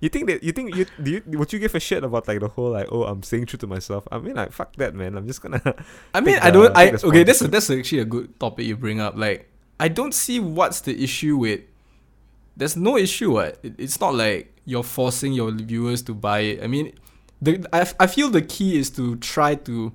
You 0.00 0.08
think 0.08 0.28
that 0.28 0.42
you 0.44 0.52
think 0.52 0.76
you 0.76 0.86
do 1.02 1.10
you 1.10 1.38
would 1.38 1.52
you 1.52 1.58
give 1.58 1.74
a 1.74 1.80
shit 1.80 2.04
about 2.04 2.28
like 2.28 2.40
the 2.40 2.48
whole 2.48 2.70
like 2.70 2.86
oh 2.92 3.02
I'm 3.04 3.22
saying 3.22 3.46
true 3.46 3.58
to 3.58 3.66
myself? 3.66 4.06
I 4.12 4.18
mean 4.18 4.36
like 4.36 4.52
fuck 4.52 4.76
that 4.76 4.94
man. 4.94 5.16
I'm 5.16 5.26
just 5.26 5.42
gonna 5.42 5.60
I 6.14 6.20
mean, 6.20 6.38
I 6.40 6.50
don't. 6.50 6.74
I 6.76 6.92
okay. 6.92 7.24
That's 7.24 7.42
a, 7.42 7.48
that's 7.48 7.68
actually 7.68 7.98
a 7.98 8.04
good 8.04 8.38
topic 8.38 8.64
you 8.66 8.76
bring 8.76 9.00
up. 9.00 9.16
Like, 9.16 9.50
I 9.80 9.88
don't 9.88 10.14
see 10.14 10.38
what's 10.40 10.80
the 10.82 10.94
issue 11.02 11.36
with. 11.36 11.60
There's 12.56 12.76
no 12.76 12.96
issue. 12.96 13.32
What 13.32 13.58
it, 13.62 13.74
it's 13.76 14.00
not 14.00 14.14
like 14.14 14.54
you're 14.64 14.84
forcing 14.84 15.32
your 15.32 15.50
viewers 15.50 16.02
to 16.02 16.14
buy 16.14 16.40
it. 16.40 16.62
I 16.62 16.66
mean, 16.68 16.92
the 17.40 17.66
I, 17.72 17.80
f- 17.80 17.94
I 18.00 18.06
feel 18.06 18.30
the 18.30 18.42
key 18.42 18.78
is 18.78 18.90
to 18.90 19.16
try 19.16 19.54
to 19.54 19.92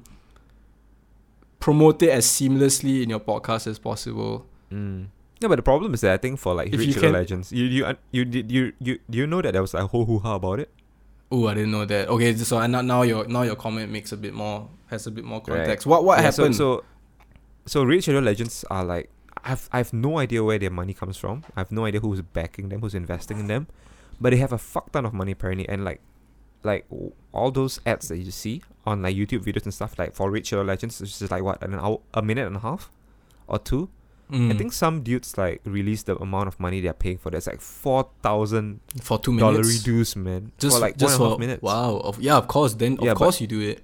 promote 1.60 2.02
it 2.04 2.10
as 2.10 2.26
seamlessly 2.26 3.04
in 3.04 3.10
your 3.10 3.20
podcast 3.20 3.68
as 3.68 3.80
possible. 3.80 4.46
Mm. 4.72 5.08
Yeah, 5.40 5.48
but 5.50 5.56
the 5.58 5.64
problem 5.64 5.94
is 5.94 6.02
that 6.02 6.14
I 6.14 6.18
think 6.18 6.40
for 6.40 6.54
like 6.56 6.74
If 6.74 6.86
you 6.86 6.94
can- 6.94 7.12
Legends, 7.14 7.52
you 7.52 7.66
you 7.66 7.98
you 8.12 8.26
did 8.26 8.52
you 8.52 8.72
you 8.80 9.00
do 9.10 9.18
you 9.18 9.28
know 9.28 9.42
that 9.42 9.52
there 9.54 9.62
was 9.62 9.74
like 9.74 9.84
a 9.84 9.88
whole 9.88 10.06
hoo 10.06 10.20
ha 10.20 10.36
about 10.36 10.60
it? 10.60 10.70
Oh, 11.32 11.48
I 11.48 11.54
didn't 11.56 11.72
know 11.72 11.84
that. 11.86 12.10
Okay, 12.10 12.36
so 12.36 12.58
I, 12.60 12.68
now 12.68 12.82
now 12.82 13.02
your 13.02 13.26
now 13.28 13.42
your 13.42 13.56
comment 13.56 13.92
makes 13.92 14.12
a 14.12 14.18
bit 14.18 14.34
more 14.34 14.70
has 14.88 15.08
a 15.08 15.12
bit 15.12 15.26
more 15.26 15.40
Right. 15.48 15.58
context. 15.58 15.86
What 15.88 16.06
what 16.06 16.20
Yeah, 16.20 16.26
happened? 16.32 16.56
So, 16.56 16.84
so, 17.66 17.84
Shadow 18.00 18.20
Legends 18.20 18.64
are 18.70 18.84
like 18.86 19.10
I've 19.44 19.68
I've 19.74 19.92
no 19.92 20.20
idea 20.20 20.44
where 20.44 20.60
their 20.60 20.70
money 20.70 20.94
comes 20.94 21.18
from. 21.18 21.44
I 21.56 21.62
have 21.62 21.72
no 21.72 21.86
idea 21.86 22.00
who's 22.00 22.22
backing 22.22 22.70
them, 22.70 22.82
who's 22.82 22.94
investing 22.96 23.40
in 23.40 23.48
them, 23.48 23.68
but 24.22 24.30
they 24.32 24.38
have 24.38 24.54
a 24.54 24.58
fuck 24.58 24.92
ton 24.92 25.06
of 25.06 25.14
money 25.14 25.32
apparently, 25.34 25.68
and 25.68 25.84
like 25.84 26.00
like 26.64 26.86
all 27.32 27.52
those 27.52 27.80
ads 27.86 28.08
that 28.10 28.18
you 28.18 28.32
see 28.32 28.62
on 28.86 29.02
like 29.02 29.16
YouTube 29.16 29.44
videos 29.44 29.64
and 29.64 29.74
stuff 29.74 29.98
like 29.98 30.14
for 30.16 30.36
Shadow 30.44 30.64
Legends, 30.64 31.00
which 31.02 31.22
is 31.22 31.32
like 31.32 31.44
what 31.44 31.62
an 31.64 31.76
hour, 31.76 32.00
a 32.14 32.22
minute 32.22 32.48
and 32.48 32.56
a 32.56 32.60
half, 32.60 32.92
or 33.48 33.60
two. 33.60 33.90
I 34.30 34.36
Mm, 34.36 34.58
think 34.58 34.74
some 34.74 35.04
dudes 35.04 35.38
like 35.38 35.62
release 35.66 36.04
the 36.04 36.16
amount 36.18 36.48
of 36.48 36.60
money 36.60 36.80
they're 36.82 36.94
paying 36.94 37.18
for. 37.18 37.30
That's 37.30 37.46
like 37.46 37.62
four 37.62 38.10
thousand 38.24 38.80
for 39.02 39.20
two 39.20 39.38
dollar 39.38 39.60
minutes. 39.60 39.80
reduce, 39.86 40.16
man. 40.16 40.52
Just 40.58 40.78
for 40.78 40.82
like 40.82 40.98
just 40.98 41.20
one 41.20 41.22
and 41.22 41.22
a 41.22 41.26
for 41.26 41.30
half 41.32 41.40
minutes. 41.40 41.62
wow. 41.62 41.98
Of, 41.98 42.20
yeah, 42.22 42.38
of 42.38 42.48
course. 42.48 42.74
Then 42.74 42.94
of 42.94 43.04
Yeah, 43.04 43.14
but- 43.14 43.18
course 43.20 43.42
you 43.42 43.48
do 43.48 43.60
it. 43.62 43.84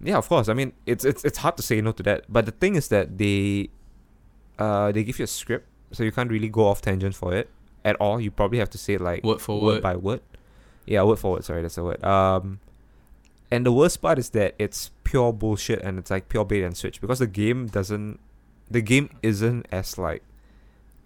Yeah, 0.00 0.18
of 0.18 0.28
course. 0.28 0.48
I 0.48 0.54
mean, 0.54 0.74
it's 0.86 1.04
it's 1.04 1.24
it's 1.24 1.38
hard 1.38 1.56
to 1.56 1.62
say 1.62 1.80
no 1.80 1.92
to 1.92 2.02
that. 2.04 2.24
But 2.28 2.44
the 2.46 2.52
thing 2.52 2.76
is 2.76 2.88
that 2.88 3.16
they, 3.18 3.70
uh, 4.58 4.92
they 4.92 5.02
give 5.02 5.18
you 5.18 5.24
a 5.24 5.26
script, 5.28 5.66
so 5.92 6.04
you 6.04 6.12
can't 6.12 6.30
really 6.30 6.48
go 6.50 6.66
off 6.66 6.82
tangent 6.82 7.14
for 7.14 7.34
it 7.34 7.48
at 7.84 7.96
all. 7.96 8.20
You 8.20 8.30
probably 8.30 8.58
have 8.58 8.70
to 8.70 8.78
say 8.78 8.94
it 8.94 9.00
like 9.00 9.24
Word 9.24 9.40
for 9.40 9.60
word 9.60 9.66
word. 9.74 9.82
by 9.82 9.96
word. 9.96 10.20
Yeah, 10.86 11.02
word 11.02 11.18
for 11.18 11.32
word. 11.32 11.44
Sorry, 11.44 11.62
that's 11.62 11.76
the 11.76 11.84
word. 11.84 12.02
Um, 12.04 12.60
and 13.50 13.64
the 13.64 13.72
worst 13.72 14.02
part 14.02 14.18
is 14.18 14.30
that 14.30 14.54
it's 14.58 14.90
pure 15.04 15.32
bullshit 15.32 15.80
and 15.82 15.98
it's 15.98 16.10
like 16.10 16.28
pure 16.28 16.44
bait 16.44 16.62
and 16.64 16.76
switch 16.76 17.00
because 17.00 17.18
the 17.20 17.26
game 17.26 17.66
doesn't, 17.68 18.18
the 18.70 18.80
game 18.82 19.10
isn't 19.22 19.66
as 19.70 19.96
like 19.98 20.22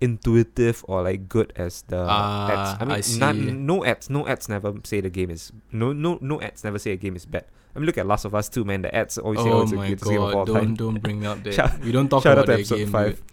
intuitive 0.01 0.85
or 0.89 1.03
like 1.03 1.29
good 1.29 1.53
as 1.57 1.83
the 1.89 2.07
Ah, 2.09 2.73
ads. 2.73 2.83
I 2.83 2.85
mean, 2.85 2.95
I 2.97 3.01
see. 3.01 3.19
None, 3.19 3.67
no 3.67 3.85
ads, 3.85 4.09
no 4.11 4.27
ads 4.27 4.49
never 4.49 4.73
say 4.85 5.01
the 5.01 5.11
game 5.11 5.31
is 5.31 5.53
no 5.73 5.93
no 5.93 6.19
no 6.21 6.41
ads 6.41 6.63
never 6.65 6.79
say 6.79 6.93
a 6.93 6.97
game 6.97 7.17
is 7.17 7.27
bad. 7.27 7.45
I 7.75 7.79
mean, 7.79 7.87
look 7.87 7.99
at 7.99 8.07
Last 8.07 8.25
of 8.25 8.35
Us 8.35 8.49
2, 8.49 8.65
man. 8.65 8.83
The 8.83 8.95
ads 8.95 9.19
always 9.19 9.41
say, 9.41 9.49
oh, 9.49 9.53
Oh 9.59 9.63
it's 9.63 9.71
the 9.71 9.77
my 9.77 9.87
greatest 9.89 10.11
game 10.11 10.23
of 10.23 10.35
all 10.35 10.45
god! 10.47 10.55
time. 10.55 10.75
Don't 10.75 10.93
don't 10.95 11.03
bring 11.03 11.27
up 11.27 11.43
that. 11.45 11.55
Shout- 11.55 11.79
we 11.81 11.93
don't 11.93 12.09
talk 12.09 12.23
shout 12.23 12.39
out 12.39 12.47
to 12.47 12.53
episode 12.55 12.77
game. 12.77 12.89
five. 12.91 13.23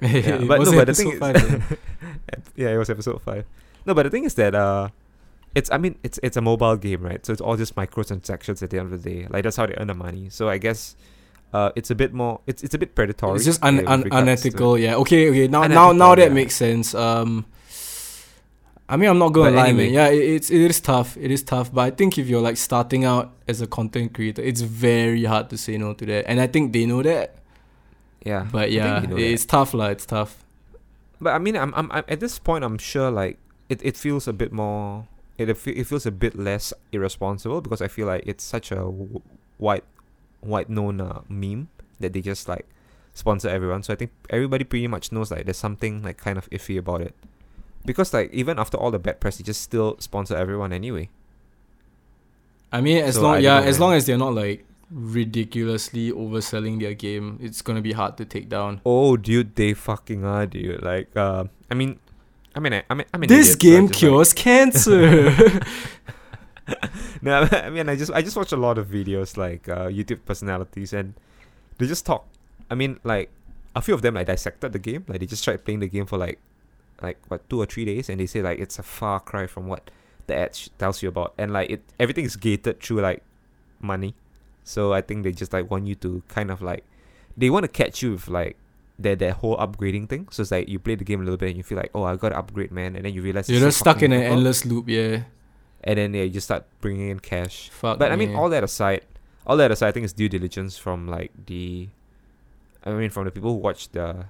Yeah, 0.00 0.10
It 0.42 0.48
but 0.48 0.58
was 0.58 0.70
no, 0.70 0.78
but 0.78 0.86
the 0.88 0.94
thing 0.94 1.12
is, 1.12 1.18
five 1.18 1.34
then. 1.34 1.78
yeah, 2.56 2.70
it 2.70 2.76
was 2.76 2.90
episode 2.90 3.22
five. 3.22 3.46
No, 3.86 3.94
but 3.94 4.02
the 4.02 4.10
thing 4.10 4.24
is 4.24 4.34
that 4.34 4.54
uh, 4.54 4.88
it's 5.54 5.70
I 5.70 5.78
mean 5.78 5.96
it's 6.02 6.18
it's 6.22 6.36
a 6.36 6.40
mobile 6.40 6.76
game, 6.76 7.02
right? 7.02 7.24
So 7.24 7.32
it's 7.32 7.40
all 7.42 7.56
just 7.56 7.74
microtransactions 7.76 8.62
at 8.62 8.70
the 8.70 8.78
end 8.78 8.92
of 8.92 9.02
the 9.02 9.10
day. 9.10 9.26
Like 9.30 9.44
that's 9.44 9.56
how 9.56 9.66
they 9.66 9.74
earn 9.78 9.86
the 9.88 9.94
money. 9.94 10.28
So 10.30 10.48
I 10.48 10.58
guess 10.58 10.96
uh, 11.52 11.70
it's 11.76 11.90
a 11.90 11.94
bit 11.94 12.12
more 12.12 12.40
it's 12.46 12.62
it's 12.62 12.74
a 12.74 12.78
bit 12.78 12.94
predatory. 12.94 13.36
It's 13.36 13.44
just 13.44 13.62
un, 13.62 13.86
un, 13.86 14.04
unethical. 14.10 14.78
Yeah. 14.78 14.96
Okay. 14.96 15.30
Okay. 15.30 15.46
Now 15.48 15.66
now 15.66 15.90
Unethical, 15.90 15.94
now 15.94 16.14
that 16.16 16.28
yeah. 16.28 16.34
makes 16.34 16.54
sense. 16.56 16.94
Um. 16.94 17.46
I 18.86 18.98
mean, 18.98 19.08
I'm 19.08 19.18
not 19.18 19.32
gonna 19.32 19.50
But 19.50 19.56
lie, 19.56 19.68
anyway. 19.68 19.84
man. 19.86 19.94
Yeah, 19.94 20.08
it, 20.08 20.18
it's 20.36 20.50
it 20.50 20.60
is 20.60 20.78
tough. 20.80 21.16
It 21.16 21.30
is 21.30 21.42
tough, 21.42 21.72
but 21.72 21.80
I 21.80 21.90
think 21.90 22.18
if 22.18 22.28
you're 22.28 22.42
like 22.42 22.58
starting 22.58 23.04
out 23.06 23.32
as 23.48 23.62
a 23.62 23.66
content 23.66 24.12
creator, 24.12 24.42
it's 24.42 24.60
very 24.60 25.24
hard 25.24 25.48
to 25.50 25.56
say 25.56 25.78
no 25.78 25.94
to 25.94 26.04
that. 26.04 26.28
And 26.28 26.38
I 26.38 26.46
think 26.46 26.74
they 26.74 26.84
know 26.84 27.02
that. 27.02 27.36
Yeah, 28.26 28.46
But 28.52 28.72
yeah, 28.72 29.00
they 29.00 29.06
know 29.06 29.16
that. 29.16 29.22
it's 29.22 29.46
tough, 29.46 29.72
lah. 29.72 29.86
It's 29.88 30.04
tough. 30.04 30.44
But 31.20 31.32
I 31.32 31.38
mean, 31.38 31.56
I'm, 31.56 31.72
I'm, 31.74 31.90
I'm 31.92 32.04
at 32.08 32.20
this 32.20 32.38
point, 32.38 32.62
I'm 32.62 32.76
sure 32.76 33.10
like 33.10 33.38
it, 33.70 33.80
it 33.82 33.96
feels 33.96 34.28
a 34.28 34.32
bit 34.34 34.52
more 34.52 35.06
it 35.38 35.48
it 35.50 35.84
feels 35.86 36.06
a 36.06 36.10
bit 36.10 36.38
less 36.38 36.72
irresponsible 36.92 37.60
because 37.60 37.82
I 37.82 37.88
feel 37.88 38.06
like 38.06 38.22
it's 38.26 38.44
such 38.44 38.70
a 38.72 38.90
wide 39.58 39.82
wide 40.42 40.68
known 40.68 41.00
uh, 41.00 41.22
meme 41.28 41.68
that 42.00 42.12
they 42.12 42.20
just 42.20 42.48
like 42.48 42.66
sponsor 43.14 43.48
everyone. 43.48 43.82
So 43.82 43.92
I 43.92 43.96
think 43.96 44.10
everybody 44.30 44.64
pretty 44.64 44.86
much 44.86 45.10
knows 45.12 45.30
like 45.30 45.44
there's 45.46 45.56
something 45.56 46.02
like 46.02 46.18
kind 46.18 46.38
of 46.38 46.48
iffy 46.50 46.78
about 46.78 47.00
it. 47.00 47.14
Because 47.84 48.12
like 48.14 48.32
even 48.32 48.58
after 48.58 48.76
all 48.76 48.90
the 48.90 48.98
bad 48.98 49.20
press, 49.20 49.36
they 49.38 49.44
just 49.44 49.60
still 49.62 49.96
sponsor 49.98 50.36
everyone 50.36 50.72
anyway. 50.72 51.08
I 52.72 52.80
mean, 52.80 52.98
as 53.04 53.14
So, 53.14 53.22
long 53.22 53.40
yeah, 53.40 53.60
know, 53.60 53.66
as 53.66 53.78
man. 53.78 53.88
long 53.88 53.94
as 53.94 54.06
they're 54.06 54.18
not 54.18 54.34
like 54.34 54.64
ridiculously 54.90 56.10
overselling 56.12 56.80
their 56.80 56.94
game, 56.94 57.38
it's 57.40 57.62
gonna 57.62 57.80
be 57.82 57.92
hard 57.92 58.16
to 58.18 58.24
take 58.24 58.48
down. 58.48 58.80
Oh, 58.84 59.16
dude, 59.16 59.54
they 59.54 59.74
fucking 59.74 60.24
are, 60.24 60.46
dude. 60.46 60.82
Like, 60.82 61.14
uh, 61.16 61.44
I 61.70 61.74
mean, 61.74 61.98
I 62.54 62.60
mean, 62.60 62.72
I, 62.72 62.84
I 62.88 62.94
mean, 62.94 63.06
I 63.12 63.16
mean, 63.18 63.28
This 63.28 63.54
game 63.56 63.88
cures 63.88 64.32
cancer. 64.46 65.30
no, 67.22 67.48
I 67.50 67.70
mean, 67.70 67.88
I 67.88 67.96
just, 67.96 68.12
I 68.12 68.22
just 68.22 68.36
watch 68.36 68.52
a 68.52 68.56
lot 68.56 68.78
of 68.78 68.88
videos 68.88 69.36
like 69.36 69.68
uh, 69.68 69.86
YouTube 69.88 70.24
personalities, 70.24 70.92
and 70.92 71.14
they 71.78 71.86
just 71.86 72.06
talk. 72.06 72.26
I 72.70 72.74
mean, 72.74 73.00
like, 73.04 73.30
a 73.74 73.82
few 73.82 73.94
of 73.94 74.02
them 74.02 74.14
like 74.14 74.26
dissected 74.26 74.72
the 74.72 74.78
game. 74.78 75.04
Like, 75.08 75.20
they 75.20 75.26
just 75.26 75.42
tried 75.44 75.64
playing 75.64 75.80
the 75.80 75.88
game 75.88 76.06
for 76.06 76.16
like, 76.16 76.38
like 77.02 77.18
what 77.28 77.48
two 77.50 77.60
or 77.60 77.66
three 77.66 77.84
days, 77.84 78.08
and 78.08 78.20
they 78.20 78.26
say 78.26 78.40
like 78.40 78.58
it's 78.60 78.78
a 78.78 78.82
far 78.82 79.20
cry 79.20 79.46
from 79.46 79.66
what 79.66 79.90
the 80.26 80.34
ad 80.36 80.54
sh- 80.54 80.68
tells 80.78 81.02
you 81.02 81.08
about, 81.08 81.34
and 81.36 81.52
like 81.52 81.70
it, 81.70 81.82
everything 81.98 82.24
is 82.24 82.36
gated 82.36 82.80
through 82.80 83.00
like 83.00 83.22
money. 83.80 84.14
So 84.62 84.92
I 84.94 85.02
think 85.02 85.24
they 85.24 85.32
just 85.32 85.52
like 85.52 85.70
want 85.70 85.86
you 85.86 85.94
to 85.96 86.22
kind 86.28 86.50
of 86.50 86.62
like, 86.62 86.84
they 87.36 87.50
want 87.50 87.64
to 87.64 87.68
catch 87.68 88.00
you 88.00 88.12
with 88.12 88.28
like 88.28 88.56
their 88.98 89.16
their 89.16 89.32
whole 89.32 89.56
upgrading 89.56 90.08
thing. 90.08 90.28
So 90.30 90.42
it's 90.42 90.50
like 90.50 90.68
you 90.68 90.78
play 90.78 90.94
the 90.94 91.04
game 91.04 91.20
a 91.20 91.24
little 91.24 91.36
bit 91.36 91.48
and 91.48 91.56
you 91.56 91.62
feel 91.62 91.78
like, 91.78 91.90
oh, 91.94 92.04
I 92.04 92.16
got 92.16 92.30
to 92.30 92.38
upgrade, 92.38 92.70
man, 92.70 92.94
and 92.96 93.04
then 93.04 93.12
you 93.14 93.22
realize 93.22 93.48
You're 93.50 93.60
just 93.60 93.78
stuck 93.78 94.02
in 94.02 94.12
an 94.12 94.20
difficult. 94.20 94.36
endless 94.38 94.64
loop, 94.64 94.88
yeah. 94.88 95.22
and 95.82 95.98
then 95.98 96.14
yeah, 96.14 96.22
you 96.22 96.30
just 96.30 96.46
start 96.46 96.64
bringing 96.80 97.08
in 97.10 97.18
cash. 97.20 97.70
Fuck. 97.70 97.98
But 97.98 98.12
I 98.12 98.16
mean, 98.16 98.34
all 98.34 98.48
that 98.50 98.62
aside, 98.64 99.02
all 99.46 99.56
that 99.56 99.70
aside, 99.70 99.88
I 99.88 99.92
think 99.92 100.04
it's 100.04 100.12
due 100.12 100.28
diligence 100.28 100.78
from 100.78 101.08
like 101.08 101.32
the, 101.46 101.88
I 102.84 102.90
mean, 102.92 103.10
from 103.10 103.24
the 103.24 103.30
people 103.30 103.50
who 103.50 103.58
watch 103.58 103.90
the, 103.90 104.26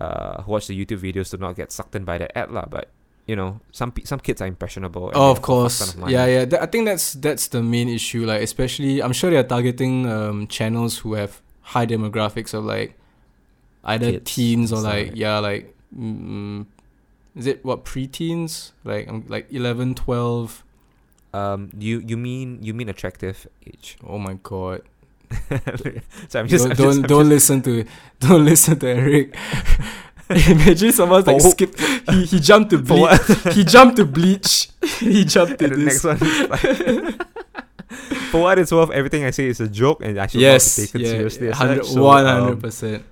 uh, 0.00 0.42
who 0.42 0.52
watch 0.52 0.66
the 0.68 0.74
YouTube 0.74 1.00
videos 1.00 1.30
to 1.30 1.36
not 1.36 1.56
get 1.56 1.70
sucked 1.70 1.94
in 1.94 2.04
by 2.04 2.18
the 2.18 2.26
ad 2.36 2.50
lah. 2.50 2.64
But 2.66 2.88
you 3.26 3.36
know, 3.36 3.60
some 3.70 3.92
some 4.04 4.18
kids 4.18 4.40
are 4.40 4.46
impressionable. 4.48 5.08
and 5.08 5.16
Oh, 5.16 5.30
of 5.30 5.42
course. 5.42 5.94
of. 5.94 6.08
Yeah, 6.10 6.24
yeah. 6.26 6.44
Th- 6.46 6.62
I 6.62 6.66
think 6.66 6.86
that's 6.86 7.12
that's 7.14 7.48
the 7.48 7.62
main 7.62 7.88
issue. 7.88 8.24
Like, 8.24 8.42
especially, 8.42 9.02
I'm 9.02 9.12
sure 9.12 9.30
they're 9.30 9.44
targeting 9.44 10.08
um 10.08 10.46
channels 10.48 10.98
who 10.98 11.14
have 11.14 11.42
high 11.60 11.86
demographics 11.86 12.54
of 12.54 12.64
like 12.64 12.96
either 13.84 14.12
Kids 14.12 14.34
teens 14.34 14.72
or 14.72 14.80
like 14.80 15.08
like 15.08 15.16
yeah, 15.16 15.38
like 15.38 15.74
mm, 15.96 16.66
is 17.36 17.46
it 17.46 17.64
what 17.64 17.84
preteens? 17.84 18.72
Like 18.84 19.08
um, 19.08 19.24
like 19.28 19.46
11, 19.52 19.94
12. 19.94 20.64
Um, 21.32 21.70
you 21.78 22.00
you 22.00 22.16
mean 22.16 22.58
you 22.62 22.74
mean 22.74 22.88
attractive 22.88 23.46
age? 23.66 23.96
Oh 24.06 24.18
my 24.18 24.34
god. 24.42 24.82
so 26.28 26.40
I'm 26.40 26.48
just 26.48 26.64
don't 26.64 26.72
I'm 26.72 26.76
don't, 26.76 26.94
just- 26.96 27.02
don't 27.06 27.28
listen 27.28 27.62
to 27.62 27.84
don't 28.20 28.44
listen 28.44 28.78
to 28.80 28.88
Eric. 28.88 29.36
Imagine 30.30 30.92
someone's 30.92 31.26
like 31.26 31.40
skip. 31.40 31.76
He 32.10 32.24
he 32.24 32.40
jumped 32.40 32.70
to 32.70 32.78
bleach. 32.78 33.20
he 33.52 33.64
jumped 33.64 33.96
to 33.96 34.04
bleach. 34.04 34.70
he 34.98 35.24
jumped 35.24 35.58
to 35.58 35.64
and 35.64 35.74
the 35.74 35.84
this. 35.84 36.04
next 36.04 36.20
one 36.20 36.48
like. 36.50 37.26
For 38.30 38.40
what 38.40 38.58
it's 38.60 38.70
worth, 38.70 38.90
everything 38.90 39.24
I 39.24 39.32
say 39.32 39.48
is 39.48 39.58
a 39.58 39.66
joke, 39.66 40.02
and 40.04 40.16
I 40.18 40.28
should 40.28 40.40
yes, 40.40 40.78
not 40.78 40.82
be 40.82 40.86
taken 40.86 41.00
yeah, 41.00 41.06
seriously. 41.10 41.48
as 41.48 41.56
hundred- 41.56 41.84
such. 41.84 41.94
So, 41.94 42.04
one 42.04 42.26
um, 42.26 42.42
hundred 42.42 42.60
percent. 42.60 43.04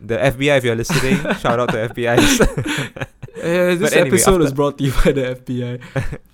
The 0.00 0.16
FBI, 0.16 0.58
if 0.58 0.64
you're 0.64 0.76
listening, 0.76 1.16
shout 1.40 1.60
out 1.60 1.68
to 1.70 1.88
FBI. 1.88 2.16
Uh, 2.18 3.04
this 3.76 3.92
anyway, 3.92 4.08
episode 4.08 4.42
is 4.42 4.52
brought 4.52 4.78
to 4.78 4.84
you 4.84 4.92
by 4.92 5.12
the 5.12 5.36
FBI. 5.36 6.18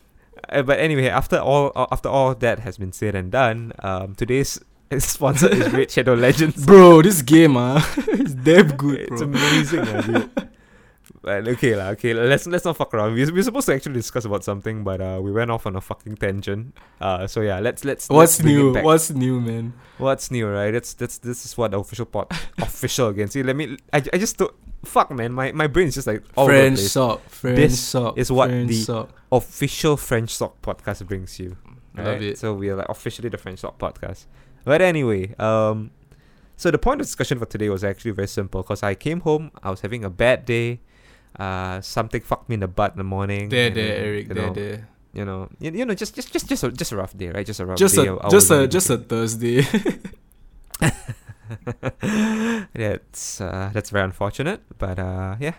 Uh, 0.48 0.62
but 0.62 0.79
anyway, 0.79 1.09
after 1.09 1.38
all 1.38 1.72
uh, 1.74 1.87
after 1.90 2.09
all 2.09 2.33
that 2.33 2.61
has 2.61 2.79
been 2.79 2.92
said 2.92 3.16
and 3.16 3.33
done, 3.33 3.72
um, 3.81 4.14
today's 4.14 4.61
sponsor 4.98 5.48
is 5.48 5.72
Raid 5.72 5.90
Shadow 5.90 6.14
Legends. 6.14 6.64
Bro, 6.64 7.02
this 7.02 7.20
game, 7.20 7.57
ah, 7.57 7.83
is 8.07 8.33
damn 8.33 8.68
good, 8.76 9.09
It's 9.11 9.20
amazing, 9.22 9.81
uh. 9.81 10.29
But 11.22 11.48
okay, 11.48 11.74
lah. 11.76 11.88
Okay, 11.96 12.14
let's 12.14 12.46
let's 12.46 12.64
not 12.64 12.76
fuck 12.76 12.92
around. 12.94 13.14
We 13.14 13.24
we 13.31 13.40
are 13.40 13.42
supposed 13.42 13.66
to 13.66 13.74
actually 13.74 13.94
discuss 13.94 14.24
about 14.24 14.44
something, 14.44 14.85
but 14.85 15.00
uh, 15.00 15.18
we 15.22 15.33
went 15.33 15.50
off 15.50 15.66
on 15.66 15.74
a 15.76 15.81
fucking 15.81 16.16
tangent. 16.16 16.76
Uh, 17.00 17.26
so 17.26 17.40
yeah, 17.40 17.59
let's 17.61 17.85
let's. 17.85 18.09
What's 18.09 18.38
let's 18.38 18.44
new? 18.46 18.72
What's 18.83 19.11
new, 19.11 19.40
man? 19.40 19.72
What's 19.98 20.31
new, 20.31 20.46
right? 20.46 20.70
That's 20.70 20.94
that's 20.94 21.18
this 21.18 21.44
is 21.44 21.57
what 21.57 21.70
the 21.72 21.79
official 21.79 22.07
pod 22.07 22.31
official 22.59 23.09
again. 23.09 23.29
See, 23.29 23.42
let 23.42 23.57
me. 23.57 23.76
I, 23.92 24.02
I 24.12 24.18
just 24.18 24.37
thought, 24.37 24.55
fuck, 24.85 25.11
man. 25.11 25.33
My 25.33 25.52
my 25.52 25.66
brain 25.66 25.88
is 25.88 25.94
just 25.94 26.07
like 26.07 26.22
all 26.37 26.46
French 26.46 26.79
sock, 26.79 27.22
French 27.29 27.57
This 27.57 27.81
sock. 27.81 28.18
is 28.18 28.31
what 28.31 28.50
French 28.50 28.68
the- 28.68 28.83
sock. 28.83 29.11
Official 29.33 29.96
French 29.96 30.31
Sock 30.35 30.62
podcast 30.62 31.05
brings 31.07 31.38
you. 31.40 31.57
Love 31.96 32.22
it. 32.22 32.38
So 32.38 32.55
we 32.55 32.68
are 32.70 32.76
like 32.76 32.88
officially 32.88 33.29
the 33.29 33.38
French 33.38 33.59
sock 33.61 33.79
podcast. 33.79 34.26
But 34.64 34.81
anyway, 34.83 35.35
um, 35.38 35.90
so 36.57 36.70
the 36.70 36.79
point 36.79 37.00
of 37.00 37.07
discussion 37.07 37.38
for 37.38 37.46
today 37.46 37.68
was 37.68 37.83
actually 37.83 38.12
very 38.12 38.29
simple 38.29 38.62
because 38.62 38.83
I 38.83 38.94
came 38.94 39.20
home, 39.20 39.50
I 39.62 39.70
was 39.70 39.81
having 39.81 40.05
a 40.05 40.11
bad 40.11 40.44
day, 40.44 40.81
uh, 41.38 41.81
something 41.81 42.20
fucked 42.20 42.49
me 42.49 42.55
in 42.55 42.61
the 42.61 42.68
butt 42.68 42.92
in 42.92 42.99
the 42.99 43.05
morning. 43.05 43.49
There, 43.49 43.70
there, 43.70 43.88
then, 43.94 44.05
Eric. 44.05 44.29
you 44.29 44.35
There, 44.35 44.46
know, 44.46 44.53
there. 44.55 44.88
You 45.12 45.25
know, 45.25 45.49
you, 45.59 45.70
you 45.72 45.85
know, 45.87 45.94
just 45.94 46.14
just 46.14 46.33
just 46.33 46.49
just 46.49 46.62
a, 46.64 46.70
just 46.70 46.92
a 46.92 46.96
rough 46.96 47.16
day, 47.16 47.31
right? 47.31 47.46
Just 47.46 47.61
a 47.61 47.66
rough 47.66 47.79
Just 47.79 47.94
day. 47.96 48.07
a, 48.07 48.14
I- 48.16 48.27
I 48.27 48.29
just 48.29 48.51
a, 48.51 48.66
just 48.68 48.90
a 48.90 48.99
Thursday. 48.99 49.64
that's 52.75 53.40
uh, 53.40 53.70
that's 53.72 53.90
very 53.90 54.05
unfortunate, 54.05 54.61
but 54.79 54.99
uh, 54.99 55.37
yeah, 55.40 55.55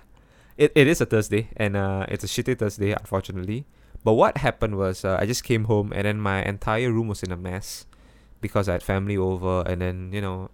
it, 0.58 0.72
it 0.76 0.88
is 0.88 1.02
a 1.02 1.06
Thursday 1.06 1.50
and 1.58 1.76
uh, 1.76 2.06
it's 2.10 2.24
a 2.24 2.28
shitty 2.28 2.58
Thursday, 2.60 2.92
unfortunately. 2.92 3.66
But 4.04 4.14
what 4.14 4.38
happened 4.38 4.78
was 4.78 5.04
uh, 5.04 5.18
I 5.20 5.26
just 5.26 5.44
came 5.44 5.66
home 5.66 5.92
and 5.94 6.06
then 6.06 6.20
my 6.20 6.44
entire 6.44 6.92
room 6.92 7.08
was 7.08 7.24
in 7.24 7.32
a 7.32 7.38
mess 7.38 7.86
because 8.42 8.70
I 8.70 8.74
had 8.74 8.84
family 8.84 9.18
over, 9.18 9.62
and 9.66 9.82
then 9.82 10.12
you 10.14 10.22
know, 10.22 10.50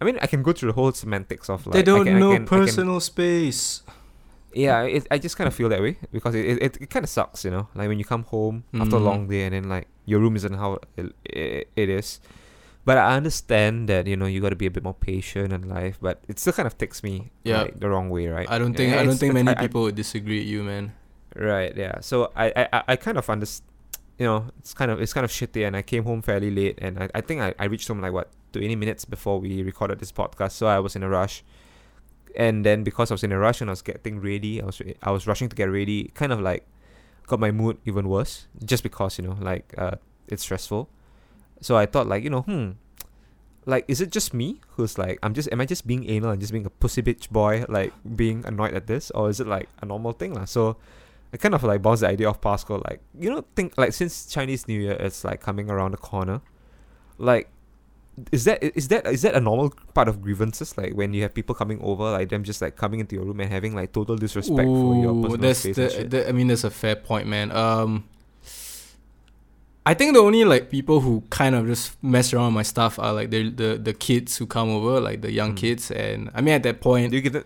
I 0.00 0.04
mean, 0.04 0.18
I 0.22 0.26
can 0.26 0.42
go 0.42 0.52
through 0.52 0.70
the 0.70 0.74
whole 0.74 0.92
semantics 0.92 1.50
of 1.50 1.66
like 1.66 1.74
they 1.74 1.80
I 1.80 1.82
don't 1.82 2.04
can- 2.06 2.16
I 2.16 2.20
know 2.20 2.32
can- 2.32 2.42
I 2.44 2.46
can- 2.46 2.58
personal 2.64 3.00
space. 3.00 3.82
Yeah, 4.56 4.82
it, 4.96 5.06
I 5.10 5.18
just 5.18 5.36
kind 5.36 5.46
of 5.48 5.54
feel 5.54 5.68
that 5.68 5.82
way 5.84 5.98
because 6.16 6.34
it 6.34 6.44
it, 6.66 6.72
it 6.80 6.88
kind 6.90 7.04
of 7.04 7.10
sucks, 7.10 7.44
you 7.44 7.50
know. 7.52 7.68
Like 7.74 7.88
when 7.88 7.98
you 8.00 8.04
come 8.04 8.24
home 8.24 8.64
after 8.74 8.96
a 8.96 9.00
Mm. 9.00 9.04
long 9.10 9.20
day 9.28 9.44
and 9.44 9.52
then 9.54 9.68
like 9.68 9.86
your 10.06 10.20
room 10.20 10.34
isn't 10.36 10.54
how 10.54 10.78
it, 10.96 11.12
it, 11.24 11.68
it 11.76 11.88
is. 12.00 12.20
But 12.86 12.98
I 12.98 13.16
understand 13.16 13.88
that 13.90 14.06
you 14.06 14.16
know 14.16 14.26
you 14.26 14.40
got 14.40 14.50
to 14.50 14.60
be 14.64 14.66
a 14.66 14.70
bit 14.70 14.82
more 14.82 14.94
patient 14.94 15.52
in 15.52 15.68
life, 15.68 15.98
but 16.00 16.22
it 16.28 16.38
still 16.38 16.52
kind 16.54 16.66
of 16.70 16.78
takes 16.78 17.02
me 17.02 17.30
Yeah. 17.44 17.62
like, 17.62 17.80
the 17.80 17.88
wrong 17.90 18.10
way, 18.10 18.28
right? 18.28 18.46
I 18.48 18.58
don't 18.58 18.72
Yeah, 18.72 18.78
think 18.78 18.90
I 18.96 19.04
don't 19.04 19.18
think 19.18 19.34
many 19.34 19.50
I- 19.50 19.58
I- 19.58 19.64
people 19.66 19.82
would 19.82 19.94
disagree 19.96 20.38
with 20.40 20.48
you, 20.48 20.62
man. 20.62 20.92
Right. 21.34 21.76
Yeah. 21.76 22.00
So 22.00 22.30
I 22.34 22.46
I, 22.72 22.82
I- 22.94 22.96
kind 22.96 23.18
of 23.18 23.28
understand. 23.28 23.70
You 24.18 24.24
know, 24.24 24.40
it's 24.60 24.72
kind 24.72 24.90
of 24.90 24.96
it's 25.02 25.12
kind 25.12 25.26
of 25.28 25.30
shitty, 25.30 25.66
and 25.66 25.76
I 25.76 25.82
came 25.82 26.04
home 26.04 26.22
fairly 26.22 26.48
late, 26.50 26.78
and 26.80 26.96
I, 27.02 27.10
I 27.14 27.20
think 27.20 27.42
I, 27.42 27.52
I 27.58 27.66
reached 27.68 27.88
home 27.88 28.00
like 28.00 28.14
what 28.14 28.30
twenty 28.52 28.74
minutes 28.74 29.04
before 29.04 29.36
we 29.44 29.62
recorded 29.62 29.98
this 30.00 30.10
podcast, 30.10 30.52
so 30.52 30.66
I 30.68 30.78
was 30.80 30.96
in 30.96 31.02
a 31.02 31.08
rush. 31.10 31.44
And 32.36 32.64
then 32.64 32.84
because 32.84 33.10
I 33.10 33.14
was 33.14 33.24
in 33.24 33.32
a 33.32 33.38
rush 33.38 33.60
and 33.60 33.70
I 33.70 33.72
was 33.72 33.82
getting 33.82 34.20
ready, 34.20 34.60
I 34.60 34.66
was 34.66 34.82
I 35.02 35.10
was 35.10 35.26
rushing 35.26 35.48
to 35.48 35.56
get 35.56 35.70
ready, 35.70 36.10
kind 36.14 36.32
of 36.32 36.40
like 36.40 36.66
got 37.26 37.40
my 37.40 37.50
mood 37.50 37.78
even 37.84 38.08
worse, 38.08 38.46
just 38.64 38.82
because 38.82 39.18
you 39.18 39.24
know 39.26 39.36
like 39.40 39.74
uh 39.78 39.96
it's 40.28 40.42
stressful. 40.42 40.88
So 41.60 41.76
I 41.76 41.86
thought 41.86 42.06
like 42.06 42.22
you 42.22 42.30
know 42.30 42.42
hmm, 42.42 42.72
like 43.64 43.84
is 43.88 44.00
it 44.00 44.10
just 44.10 44.32
me 44.32 44.60
who's 44.76 44.98
like 44.98 45.18
I'm 45.22 45.34
just 45.34 45.50
am 45.52 45.60
I 45.60 45.66
just 45.66 45.86
being 45.86 46.08
anal 46.08 46.30
and 46.30 46.40
just 46.40 46.52
being 46.52 46.66
a 46.66 46.70
pussy 46.70 47.02
bitch 47.02 47.30
boy 47.30 47.64
like 47.68 47.92
being 48.14 48.44
annoyed 48.46 48.74
at 48.74 48.86
this 48.86 49.10
or 49.10 49.28
is 49.28 49.40
it 49.40 49.46
like 49.46 49.68
a 49.82 49.86
normal 49.86 50.12
thing 50.12 50.34
lah? 50.34 50.44
So 50.44 50.76
I 51.32 51.36
kind 51.36 51.54
of 51.54 51.64
like 51.64 51.82
bounced 51.82 52.02
the 52.02 52.08
idea 52.08 52.28
of 52.28 52.40
Pascal 52.40 52.82
like 52.88 53.00
you 53.18 53.30
know 53.30 53.44
think 53.56 53.76
like 53.76 53.92
since 53.92 54.26
Chinese 54.26 54.68
New 54.68 54.80
Year 54.80 54.96
it's 55.00 55.24
like 55.24 55.40
coming 55.40 55.70
around 55.70 55.92
the 55.92 55.98
corner, 55.98 56.40
like 57.18 57.48
is 58.32 58.44
that 58.44 58.62
is 58.62 58.88
that 58.88 59.06
is 59.06 59.22
that 59.22 59.34
a 59.34 59.40
normal 59.40 59.70
part 59.92 60.08
of 60.08 60.22
grievances 60.22 60.76
like 60.78 60.94
when 60.94 61.12
you 61.12 61.20
have 61.22 61.34
people 61.34 61.54
coming 61.54 61.78
over 61.82 62.04
like 62.10 62.30
them 62.30 62.42
just 62.44 62.62
like 62.62 62.74
coming 62.74 63.00
into 63.00 63.14
your 63.14 63.24
room 63.26 63.40
and 63.40 63.52
having 63.52 63.74
like 63.74 63.92
total 63.92 64.16
disrespect 64.16 64.66
for 64.66 64.94
your 64.96 65.12
personal 65.14 65.36
that's 65.36 65.58
space 65.58 65.76
and 65.78 65.86
the, 65.86 65.90
shit? 65.94 66.10
the- 66.10 66.28
I 66.28 66.32
mean, 66.32 66.48
that's 66.48 66.64
a 66.64 66.70
fair 66.70 66.96
point, 66.96 67.26
man. 67.28 67.52
Um, 67.52 68.04
I 69.84 69.94
think 69.94 70.14
the 70.14 70.20
only 70.20 70.44
like 70.44 70.68
people 70.70 71.00
who 71.00 71.22
kind 71.30 71.54
of 71.54 71.66
just 71.66 72.02
mess 72.02 72.32
around 72.34 72.46
with 72.46 72.54
my 72.54 72.62
stuff 72.64 72.98
are 72.98 73.12
like 73.12 73.30
the 73.30 73.50
the 73.50 73.78
the 73.78 73.92
kids 73.94 74.36
who 74.36 74.46
come 74.46 74.68
over, 74.70 74.98
like 75.00 75.20
the 75.22 75.30
young 75.30 75.52
Mm. 75.52 75.56
kids, 75.58 75.90
and 75.92 76.30
I 76.34 76.40
mean 76.40 76.54
at 76.54 76.62
that 76.64 76.80
point, 76.80 77.10
do 77.10 77.16
you 77.16 77.22
give 77.22 77.34
them 77.34 77.44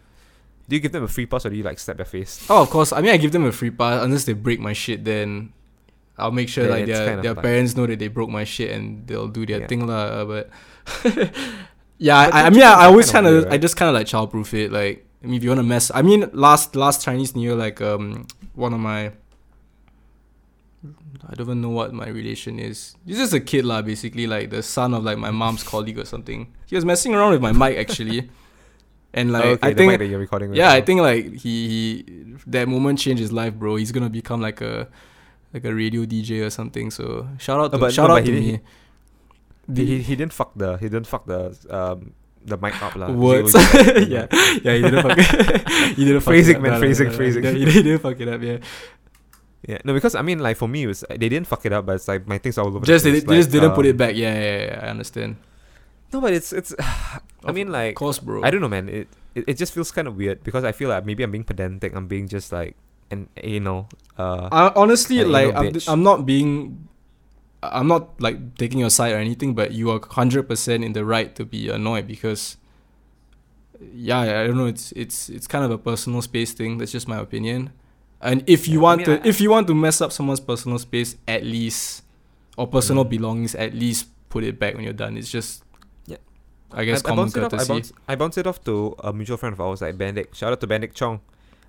do 0.68 0.76
you 0.76 0.80
give 0.80 0.92
them 0.92 1.03
a 1.05 1.09
free 1.09 1.26
pass 1.26 1.45
or 1.45 1.51
do 1.51 1.57
you 1.57 1.64
like 1.64 1.78
slap 1.78 1.97
their 1.99 2.07
face? 2.07 2.47
oh 2.49 2.62
of 2.62 2.70
course, 2.70 2.92
I 2.92 3.03
mean 3.03 3.11
I 3.11 3.18
give 3.18 3.32
them 3.32 3.45
a 3.45 3.53
free 3.53 3.70
pass 3.70 4.03
unless 4.03 4.24
they 4.24 4.32
break 4.32 4.59
my 4.61 4.72
shit, 4.72 5.05
then 5.05 5.53
I'll 6.21 6.31
make 6.37 6.49
sure 6.49 6.64
Yeah, 6.64 6.71
like 6.77 6.87
their 6.87 7.16
their 7.23 7.35
parents 7.35 7.75
know 7.77 7.87
that 7.89 7.99
they 7.99 8.09
broke 8.09 8.29
my 8.31 8.45
shit 8.45 8.71
and 8.77 9.07
they'll 9.09 9.29
do 9.29 9.45
their 9.49 9.61
Yeah. 9.64 9.66
thing 9.71 9.87
lah. 9.89 10.25
But 10.29 10.51
yeah, 11.99 12.27
But 12.29 12.35
I, 12.35 12.47
I 12.47 12.51
mean 12.51 12.62
I, 12.62 12.73
I 12.73 12.85
always 12.87 13.11
kind 13.11 13.27
of 13.27 13.33
weird, 13.49 13.53
I 13.53 13.59
just 13.59 13.77
kind 13.77 13.89
of 13.89 13.95
like 13.95 14.07
childproof 14.07 14.53
it. 14.55 14.71
Like 14.73 15.07
I 15.23 15.27
mean 15.27 15.37
if 15.37 15.43
you 15.45 15.51
want 15.51 15.61
to 15.61 15.68
mess, 15.68 15.91
I 15.95 16.03
mean 16.03 16.29
last 16.33 16.77
last 16.77 17.03
Chinese 17.03 17.35
New 17.35 17.43
Year 17.43 17.57
like 17.57 17.81
um 17.81 18.27
one 18.55 18.73
of 18.77 18.81
my 18.81 19.12
I 21.29 21.35
don't 21.35 21.47
even 21.47 21.61
know 21.61 21.68
what 21.71 21.93
my 21.93 22.09
relation 22.09 22.59
is. 22.59 22.97
He's 23.07 23.18
just 23.18 23.35
a 23.35 23.41
kid 23.41 23.64
lah, 23.64 23.83
basically 23.83 24.27
like 24.27 24.51
the 24.51 24.62
son 24.62 24.95
of 24.95 25.05
like 25.05 25.18
my 25.18 25.31
mom's 25.31 25.62
colleague 25.62 25.99
or 25.99 26.05
something. 26.05 26.49
He 26.66 26.75
was 26.75 26.85
messing 26.85 27.14
around 27.14 27.33
with 27.33 27.43
my 27.43 27.53
mic 27.53 27.77
actually, 27.77 28.31
and 29.12 29.31
like 29.31 29.45
Oh, 29.45 29.49
okay, 29.51 29.68
I 29.68 29.75
think 29.75 29.91
mic 29.93 29.99
that 30.01 30.07
you're 30.07 30.18
recording 30.18 30.49
with 30.51 30.59
yeah, 30.59 30.73
I 30.73 30.81
think 30.81 31.01
like 31.03 31.27
he, 31.37 31.68
he 31.68 32.35
that 32.47 32.66
moment 32.68 32.99
changed 32.99 33.21
his 33.21 33.33
life, 33.33 33.55
bro. 33.55 33.77
He's 33.77 33.93
gonna 33.93 34.09
become 34.09 34.41
like 34.41 34.61
a 34.62 34.89
like 35.53 35.64
a 35.64 35.74
radio 35.74 36.05
DJ 36.05 36.44
or 36.46 36.51
something. 36.51 36.90
So 36.90 37.28
shout 37.38 37.61
out 37.61 37.70
to 37.72 37.76
Oh, 37.76 37.80
but- 37.80 37.92
shout 37.92 38.09
no, 38.09 38.16
out 38.16 38.24
to 38.24 38.32
me. 38.32 38.61
He, 39.72 39.84
he, 39.86 40.03
he 40.03 40.16
didn't 40.16 40.32
fuck 40.32 40.53
the 40.57 40.76
he 40.78 40.88
didn't 40.88 41.07
fuck 41.07 41.26
the 41.26 41.55
um 41.70 42.12
the 42.44 42.57
mic 42.57 42.74
up 42.82 42.96
lah. 42.96 43.11
Words. 43.12 43.55
Yeah, 44.09 44.26
yeah, 44.64 44.74
he 44.74 44.82
didn't 44.82 45.03
fuck 45.03 45.18
it. 45.18 45.68
he 45.96 46.05
didn't 46.05 46.20
fuck 46.26 46.32
Phrasing, 46.32 46.57
it 46.57 46.59
up. 46.59 46.62
man, 46.62 46.72
No, 46.72 46.78
phrasing, 46.80 47.09
no, 47.09 47.14
phrasing. 47.14 47.42
no, 47.44 47.53
He 47.53 47.64
didn't, 47.66 47.98
fuck 48.01 48.18
it 48.18 48.28
up. 48.28 48.40
Yeah, 48.42 48.59
Yeah, 49.68 49.78
no, 49.84 49.92
because 49.92 50.14
I 50.16 50.22
mean, 50.22 50.38
like 50.40 50.57
for 50.57 50.66
me, 50.66 50.84
it 50.84 50.86
was 50.88 51.05
they 51.09 51.28
didn't 51.28 51.46
fuck 51.46 51.64
it 51.66 51.72
up, 51.72 51.84
but 51.86 51.96
it's 51.96 52.09
like 52.09 52.26
my 52.26 52.38
things 52.38 52.57
are 52.59 52.64
all 52.64 52.74
over. 52.74 52.84
just 52.86 53.05
the 53.05 53.11
place. 53.12 53.24
they 53.24 53.36
just 53.36 53.51
like, 53.53 53.61
didn't 53.61 53.74
put 53.76 53.84
um, 53.84 53.90
it 53.90 53.96
back. 53.96 54.16
Yeah, 54.16 54.34
yeah, 54.34 54.59
yeah, 54.64 54.80
I 54.82 54.88
understand. 54.88 55.36
No, 56.12 56.20
but 56.20 56.32
it's 56.32 56.53
it's. 56.53 56.74
I 57.44 57.53
mean, 57.53 57.70
like 57.70 57.90
Of 57.94 57.96
course, 58.01 58.18
bro. 58.18 58.42
I 58.42 58.51
don't 58.51 58.61
know, 58.61 58.68
man. 58.72 58.88
It, 58.88 59.07
it 59.34 59.44
it 59.46 59.55
just 59.61 59.72
feels 59.72 59.92
kind 59.92 60.09
of 60.09 60.16
weird 60.16 60.42
because 60.42 60.64
I 60.64 60.72
feel 60.72 60.88
like 60.88 61.05
maybe 61.07 61.22
I'm 61.22 61.30
being 61.30 61.44
pedantic. 61.44 61.94
I'm 61.94 62.09
being 62.09 62.26
just 62.26 62.51
like 62.53 62.74
an 63.11 63.28
anal. 63.38 63.88
Uh, 64.18 64.48
I, 64.52 64.72
honestly, 64.76 65.20
an 65.20 65.32
like 65.32 65.54
I'm. 65.54 65.72
I'm 65.88 66.02
not 66.02 66.26
being, 66.26 66.88
I'm 67.62 67.86
not 67.88 68.20
like 68.20 68.56
taking 68.56 68.78
your 68.78 68.90
side 68.90 69.12
or 69.12 69.16
anything, 69.18 69.54
but 69.54 69.72
you 69.72 69.90
are 69.90 70.00
hundred 70.11 70.44
percent 70.48 70.84
in 70.84 70.92
the 70.92 71.04
right 71.04 71.34
to 71.36 71.44
be 71.44 71.68
annoyed 71.68 72.06
because, 72.06 72.56
yeah, 73.94 74.20
I 74.20 74.46
don't 74.46 74.56
know. 74.56 74.66
It's 74.66 74.92
it's 74.92 75.28
it's 75.28 75.46
kind 75.46 75.64
of 75.64 75.70
a 75.70 75.78
personal 75.78 76.22
space 76.22 76.52
thing. 76.52 76.78
That's 76.78 76.92
just 76.92 77.08
my 77.08 77.18
opinion. 77.18 77.72
And 78.20 78.44
if 78.46 78.68
you 78.68 78.74
Yeah, 78.74 78.78
I 78.80 78.82
want 78.82 78.98
mean, 78.98 79.06
to, 79.06 79.24
I- 79.24 79.28
if 79.28 79.40
you 79.40 79.50
want 79.50 79.66
to 79.68 79.74
mess 79.74 80.00
up 80.02 80.12
someone's 80.12 80.40
personal 80.40 80.78
space, 80.78 81.16
at 81.26 81.42
least, 81.42 82.02
or 82.58 82.66
personal 82.66 83.04
Mm. 83.06 83.11
belongings, 83.11 83.54
at 83.54 83.72
least 83.74 84.08
put 84.28 84.44
it 84.44 84.58
back 84.61 84.74
when 84.74 84.84
you're 84.84 84.92
done. 84.92 85.16
It's 85.16 85.30
just, 85.30 85.64
Yeah. 86.06 86.18
I 86.70 86.84
guess 86.84 87.02
I, 87.02 87.08
I 87.08 87.16
common 87.16 87.24
bounced 87.30 87.36
it 87.38 87.42
off. 87.44 87.54
I 87.54 87.64
bounced, 87.64 87.92
I 88.08 88.14
bounced 88.16 88.36
it 88.38 88.46
off 88.46 88.62
to 88.64 88.94
a 89.02 89.12
mutual 89.14 89.38
friend 89.38 89.54
of 89.54 89.61
ours, 89.62 89.80
like 89.80 89.96
Bendik. 89.96 90.34
Shout 90.34 90.52
out 90.52 90.61
to 90.61 90.66
Bendik 90.66 90.92
Chong. 90.92 91.20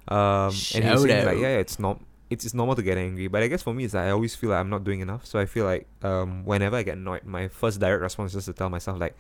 Um, 0.08 0.52
and 0.76 0.84
he 0.84 0.90
was 0.92 1.04
saying 1.04 1.26
like, 1.26 1.38
yeah, 1.38 1.54
yeah, 1.54 1.58
it's 1.58 1.80
not. 1.80 2.00
It's, 2.30 2.46
it's 2.46 2.54
normal 2.54 2.76
to 2.76 2.82
get 2.82 2.98
angry, 2.98 3.28
but 3.28 3.44
I 3.44 3.48
guess 3.48 3.62
for 3.62 3.74
me, 3.74 3.84
it's 3.84 3.94
like 3.94 4.06
I 4.06 4.12
always 4.12 4.36
feel 4.36 4.52
like 4.52 4.60
I'm 4.60 4.70
not 4.70 4.86
doing 4.86 5.02
enough. 5.02 5.26
So 5.26 5.38
I 5.38 5.46
feel 5.46 5.66
like 5.66 5.86
um, 6.02 6.46
whenever 6.46 6.78
I 6.78 6.84
get 6.84 6.96
annoyed, 6.98 7.26
my 7.26 7.50
first 7.50 7.80
direct 7.82 8.02
response 8.02 8.32
is 8.32 8.36
just 8.36 8.46
to 8.46 8.54
tell 8.54 8.70
myself 8.70 9.00
like, 9.00 9.18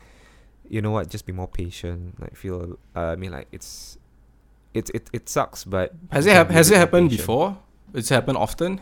you 0.69 0.81
know 0.81 0.91
what, 0.91 1.09
just 1.09 1.25
be 1.25 1.33
more 1.33 1.47
patient. 1.49 2.21
Like 2.21 2.37
feel, 2.37 2.79
uh, 2.95 2.99
I 2.99 3.15
mean, 3.17 3.31
like 3.31 3.47
it's, 3.51 3.97
it 4.73 4.89
it, 4.93 5.09
it 5.11 5.27
sucks, 5.27 5.65
but 5.65 5.93
Has 6.09 6.25
it 6.25 6.31
hap- 6.31 6.51
has 6.51 6.71
it 6.71 6.77
happened 6.77 7.09
patient. 7.09 7.27
before? 7.27 7.57
It's 7.93 8.07
happened 8.07 8.37
often. 8.37 8.79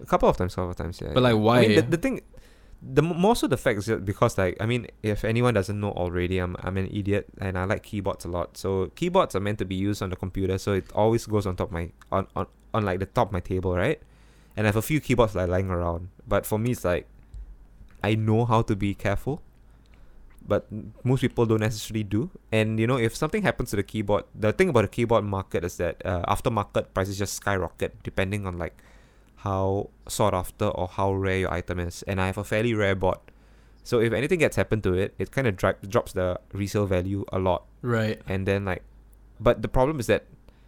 A 0.00 0.06
couple 0.06 0.28
of 0.30 0.38
times, 0.38 0.54
couple 0.54 0.70
of 0.70 0.76
times, 0.76 0.98
yeah. 1.02 1.12
But 1.12 1.22
like, 1.22 1.36
why? 1.36 1.58
I 1.58 1.66
mean, 1.68 1.76
the, 1.76 1.82
the 1.82 1.96
thing, 1.98 2.20
the 2.94 3.02
m- 3.02 3.18
more 3.18 3.34
so 3.34 3.46
the 3.46 3.56
fact 3.56 3.78
is 3.78 3.88
because 4.04 4.38
like 4.38 4.56
I 4.60 4.66
mean, 4.66 4.86
if 5.02 5.24
anyone 5.24 5.54
doesn't 5.54 5.78
know 5.78 5.92
already, 5.92 6.38
I'm 6.38 6.56
I'm 6.60 6.76
an 6.76 6.88
idiot 6.92 7.26
and 7.40 7.58
I 7.58 7.64
like 7.64 7.82
keyboards 7.82 8.24
a 8.24 8.28
lot. 8.28 8.56
So 8.56 8.92
keyboards 8.94 9.34
are 9.34 9.40
meant 9.40 9.58
to 9.58 9.64
be 9.64 9.74
used 9.74 10.02
on 10.02 10.10
the 10.10 10.16
computer, 10.16 10.58
so 10.58 10.72
it 10.74 10.92
always 10.94 11.26
goes 11.26 11.46
on 11.46 11.56
top 11.56 11.68
of 11.68 11.72
my 11.72 11.90
on 12.12 12.26
on 12.36 12.46
on 12.72 12.84
like 12.84 13.00
the 13.00 13.06
top 13.06 13.28
of 13.28 13.32
my 13.32 13.40
table, 13.40 13.74
right? 13.74 14.00
And 14.56 14.66
I 14.66 14.68
have 14.68 14.76
a 14.76 14.82
few 14.82 15.00
keyboards 15.00 15.34
like 15.34 15.48
lying 15.48 15.70
around. 15.70 16.08
But 16.26 16.46
for 16.46 16.58
me, 16.58 16.72
it's 16.72 16.84
like 16.84 17.06
I 18.02 18.14
know 18.14 18.44
how 18.44 18.62
to 18.62 18.76
be 18.76 18.94
careful, 18.94 19.42
but 20.46 20.66
most 21.02 21.20
people 21.20 21.46
don't 21.46 21.60
necessarily 21.60 22.04
do. 22.04 22.30
And 22.52 22.78
you 22.78 22.86
know, 22.86 22.98
if 22.98 23.16
something 23.16 23.42
happens 23.42 23.70
to 23.70 23.76
the 23.76 23.82
keyboard, 23.82 24.24
the 24.34 24.52
thing 24.52 24.68
about 24.68 24.82
the 24.82 24.88
keyboard 24.88 25.24
market 25.24 25.64
is 25.64 25.76
that 25.78 26.04
uh, 26.04 26.22
aftermarket 26.28 26.94
prices 26.94 27.18
just 27.18 27.34
skyrocket 27.34 28.02
depending 28.02 28.46
on 28.46 28.58
like 28.58 28.76
how 29.36 29.90
sought 30.08 30.34
after 30.34 30.66
or 30.66 30.88
how 30.88 31.12
rare 31.12 31.38
your 31.38 31.52
item 31.52 31.78
is. 31.78 32.02
And 32.04 32.20
I 32.20 32.26
have 32.26 32.38
a 32.38 32.44
fairly 32.44 32.74
rare 32.74 32.94
bot. 32.94 33.30
So 33.84 34.00
if 34.00 34.12
anything 34.12 34.40
gets 34.40 34.56
happened 34.56 34.82
to 34.84 34.94
it, 34.94 35.14
it 35.18 35.30
kind 35.30 35.46
of 35.46 35.56
dri- 35.56 35.74
drops 35.88 36.12
the 36.12 36.40
resale 36.52 36.86
value 36.86 37.24
a 37.32 37.38
lot. 37.38 37.64
right. 37.82 38.20
And 38.26 38.46
then 38.46 38.64
like, 38.64 38.82
but 39.38 39.62
the 39.62 39.68
problem 39.68 40.00
is 40.00 40.06
that 40.06 40.24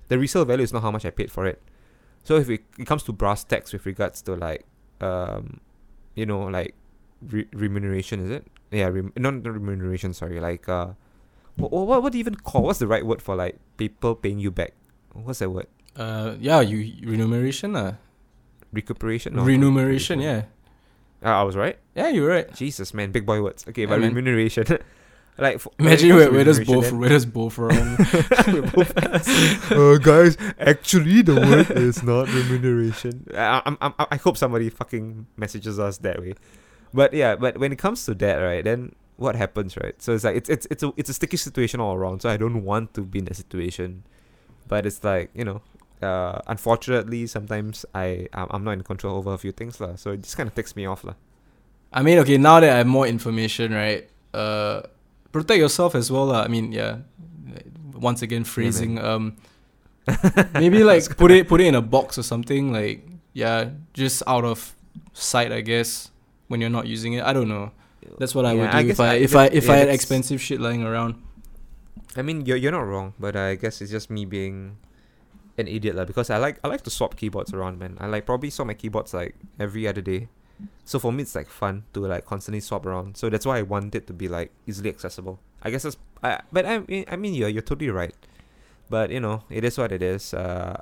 the 0.08 0.18
resale 0.18 0.44
value 0.44 0.62
is 0.62 0.72
not 0.72 0.82
how 0.82 0.90
much 0.90 1.04
I 1.04 1.10
paid 1.10 1.32
for 1.32 1.46
it. 1.46 1.60
So 2.24 2.36
if 2.36 2.48
it, 2.50 2.62
it 2.78 2.86
comes 2.86 3.02
to 3.04 3.12
brass 3.12 3.42
tacks 3.44 3.72
with 3.72 3.86
regards 3.86 4.22
to 4.22 4.34
like, 4.36 4.64
um, 5.00 5.60
you 6.14 6.26
know, 6.26 6.42
like 6.44 6.74
re- 7.26 7.48
remuneration, 7.52 8.20
is 8.24 8.30
it? 8.30 8.46
Yeah, 8.70 8.86
rem- 8.88 9.12
not 9.16 9.44
remuneration. 9.46 10.12
Sorry, 10.12 10.38
like 10.40 10.68
uh, 10.68 10.88
what, 11.56 11.72
what 11.72 12.02
what 12.02 12.12
do 12.12 12.18
you 12.18 12.20
even 12.20 12.34
call? 12.36 12.62
What's 12.62 12.78
the 12.78 12.86
right 12.86 13.04
word 13.04 13.22
for 13.22 13.34
like 13.34 13.58
people 13.78 14.14
paying 14.14 14.38
you 14.38 14.50
back? 14.50 14.74
What's 15.14 15.38
that 15.38 15.50
word? 15.50 15.66
Uh, 15.96 16.34
yeah, 16.38 16.60
you 16.60 16.92
remuneration, 17.08 17.74
uh. 17.74 17.96
Recuperation? 18.72 19.36
No, 19.36 19.42
remuneration, 19.42 20.20
yeah. 20.20 20.42
Ah, 21.22 21.40
I 21.40 21.42
was 21.42 21.56
right. 21.56 21.78
Yeah, 21.96 22.08
you're 22.08 22.28
right. 22.28 22.52
Jesus, 22.54 22.94
man, 22.94 23.10
big 23.10 23.26
boy 23.26 23.42
words. 23.42 23.64
Okay, 23.68 23.82
Yeah, 23.82 23.88
but 23.88 24.00
man. 24.00 24.10
remuneration, 24.14 24.64
like 25.38 25.58
for, 25.58 25.72
Imagine 25.78 26.14
we're, 26.14 26.24
comes 26.26 26.36
we're 26.36 26.44
just 26.44 26.64
both 26.66 26.92
remuneration, 26.92 26.98
we're 27.00 27.08
just 27.08 27.32
both 27.32 27.58
wrong. 27.58 27.96
both- 28.74 29.72
uh, 29.72 29.98
guys, 29.98 30.36
actually, 30.60 31.22
the 31.22 31.34
word 31.34 31.70
is 31.76 32.02
not 32.02 32.28
remuneration. 32.28 33.26
I, 33.34 33.62
I'm, 33.66 33.76
I'm, 33.80 33.94
I 33.98 34.16
hope 34.16 34.36
somebody 34.36 34.68
fucking 34.70 35.26
messages 35.36 35.78
us 35.78 35.98
that 35.98 36.20
way. 36.20 36.34
But 36.94 37.12
yeah, 37.12 37.36
but 37.36 37.58
when 37.58 37.72
it 37.72 37.78
comes 37.78 38.04
to 38.06 38.14
that, 38.14 38.36
right, 38.36 38.62
then 38.64 38.94
what 39.16 39.34
happens, 39.34 39.76
right? 39.76 40.00
So 40.00 40.14
it's 40.14 40.24
like 40.24 40.36
it's 40.36 40.48
it's 40.48 40.66
it's 40.70 40.82
a 40.82 40.92
it's 40.96 41.10
a 41.10 41.14
sticky 41.14 41.36
situation 41.36 41.80
all 41.80 41.94
around. 41.94 42.22
So 42.22 42.28
I 42.30 42.36
don't 42.36 42.62
want 42.64 42.94
to 42.94 43.02
be 43.02 43.18
in 43.18 43.24
that 43.26 43.36
situation, 43.36 44.04
but 44.68 44.86
it's 44.86 45.02
like 45.02 45.30
you 45.34 45.44
know. 45.44 45.62
Uh, 46.02 46.38
unfortunately, 46.46 47.26
sometimes 47.26 47.84
I 47.94 48.28
I'm 48.32 48.62
not 48.64 48.72
in 48.72 48.82
control 48.82 49.16
over 49.18 49.34
a 49.34 49.38
few 49.38 49.52
things 49.52 49.80
lah. 49.80 49.96
So 49.96 50.12
it 50.12 50.22
just 50.22 50.36
kind 50.36 50.46
of 50.48 50.54
takes 50.54 50.76
me 50.76 50.86
off 50.86 51.02
lah. 51.04 51.14
I 51.92 52.02
mean, 52.02 52.18
okay, 52.20 52.36
now 52.38 52.60
that 52.60 52.70
I 52.70 52.78
have 52.78 52.86
more 52.86 53.06
information, 53.08 53.72
right? 53.72 54.06
Uh, 54.32 54.82
protect 55.32 55.58
yourself 55.58 55.94
as 55.94 56.10
well, 56.12 56.26
lah. 56.26 56.44
I 56.44 56.48
mean, 56.48 56.70
yeah. 56.72 56.98
Once 57.98 58.22
again, 58.22 58.44
phrasing. 58.44 58.98
um, 59.02 59.34
maybe 60.54 60.84
like 60.84 61.04
put 61.16 61.30
it 61.30 61.48
put 61.48 61.60
it 61.60 61.66
in 61.66 61.74
a 61.74 61.82
box 61.82 62.16
or 62.18 62.22
something. 62.22 62.72
Like 62.72 63.04
yeah, 63.34 63.70
just 63.92 64.22
out 64.26 64.44
of 64.44 64.74
sight, 65.12 65.52
I 65.52 65.60
guess. 65.60 66.10
When 66.48 66.60
you're 66.62 66.70
not 66.72 66.86
using 66.86 67.12
it, 67.12 67.24
I 67.24 67.32
don't 67.34 67.48
know. 67.48 67.72
That's 68.16 68.34
what 68.34 68.46
I 68.46 68.52
Yeah, 68.56 68.60
would 68.62 68.70
I 68.72 68.82
do 68.82 68.88
if 68.88 69.00
I 69.00 69.08
I- 69.10 69.14
if 69.20 69.32
I 69.36 69.44
if 69.52 69.64
yeah, 69.66 69.72
I 69.72 69.76
had 69.84 69.88
expensive 69.92 70.40
shit 70.40 70.60
lying 70.62 70.80
around. 70.82 71.18
I 72.16 72.22
mean, 72.22 72.46
you're 72.46 72.56
you're 72.56 72.72
not 72.72 72.86
wrong, 72.88 73.12
but 73.20 73.36
I 73.36 73.54
guess 73.60 73.82
it's 73.84 73.90
just 73.92 74.08
me 74.08 74.24
being 74.24 74.78
an 75.58 75.68
idiot 75.68 75.94
lah. 75.96 76.04
Because 76.06 76.30
I 76.30 76.38
like 76.38 76.58
I 76.64 76.68
like 76.68 76.82
to 76.86 76.90
swap 76.90 77.16
keyboards 77.16 77.52
around, 77.52 77.78
man. 77.78 77.98
I 78.00 78.06
like 78.06 78.24
probably 78.26 78.50
swap 78.50 78.66
my 78.70 78.74
keyboards 78.74 79.12
like 79.12 79.34
every 79.58 79.86
other 79.86 80.00
day. 80.00 80.28
So 80.84 80.98
for 80.98 81.12
me, 81.12 81.22
it's 81.22 81.34
like 81.34 81.46
fun 81.50 81.84
to 81.94 82.00
like 82.06 82.26
constantly 82.26 82.60
swap 82.60 82.86
around. 82.86 83.16
So 83.16 83.30
that's 83.30 83.46
why 83.46 83.58
I 83.58 83.62
want 83.62 83.94
it 83.94 84.06
to 84.08 84.12
be 84.12 84.26
like 84.26 84.50
easily 84.66 84.90
accessible. 84.90 85.38
I 85.62 85.70
guess 85.70 85.82
that's. 85.84 85.96
I, 86.22 86.40
but 86.50 86.66
I 86.66 86.80
mean, 86.80 87.04
I 87.06 87.14
mean, 87.16 87.34
you're 87.34 87.48
you're 87.50 87.62
totally 87.66 87.90
right. 87.90 88.14
But 88.90 89.10
you 89.10 89.20
know, 89.20 89.44
it 89.50 89.62
is 89.64 89.76
what 89.78 89.92
it 89.92 90.02
is. 90.02 90.34
Uh, 90.34 90.80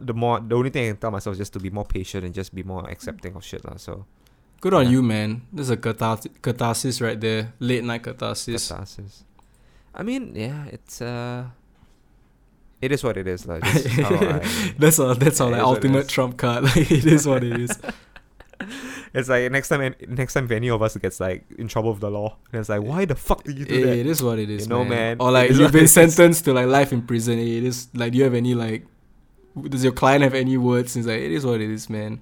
the 0.00 0.14
more 0.14 0.40
the 0.40 0.54
only 0.56 0.70
thing 0.70 0.84
I 0.86 0.88
can 0.92 0.96
tell 0.96 1.10
myself 1.10 1.34
is 1.34 1.38
just 1.44 1.52
to 1.54 1.60
be 1.60 1.68
more 1.70 1.84
patient 1.84 2.24
and 2.24 2.32
just 2.32 2.54
be 2.54 2.62
more 2.62 2.88
accepting 2.88 3.34
of 3.36 3.44
shit 3.44 3.64
lah. 3.64 3.76
So 3.76 4.06
Good 4.60 4.74
on 4.74 4.86
Yeah. 4.86 4.98
you, 4.98 5.02
man. 5.02 5.46
This 5.52 5.70
is 5.70 5.70
a 5.70 5.76
catharsis, 5.78 6.32
catharsis 6.42 6.98
right 7.00 7.20
there. 7.20 7.54
Late 7.62 7.84
night 7.84 8.02
catharsis. 8.02 8.66
catharsis. 8.68 9.22
I 9.94 10.02
mean, 10.02 10.34
yeah, 10.34 10.66
it's 10.72 10.98
uh, 11.02 11.50
it 12.80 12.92
is 12.92 13.02
what 13.02 13.16
it 13.16 13.26
is 13.26 13.46
lah. 13.46 13.58
I, 13.62 14.72
That's 14.78 14.98
all. 14.98 15.14
That's 15.14 15.40
all. 15.40 15.48
It 15.48 15.52
Like 15.52 15.60
is 15.60 15.66
what 15.66 15.72
it 15.72 15.76
ultimate 15.76 16.08
trump 16.08 16.36
card. 16.36 16.64
Like 16.68 16.90
it 16.90 17.06
is 17.06 17.26
what 17.26 17.42
it 17.44 17.58
is. 17.60 17.78
It's 19.14 19.28
like 19.28 19.50
next 19.50 19.68
time, 19.68 19.94
next 20.06 20.34
time, 20.34 20.44
if 20.44 20.50
any 20.50 20.68
of 20.68 20.82
us 20.82 20.94
gets 20.96 21.18
like 21.18 21.44
in 21.58 21.66
trouble 21.66 21.92
with 21.92 22.00
the 22.00 22.10
law, 22.10 22.36
and 22.52 22.60
it's 22.60 22.68
like, 22.68 22.82
why 22.82 23.06
the 23.06 23.14
fuck 23.14 23.42
did 23.42 23.58
you 23.58 23.64
do 23.64 23.74
Eh, 23.82 23.86
that? 23.86 23.96
it 23.96 24.06
is 24.06 24.22
what 24.22 24.38
it 24.38 24.50
is, 24.50 24.64
You 24.64 24.68
know, 24.68 24.80
man. 24.84 24.90
man. 24.90 25.16
Or 25.20 25.30
like 25.32 25.50
you've 25.50 25.72
been 25.72 25.88
sentenced 25.88 26.44
to 26.44 26.52
like 26.52 26.66
life 26.66 26.92
in 26.92 27.00
prison. 27.02 27.38
It 27.38 27.64
is 27.64 27.88
like, 27.94 28.12
do 28.12 28.18
you 28.18 28.24
have 28.24 28.34
any 28.34 28.54
like? 28.54 28.84
Does 29.68 29.82
your 29.82 29.94
client 29.94 30.22
have 30.24 30.34
any 30.34 30.56
words? 30.58 30.94
It's 30.94 31.06
like 31.06 31.20
it 31.20 31.32
is 31.32 31.46
what 31.46 31.60
it 31.60 31.70
is, 31.70 31.88
man. 31.88 32.20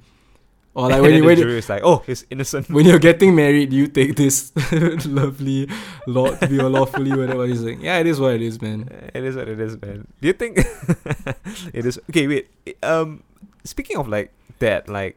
Or 0.76 0.90
like 0.90 1.00
when 1.04 1.14
you 1.14 1.24
when, 1.24 1.38
you- 1.38 1.44
jury 1.44 1.58
is 1.58 1.68
like, 1.72 1.80
oh, 1.82 2.04
he's 2.04 2.26
innocent. 2.28 2.68
when 2.68 2.84
you're 2.84 2.98
getting 3.08 3.34
married, 3.34 3.72
you 3.72 3.86
take 3.88 4.14
this 4.14 4.52
lovely 5.08 5.68
law 6.06 6.36
to 6.36 6.46
be 6.46 6.60
lawfully 6.60 7.16
whatever? 7.16 7.46
He's 7.46 7.62
like, 7.62 7.80
yeah, 7.80 7.96
it 7.96 8.06
is 8.06 8.20
what 8.20 8.34
it 8.34 8.42
is, 8.42 8.60
man. 8.60 8.84
It 9.14 9.24
is 9.24 9.36
what 9.36 9.48
it 9.48 9.58
is, 9.58 9.80
man. 9.80 10.06
Do 10.20 10.28
you 10.28 10.34
think 10.34 10.58
it 11.72 11.86
is? 11.86 11.98
Okay, 12.10 12.28
wait. 12.28 12.48
Um, 12.82 13.22
speaking 13.64 13.96
of 13.96 14.06
like 14.06 14.32
that, 14.58 14.86
like, 14.86 15.16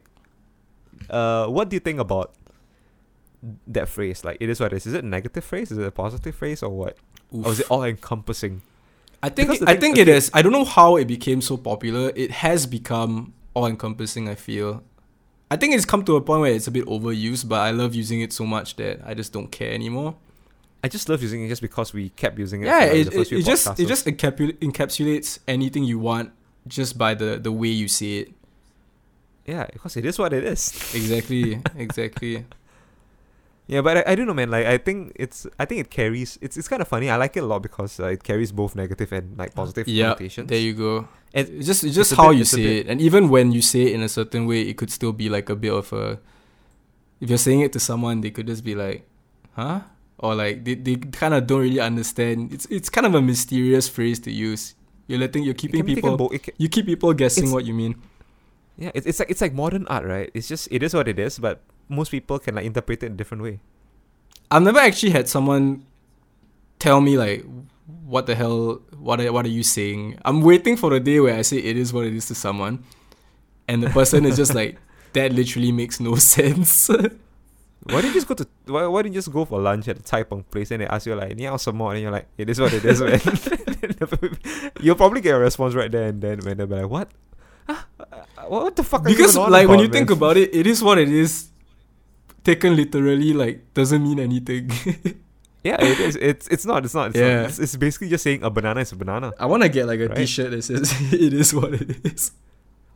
uh, 1.10 1.46
what 1.46 1.68
do 1.68 1.76
you 1.76 1.80
think 1.80 2.00
about 2.00 2.32
that 3.66 3.88
phrase? 3.88 4.24
Like, 4.24 4.38
it 4.40 4.48
is 4.48 4.60
what 4.60 4.72
it 4.72 4.76
is. 4.76 4.86
Is 4.86 4.94
it 4.94 5.04
a 5.04 5.06
negative 5.06 5.44
phrase? 5.44 5.70
Is 5.70 5.76
it 5.76 5.84
a 5.84 5.90
positive 5.90 6.34
phrase, 6.34 6.62
or 6.62 6.70
what? 6.70 6.96
Or 7.30 7.52
is 7.52 7.60
it 7.60 7.70
all 7.70 7.84
encompassing? 7.84 8.62
I 9.22 9.28
think 9.28 9.60
the 9.60 9.68
I 9.68 9.76
think 9.76 9.98
it 9.98 10.08
okay. 10.08 10.16
is. 10.16 10.30
I 10.32 10.40
don't 10.40 10.52
know 10.52 10.64
how 10.64 10.96
it 10.96 11.04
became 11.04 11.42
so 11.42 11.58
popular. 11.58 12.12
It 12.16 12.30
has 12.30 12.64
become 12.64 13.34
all 13.52 13.66
encompassing. 13.66 14.26
I 14.26 14.34
feel. 14.34 14.82
I 15.50 15.56
think 15.56 15.74
it's 15.74 15.84
come 15.84 16.04
to 16.04 16.16
a 16.16 16.20
point 16.20 16.42
where 16.42 16.52
it's 16.52 16.68
a 16.68 16.70
bit 16.70 16.86
overused, 16.86 17.48
but 17.48 17.60
I 17.60 17.72
love 17.72 17.94
using 17.94 18.20
it 18.20 18.32
so 18.32 18.46
much 18.46 18.76
that 18.76 19.00
I 19.04 19.14
just 19.14 19.32
don't 19.32 19.50
care 19.50 19.72
anymore. 19.72 20.14
I 20.82 20.88
just 20.88 21.08
love 21.08 21.22
using 21.22 21.44
it 21.44 21.48
just 21.48 21.60
because 21.60 21.92
we 21.92 22.10
kept 22.10 22.38
using 22.38 22.62
it. 22.62 22.66
Yeah, 22.66 22.80
for, 22.80 22.86
like, 22.86 22.94
it, 22.94 23.10
the 23.10 23.20
it, 23.20 23.32
it 23.32 23.44
just 23.44 23.80
it 23.80 23.86
just 23.86 24.06
encapsulates 24.06 25.38
anything 25.46 25.84
you 25.84 25.98
want 25.98 26.32
just 26.66 26.96
by 26.96 27.14
the 27.14 27.38
the 27.38 27.52
way 27.52 27.68
you 27.68 27.88
say 27.88 28.18
it. 28.18 28.32
yeah, 29.44 29.66
because 29.72 29.96
it 29.96 30.06
is 30.06 30.18
what 30.18 30.32
it 30.32 30.44
is. 30.44 30.72
Exactly, 30.94 31.60
exactly. 31.76 32.46
Yeah, 33.70 33.82
but 33.86 34.02
I, 34.02 34.12
I 34.12 34.14
don't 34.18 34.26
know, 34.26 34.34
man. 34.34 34.50
Like 34.50 34.66
I 34.66 34.78
think 34.82 35.12
it's 35.14 35.46
I 35.54 35.64
think 35.64 35.80
it 35.80 35.90
carries. 35.94 36.38
It's 36.42 36.56
it's 36.58 36.66
kind 36.66 36.82
of 36.82 36.88
funny. 36.90 37.06
I 37.08 37.14
like 37.14 37.36
it 37.38 37.44
a 37.44 37.46
lot 37.46 37.62
because 37.62 38.00
uh, 38.02 38.10
it 38.10 38.24
carries 38.26 38.50
both 38.50 38.74
negative 38.74 39.12
and 39.14 39.38
like 39.38 39.54
positive 39.54 39.86
Yeah, 39.86 40.10
connotations. 40.18 40.48
There 40.50 40.58
you 40.58 40.74
go. 40.74 41.06
And 41.32 41.46
It's 41.48 41.66
just 41.70 41.84
it's 41.86 41.94
just 41.94 42.10
it's 42.10 42.18
how 42.18 42.30
bit- 42.34 42.38
you 42.38 42.44
say 42.44 42.62
bit- 42.66 42.76
it, 42.86 42.90
and 42.90 42.98
even 43.00 43.28
when 43.30 43.52
you 43.54 43.62
say 43.62 43.82
it 43.86 43.92
in 43.94 44.02
a 44.02 44.08
certain 44.10 44.46
way, 44.50 44.62
it 44.66 44.74
could 44.76 44.90
still 44.90 45.12
be 45.14 45.28
like 45.30 45.46
a 45.48 45.54
bit 45.54 45.70
of 45.72 45.86
a. 45.94 46.18
If 47.20 47.28
you're 47.30 47.38
saying 47.38 47.60
it 47.60 47.72
to 47.74 47.80
someone, 47.80 48.22
they 48.22 48.30
could 48.34 48.48
just 48.48 48.64
be 48.64 48.74
like, 48.74 49.06
"Huh," 49.54 49.86
or 50.18 50.34
like 50.34 50.64
they, 50.66 50.74
they 50.74 50.96
kind 50.96 51.34
of 51.34 51.46
don't 51.46 51.60
really 51.62 51.78
understand. 51.78 52.50
It's 52.52 52.66
it's 52.74 52.90
kind 52.90 53.06
of 53.06 53.14
a 53.14 53.22
mysterious 53.22 53.86
phrase 53.86 54.18
to 54.26 54.32
use. 54.34 54.74
You're 55.06 55.20
letting 55.22 55.44
you're 55.46 55.54
keeping 55.54 55.80
can 55.80 55.86
be 55.86 55.94
taken 55.94 56.10
people 56.18 56.28
bo- 56.28 56.34
it 56.34 56.42
ca- 56.42 56.56
you 56.58 56.68
keep 56.68 56.86
people 56.86 57.12
guessing 57.14 57.52
what 57.54 57.64
you 57.66 57.74
mean. 57.74 57.94
yeah, 58.78 58.90
it's, 58.94 59.06
it's 59.06 59.18
like 59.20 59.30
it's 59.30 59.40
like 59.44 59.54
modern 59.54 59.86
art, 59.86 60.02
right? 60.08 60.30
It's 60.34 60.48
just 60.48 60.66
it 60.72 60.82
is 60.82 60.94
what 60.94 61.06
it 61.06 61.18
is, 61.20 61.38
but 61.38 61.62
most 61.90 62.10
people 62.10 62.38
can 62.38 62.54
like 62.54 62.64
interpret 62.64 63.02
it 63.02 63.06
in 63.06 63.12
a 63.12 63.16
different 63.16 63.42
way. 63.42 63.60
I've 64.50 64.62
never 64.62 64.78
actually 64.78 65.12
had 65.12 65.28
someone 65.28 65.84
tell 66.78 67.00
me 67.00 67.18
like, 67.18 67.44
"What 68.06 68.26
the 68.26 68.34
hell? 68.34 68.80
What 68.98 69.20
are, 69.20 69.32
what 69.32 69.44
are 69.44 69.50
you 69.50 69.62
saying?" 69.62 70.18
I'm 70.24 70.40
waiting 70.42 70.76
for 70.76 70.90
the 70.90 71.00
day 71.00 71.20
where 71.20 71.36
I 71.36 71.42
say 71.42 71.58
it 71.58 71.76
is 71.76 71.92
what 71.92 72.06
it 72.06 72.14
is 72.14 72.26
to 72.26 72.34
someone, 72.34 72.84
and 73.68 73.82
the 73.82 73.90
person 73.90 74.24
is 74.24 74.36
just 74.36 74.54
like, 74.54 74.78
"That 75.12 75.32
literally 75.32 75.72
makes 75.72 76.00
no 76.00 76.14
sense." 76.32 76.88
Why 77.82 78.02
don't 78.02 78.12
you 78.12 78.12
just 78.12 78.28
go 78.28 78.34
to 78.34 78.46
why, 78.66 78.86
why 78.86 79.02
don't 79.02 79.12
you 79.12 79.18
just 79.18 79.32
go 79.32 79.44
for 79.44 79.60
lunch 79.60 79.88
at 79.88 79.96
the 79.96 80.02
Chai 80.02 80.22
Peng 80.22 80.42
place 80.44 80.70
and 80.70 80.82
they 80.82 80.86
ask 80.86 81.06
you 81.06 81.14
like, 81.14 81.36
"Ni 81.36 81.48
some 81.58 81.76
more?" 81.76 81.92
and 81.92 82.02
you're 82.02 82.10
like, 82.10 82.28
"It 82.36 82.50
is 82.50 82.60
what 82.60 82.72
it 82.72 82.84
is, 82.84 83.00
man." 83.00 83.20
You'll 84.80 84.96
probably 84.96 85.20
get 85.20 85.34
a 85.34 85.38
response 85.38 85.74
right 85.74 85.90
there 85.90 86.08
and 86.08 86.20
then 86.20 86.40
when 86.40 86.56
they'll 86.56 86.66
be 86.66 86.76
like, 86.76 86.90
"What? 86.90 87.08
What 88.48 88.76
the 88.76 88.82
fuck?" 88.82 89.04
because 89.04 89.36
like 89.36 89.68
when 89.68 89.78
about, 89.78 89.82
you 89.82 89.88
think 89.88 90.10
about 90.10 90.36
it, 90.36 90.54
it 90.54 90.66
is 90.66 90.82
what 90.82 90.98
it 90.98 91.08
is. 91.08 91.49
Taken 92.44 92.76
literally, 92.76 93.32
like 93.32 93.74
doesn't 93.74 94.02
mean 94.02 94.18
anything. 94.18 94.70
yeah, 95.64 95.76
it 95.82 96.00
is. 96.00 96.16
It's 96.16 96.48
it's 96.48 96.64
not. 96.64 96.84
It's 96.84 96.94
not. 96.94 97.08
It's, 97.10 97.18
Yeah. 97.18 97.42
not. 97.42 97.48
It's, 97.50 97.58
it's 97.58 97.76
basically 97.76 98.08
just 98.08 98.24
saying 98.24 98.42
a 98.42 98.50
banana 98.50 98.80
is 98.80 98.92
a 98.92 98.96
banana. 98.96 99.32
I 99.38 99.46
want 99.46 99.62
to 99.62 99.68
get 99.68 99.86
like 99.86 100.00
a 100.00 100.08
Right. 100.08 100.28
shirt 100.28 100.50
that 100.52 100.62
says 100.62 100.92
"It 101.12 101.32
is 101.34 101.52
what 101.52 101.74
it 101.74 102.04
is." 102.06 102.32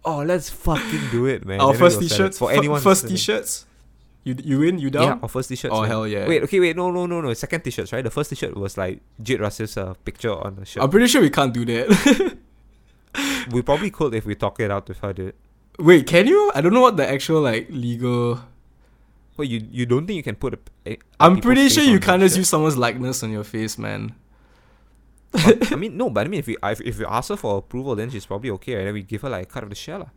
Oh, 0.05 0.23
let's 0.23 0.49
fucking 0.51 1.11
do 1.11 1.27
it, 1.27 1.45
man. 1.47 1.61
Our 1.61 1.73
Then 1.73 1.81
first 1.81 1.97
it 2.03 2.09
t-shirts 2.09 2.39
for 2.39 2.53
anyone. 2.53 2.81
First 2.81 3.09
t-shirts. 3.09 3.67
You 4.25 4.35
you 4.43 4.59
win. 4.61 4.79
You 4.79 4.89
down? 4.89 5.03
Yeah, 5.03 5.19
our 5.23 5.29
first 5.29 5.49
t-shirts. 5.51 5.75
oh 5.75 5.83
man. 5.83 5.91
hell 5.91 6.07
yeah! 6.09 6.27
Wait, 6.27 6.43
okay, 6.45 6.59
wait, 6.61 6.77
no, 6.77 6.91
no, 6.91 7.05
no, 7.05 7.21
no. 7.21 7.33
Second 7.35 7.61
t-shirts, 7.65 7.93
right? 7.93 8.03
The 8.05 8.11
first 8.11 8.31
t-shirt 8.31 8.57
was 8.57 8.79
like 8.79 9.01
Jade 9.23 9.41
Rasif's 9.41 9.77
uh, 9.77 9.93
picture 10.05 10.33
on 10.33 10.57
the 10.57 10.65
shirt. 10.65 10.83
I'm 10.83 10.89
pretty 10.89 11.09
sure 11.09 11.21
we 11.21 11.29
can't 11.29 11.53
do 11.53 11.65
that. 11.67 12.37
we 13.53 13.61
probably 13.61 13.91
could 13.91 14.15
if 14.15 14.25
we 14.25 14.35
talk 14.35 14.59
it 14.61 14.71
out 14.71 14.89
with 14.89 14.99
her, 15.01 15.13
dude. 15.13 15.35
Wait, 15.79 16.07
can 16.07 16.27
you? 16.27 16.51
I 16.55 16.61
don't 16.63 16.73
know 16.73 16.81
what 16.81 16.97
the 16.97 17.07
actual 17.09 17.41
like 17.43 17.67
legal. 17.69 18.41
Well, 19.37 19.47
you 19.47 19.67
you 19.71 19.87
don't 19.87 20.07
think 20.07 20.17
you 20.17 20.23
can 20.23 20.37
put 20.37 20.55
a? 20.55 20.59
a 20.87 20.99
I'm 21.19 21.41
pretty 21.41 21.69
sure 21.69 21.83
you 21.83 21.99
can't 22.01 22.21
just 22.23 22.37
use 22.37 22.49
someone's 22.49 22.77
likeness 22.77 23.23
on 23.23 23.31
your 23.31 23.45
face, 23.45 23.77
man. 23.79 24.15
But, 25.33 25.73
I 25.73 25.77
mean, 25.83 25.97
no, 25.97 26.11
but 26.11 26.27
I 26.27 26.29
mean, 26.29 26.41
if 26.41 26.47
we 26.47 26.57
if, 26.63 26.81
if 26.81 26.99
we 26.99 27.05
ask 27.05 27.31
her 27.31 27.37
for 27.37 27.59
approval, 27.59 27.97
then 27.97 28.11
she's 28.11 28.27
probably 28.27 28.51
okay, 28.51 28.77
right? 28.77 28.85
Then 28.85 28.95
we 28.95 29.03
give 29.03 29.23
her 29.23 29.29
like 29.31 29.43
a 29.45 29.47
cut 29.47 29.63
of 29.65 29.71
the 29.71 29.75
shell. 29.75 30.11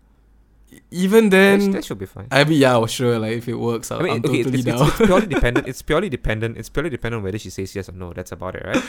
Even 0.91 1.29
then, 1.29 1.71
that 1.71 1.85
should 1.85 1.97
be 1.97 2.05
fine. 2.05 2.27
I 2.29 2.43
mean, 2.43 2.59
yeah, 2.59 2.75
well, 2.75 2.87
sure. 2.87 3.17
Like 3.17 3.31
if 3.37 3.47
it 3.47 3.55
works, 3.55 3.89
I'll, 3.89 3.99
I 3.99 4.03
mean, 4.03 4.13
I'm 4.13 4.25
okay, 4.25 4.43
totally 4.43 4.59
it's, 4.59 4.65
down. 4.65 4.81
it's, 4.87 4.99
it's 4.99 5.07
purely 5.07 5.27
dependent. 5.27 5.67
It's 5.71 5.81
purely 5.81 6.09
dependent. 6.09 6.57
It's 6.57 6.69
purely 6.69 6.89
dependent 6.89 7.19
on 7.21 7.23
whether 7.23 7.39
she 7.39 7.49
says 7.49 7.73
yes 7.73 7.89
or 7.89 7.93
no. 7.93 8.13
That's 8.13 8.31
about 8.33 8.55
it, 8.55 8.65
right? 8.65 8.83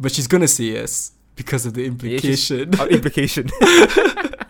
but 0.00 0.12
she's 0.12 0.26
gonna 0.26 0.48
say 0.48 0.64
yes 0.64 1.12
because 1.36 1.64
of 1.66 1.74
the 1.74 1.82
Yeah, 1.82 1.88
implication. 1.88 2.74
Uh, 2.78 2.86
implication. 2.86 3.48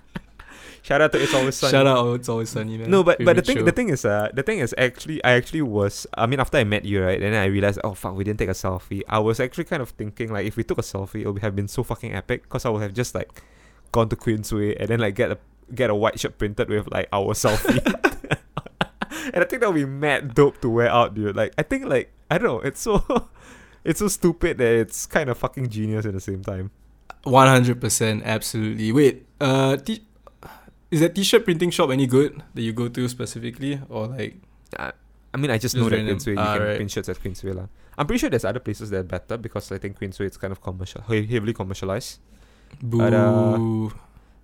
Shout 0.88 1.02
out 1.02 1.12
to 1.12 1.22
It's 1.22 1.34
Always 1.34 1.54
Sunny. 1.54 1.70
Shout 1.70 1.86
out, 1.86 1.98
oh, 1.98 2.14
it's 2.14 2.30
always 2.30 2.48
sunny, 2.48 2.78
man. 2.78 2.90
No, 2.90 3.04
but 3.04 3.22
but 3.22 3.36
the 3.36 3.42
thing 3.42 3.58
show. 3.58 3.64
the 3.64 3.72
thing 3.72 3.90
is 3.90 4.06
uh 4.06 4.30
the 4.32 4.42
thing 4.42 4.60
is 4.60 4.74
actually 4.78 5.22
I 5.22 5.32
actually 5.32 5.60
was 5.60 6.06
I 6.14 6.24
mean 6.24 6.40
after 6.40 6.56
I 6.56 6.64
met 6.64 6.86
you 6.86 7.04
right 7.04 7.20
then 7.20 7.34
I 7.34 7.44
realized 7.44 7.78
oh 7.84 7.92
fuck 7.92 8.16
we 8.16 8.24
didn't 8.24 8.38
take 8.38 8.48
a 8.48 8.56
selfie 8.56 9.02
I 9.06 9.18
was 9.18 9.38
actually 9.38 9.64
kind 9.64 9.82
of 9.82 9.90
thinking 9.90 10.32
like 10.32 10.46
if 10.46 10.56
we 10.56 10.64
took 10.64 10.78
a 10.78 10.82
selfie 10.82 11.20
it 11.20 11.30
would 11.30 11.42
have 11.42 11.54
been 11.54 11.68
so 11.68 11.82
fucking 11.82 12.14
epic 12.14 12.44
because 12.44 12.64
I 12.64 12.70
would 12.70 12.80
have 12.80 12.94
just 12.94 13.14
like 13.14 13.28
gone 13.92 14.08
to 14.08 14.16
Queensway 14.16 14.80
and 14.80 14.88
then 14.88 14.98
like 14.98 15.14
get 15.14 15.30
a 15.30 15.38
get 15.74 15.90
a 15.90 15.94
white 15.94 16.18
shirt 16.18 16.38
printed 16.38 16.70
with 16.70 16.90
like 16.90 17.06
our 17.12 17.34
selfie 17.44 17.84
and 19.34 19.44
I 19.44 19.44
think 19.44 19.60
that 19.60 19.68
would 19.68 19.74
be 19.74 19.84
mad 19.84 20.32
dope 20.32 20.58
to 20.62 20.70
wear 20.70 20.88
out 20.88 21.14
dude 21.14 21.36
like 21.36 21.52
I 21.58 21.64
think 21.64 21.84
like 21.84 22.14
I 22.30 22.38
don't 22.38 22.48
know 22.48 22.60
it's 22.60 22.80
so 22.80 23.04
it's 23.84 23.98
so 24.00 24.08
stupid 24.08 24.56
that 24.56 24.72
it's 24.72 25.04
kind 25.04 25.28
of 25.28 25.36
fucking 25.36 25.68
genius 25.68 26.06
at 26.06 26.14
the 26.14 26.20
same 26.20 26.42
time 26.42 26.70
One 27.24 27.48
hundred 27.48 27.80
percent, 27.80 28.22
absolutely. 28.24 28.92
Wait, 28.92 29.26
uh, 29.40 29.76
t- 29.76 30.06
is 30.90 31.00
that 31.00 31.14
t-shirt 31.14 31.44
printing 31.44 31.70
shop 31.70 31.90
any 31.90 32.06
good 32.06 32.42
that 32.54 32.62
you 32.62 32.72
go 32.72 32.88
to 32.88 33.08
specifically, 33.08 33.80
or 33.88 34.06
like? 34.08 34.36
I, 34.78 34.92
I 35.34 35.36
mean 35.36 35.50
I 35.50 35.58
just, 35.58 35.74
Just 35.74 35.76
know 35.76 35.88
that. 35.90 35.98
Queensway 36.00 36.32
you 36.32 36.38
Ah, 36.38 36.56
can 36.56 36.62
right. 36.66 36.76
print 36.76 36.90
shirts 36.90 37.08
at 37.08 37.20
Queensway 37.22 37.54
lah. 37.54 37.66
I'm 37.98 38.06
pretty 38.06 38.20
sure 38.20 38.30
there's 38.30 38.44
other 38.44 38.60
places 38.60 38.90
that 38.90 38.98
are 39.00 39.02
better 39.02 39.36
because 39.36 39.70
I 39.72 39.78
think 39.78 39.98
Queensway 39.98 40.26
it's 40.26 40.36
kind 40.36 40.52
of 40.52 40.62
commercial 40.62 41.00
heavily 41.02 41.52
commercialized 41.52 42.20
Boo. 42.82 42.98
But, 42.98 43.12
uh, 43.14 43.90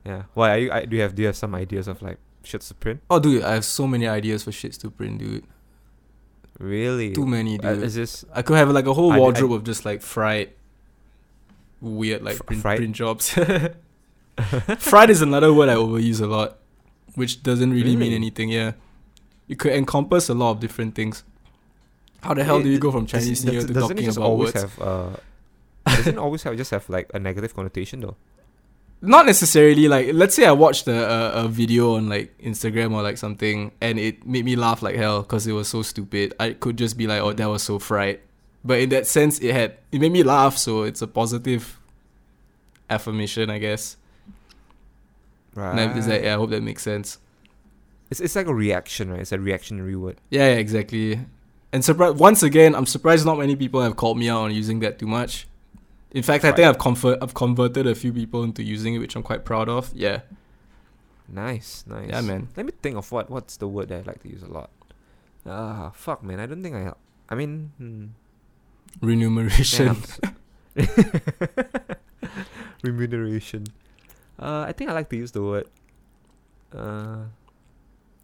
Yeah. 0.04 0.22
Why 0.34 0.50
are 0.54 0.58
you? 0.58 0.70
I, 0.72 0.84
do 0.84 0.96
you 0.96 1.02
have 1.02 1.14
do 1.14 1.22
you 1.22 1.28
have 1.28 1.36
some 1.36 1.54
ideas 1.54 1.88
of 1.88 2.02
like 2.02 2.18
shirts 2.42 2.68
to 2.68 2.74
print? 2.74 3.00
oh, 3.10 3.18
dude, 3.20 3.42
I 3.42 3.54
have 3.54 3.64
so 3.64 3.86
many 3.86 4.06
ideas 4.06 4.44
for 4.44 4.50
shits 4.50 4.76
to 4.82 4.90
print, 4.90 5.18
dude. 5.18 5.44
Really? 6.58 7.12
Too 7.12 7.26
many, 7.26 7.58
Uh, 7.58 7.74
dude. 7.74 7.82
is 7.84 7.94
this? 7.94 8.24
I 8.34 8.42
could 8.42 8.56
have 8.58 8.68
like 8.70 8.86
a 8.86 8.92
whole 8.92 9.12
I- 9.12 9.16
I- 9.16 9.18
wardrobe 9.18 9.52
of 9.52 9.64
just 9.64 9.84
like 9.84 10.02
fried, 10.02 10.50
weird 11.80 12.22
like 12.22 12.36
print, 12.44 12.62
fried? 12.62 12.76
print 12.78 12.94
jobs. 12.96 13.32
fried 14.78 15.10
is 15.10 15.22
another 15.22 15.52
word 15.52 15.68
I 15.68 15.74
overuse 15.74 16.20
a 16.20 16.26
lot, 16.26 16.58
which 17.14 17.42
doesn't 17.42 17.72
really, 17.72 17.96
mean 17.96 18.12
anything. 18.12 18.48
Yeah, 18.48 18.72
it 19.48 19.58
could 19.58 19.72
encompass 19.72 20.28
a 20.28 20.34
lot 20.34 20.52
of 20.52 20.60
different 20.60 20.94
things. 20.94 21.24
How 22.20 22.34
the 22.34 22.42
hell 22.44 22.62
do 22.62 22.68
you 22.68 22.78
go 22.78 22.90
from 22.90 23.06
Chinese 23.06 23.42
Does- 23.42 23.44
New 23.44 23.52
Year 23.52 23.66
to 23.66 23.70
it 23.70 23.74
talking 23.74 24.08
about 24.08 24.24
always 24.24 24.54
words? 24.54 24.74
have 24.74 24.82
uh? 24.82 25.16
doesn't 25.86 26.18
always 26.18 26.42
have 26.42 26.56
just 26.56 26.70
have 26.70 26.88
like 26.88 27.10
a 27.14 27.18
negative 27.18 27.54
connotation 27.54 28.00
though? 28.00 28.16
Not 29.02 29.26
necessarily. 29.26 29.86
Like, 29.86 30.14
let's 30.14 30.34
say 30.34 30.46
I 30.46 30.52
watched 30.52 30.88
a, 30.88 31.38
a, 31.38 31.44
a 31.44 31.48
video 31.48 31.96
on 31.96 32.08
like 32.08 32.36
Instagram 32.38 32.92
or 32.94 33.02
like 33.02 33.18
something, 33.18 33.70
and 33.80 33.98
it 33.98 34.26
made 34.26 34.46
me 34.46 34.56
laugh 34.56 34.82
like 34.82 34.96
hell 34.96 35.20
because 35.22 35.46
it 35.46 35.52
was 35.52 35.68
so 35.68 35.82
stupid. 35.82 36.32
I 36.40 36.52
could 36.52 36.78
just 36.78 36.96
be 36.96 37.06
like, 37.06 37.20
"Oh, 37.20 37.32
that 37.32 37.46
was 37.46 37.62
so 37.62 37.78
fried," 37.78 38.20
but 38.64 38.80
in 38.80 38.88
that 38.90 39.06
sense, 39.06 39.38
it 39.40 39.52
had 39.52 39.76
it 39.92 40.00
made 40.00 40.12
me 40.12 40.22
laugh, 40.22 40.56
so 40.56 40.84
it's 40.84 41.02
a 41.02 41.06
positive 41.06 41.78
affirmation, 42.88 43.50
I 43.50 43.58
guess. 43.58 43.96
Right. 45.54 45.78
And 45.78 45.98
is 45.98 46.06
yeah, 46.06 46.34
I 46.34 46.36
hope 46.36 46.50
that 46.50 46.62
makes 46.62 46.82
sense. 46.82 47.18
It's 48.10 48.20
it's 48.20 48.36
like 48.36 48.46
a 48.46 48.54
reaction, 48.54 49.10
right? 49.10 49.20
It's 49.20 49.32
a 49.32 49.38
reactionary 49.38 49.96
word. 49.96 50.20
Yeah, 50.30 50.48
yeah 50.48 50.56
exactly. 50.56 51.20
And 51.72 51.82
surpri- 51.82 52.14
once 52.16 52.42
again, 52.42 52.74
I'm 52.74 52.86
surprised 52.86 53.26
not 53.26 53.38
many 53.38 53.56
people 53.56 53.82
have 53.82 53.96
called 53.96 54.18
me 54.18 54.28
out 54.28 54.42
on 54.42 54.54
using 54.54 54.80
that 54.80 54.98
too 54.98 55.06
much. 55.06 55.46
In 56.12 56.22
fact, 56.22 56.44
I 56.44 56.52
think 56.52 56.68
I've 56.68 56.78
convert 56.78 57.22
I've 57.22 57.34
converted 57.34 57.86
a 57.86 57.94
few 57.94 58.12
people 58.12 58.44
into 58.44 58.62
using 58.62 58.94
it, 58.94 58.98
which 58.98 59.16
I'm 59.16 59.22
quite 59.22 59.44
proud 59.44 59.68
of. 59.68 59.90
Yeah, 59.94 60.20
Nice, 61.28 61.84
nice. 61.86 62.08
yeah, 62.10 62.20
man. 62.20 62.48
Let 62.56 62.66
me 62.66 62.72
think 62.82 62.96
of 62.96 63.10
what 63.10 63.30
what's 63.30 63.56
the 63.56 63.66
word 63.66 63.88
that 63.88 64.00
I 64.00 64.02
like 64.02 64.22
to 64.22 64.28
use 64.28 64.42
a 64.42 64.50
lot. 64.50 64.70
Ah, 65.46 65.90
fuck, 65.94 66.22
man. 66.22 66.38
I 66.38 66.46
don't 66.46 66.62
think 66.62 66.76
I. 66.76 66.92
I 67.28 67.34
mean, 67.34 67.72
hmm. 67.78 68.06
Remuneration. 69.00 69.96
Remuneration. 72.82 73.66
Uh, 74.38 74.64
I 74.68 74.72
think 74.72 74.90
I 74.90 74.92
like 74.94 75.08
to 75.10 75.16
use 75.16 75.32
the 75.32 75.42
word. 75.42 75.66
Uh, 76.76 77.24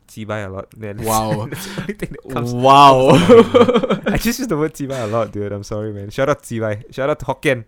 Chibai 0.08 0.44
a 0.46 0.48
lot. 0.48 0.68
Yeah, 0.78 0.92
that's- 0.94 1.06
Wow. 1.06 1.46
that's 1.50 1.66
the 1.74 1.80
only 1.82 1.94
thing 1.94 2.10
that 2.10 2.32
comes. 2.34 2.52
wow. 2.54 3.10
I 4.12 4.16
just 4.18 4.38
use 4.40 4.48
the 4.48 4.56
word 4.56 4.74
Chibai 4.74 5.04
a 5.04 5.06
lot, 5.06 5.32
dude. 5.32 5.52
I'm 5.52 5.62
sorry, 5.62 5.92
man. 5.92 6.10
Shout 6.10 6.28
out 6.28 6.42
Chibai. 6.42 6.92
Shout 6.92 7.10
out 7.10 7.18
to 7.20 7.26
Hokkien. 7.26 7.64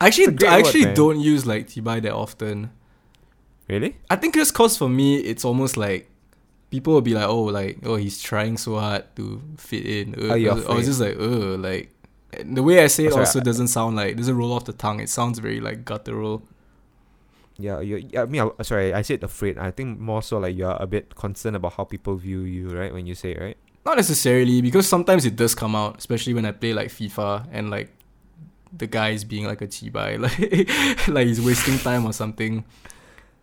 actually, 0.00 0.46
I 0.46 0.58
actually 0.60 0.94
don't 0.94 1.18
use 1.20 1.46
like 1.46 1.68
Chibai 1.68 2.00
that 2.02 2.12
often. 2.12 2.70
Really? 3.68 3.96
I 4.10 4.16
think 4.16 4.34
just 4.34 4.54
cause 4.54 4.76
for 4.76 4.88
me, 4.88 5.16
it's 5.16 5.44
almost 5.44 5.76
like 5.76 6.10
people 6.70 6.92
will 6.92 7.00
be 7.00 7.14
like, 7.14 7.26
oh, 7.26 7.42
like 7.44 7.78
oh, 7.84 7.96
he's 7.96 8.22
trying 8.22 8.56
so 8.56 8.78
hard 8.78 9.04
to 9.16 9.42
fit 9.56 9.86
in. 9.86 10.14
Uh, 10.14 10.34
or 10.34 10.58
afraid. 10.58 10.84
just 10.84 11.00
like, 11.00 11.16
oh, 11.18 11.56
like 11.58 11.90
the 12.44 12.62
way 12.62 12.82
I 12.84 12.88
say 12.88 13.04
it 13.04 13.08
Oh, 13.08 13.10
sorry, 13.12 13.20
also 13.26 13.40
I- 13.40 13.42
doesn't 13.42 13.68
sound 13.68 13.96
like 13.96 14.16
doesn't 14.16 14.36
roll 14.36 14.52
off 14.52 14.64
the 14.66 14.74
tongue. 14.74 15.00
It 15.00 15.08
sounds 15.08 15.38
very 15.40 15.60
like 15.60 15.84
guttural. 15.84 16.42
Yeah, 17.56 17.80
you. 17.80 18.08
I 18.18 18.24
mean, 18.26 18.50
I, 18.58 18.62
sorry, 18.62 18.92
I 18.92 19.02
said 19.02 19.22
afraid. 19.22 19.58
I 19.58 19.70
think 19.70 20.00
more 20.00 20.22
so 20.22 20.38
like 20.38 20.56
you're 20.56 20.76
a 20.80 20.86
bit 20.86 21.14
concerned 21.14 21.54
about 21.56 21.74
how 21.74 21.84
people 21.84 22.16
view 22.16 22.40
you, 22.40 22.68
right? 22.76 22.92
When 22.92 23.06
you 23.06 23.14
say 23.14 23.32
it, 23.32 23.40
right? 23.40 23.56
Not 23.86 23.96
necessarily 23.96 24.60
because 24.62 24.88
sometimes 24.88 25.24
it 25.24 25.36
does 25.36 25.54
come 25.54 25.76
out, 25.76 25.98
especially 25.98 26.34
when 26.34 26.44
I 26.46 26.52
play 26.52 26.72
like 26.72 26.88
FIFA 26.88 27.46
and 27.52 27.70
like 27.70 27.90
the 28.76 28.86
guy's 28.88 29.22
being 29.22 29.46
like 29.46 29.60
a 29.62 29.68
chibai, 29.68 30.18
like 30.24 31.06
like 31.08 31.26
he's 31.28 31.40
wasting 31.40 31.78
time 31.78 32.04
or 32.06 32.12
something. 32.12 32.64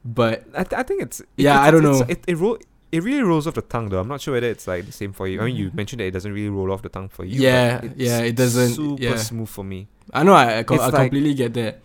But 0.04 0.46
I, 0.58 0.64
th- 0.64 0.80
I 0.80 0.84
think 0.84 1.04
it's. 1.04 1.20
it- 1.22 1.28
Yeah, 1.38 1.54
it's- 1.56 1.68
I 1.68 1.72
don't 1.72 1.86
it's- 1.86 2.00
know. 2.02 2.06
It 2.10 2.24
it, 2.28 2.36
roll, 2.38 2.58
it 2.92 3.04
really 3.04 3.22
rolls 3.22 3.48
off 3.48 3.54
the 3.54 3.62
tongue 3.62 3.90
though. 3.90 4.00
I'm 4.02 4.08
not 4.10 4.20
sure 4.20 4.34
whether 4.34 4.50
it's 4.50 4.68
like 4.68 4.86
the 4.88 4.92
same 4.92 5.14
for 5.14 5.28
you. 5.28 5.40
I 5.40 5.46
mean, 5.46 5.56
you 5.56 5.70
Mhm. 5.70 5.76
mentioned 5.76 6.00
that 6.02 6.06
it 6.06 6.12
doesn't 6.12 6.34
really 6.34 6.50
roll 6.50 6.72
off 6.74 6.82
the 6.82 6.90
tongue 6.90 7.08
for 7.10 7.24
you. 7.24 7.40
Yeah, 7.40 7.80
yeah, 7.96 8.20
it 8.20 8.36
doesn't- 8.36 8.74
Super 8.74 9.02
yeah. 9.02 9.16
smooth 9.16 9.48
for 9.48 9.64
me. 9.64 9.88
I 10.12 10.24
know 10.24 10.34
I 10.34 10.60
I, 10.60 10.64
co- 10.64 10.76
I 10.76 10.88
like- 10.90 10.94
completely 11.08 11.34
get 11.36 11.54
that. 11.54 11.80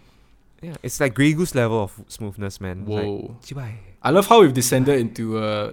Yeah, 0.67 0.75
it's 0.83 0.99
like 0.99 1.15
Grey 1.15 1.33
Goose 1.33 1.55
level 1.55 1.79
of 1.87 1.93
smoothness, 2.09 2.61
man. 2.61 2.85
Whoa. 2.87 3.37
chibai. 3.47 3.73
I 4.03 4.11
love 4.11 4.27
how 4.27 4.41
we've 4.43 4.53
descended 4.55 4.99
into 4.99 5.39
uh, 5.39 5.73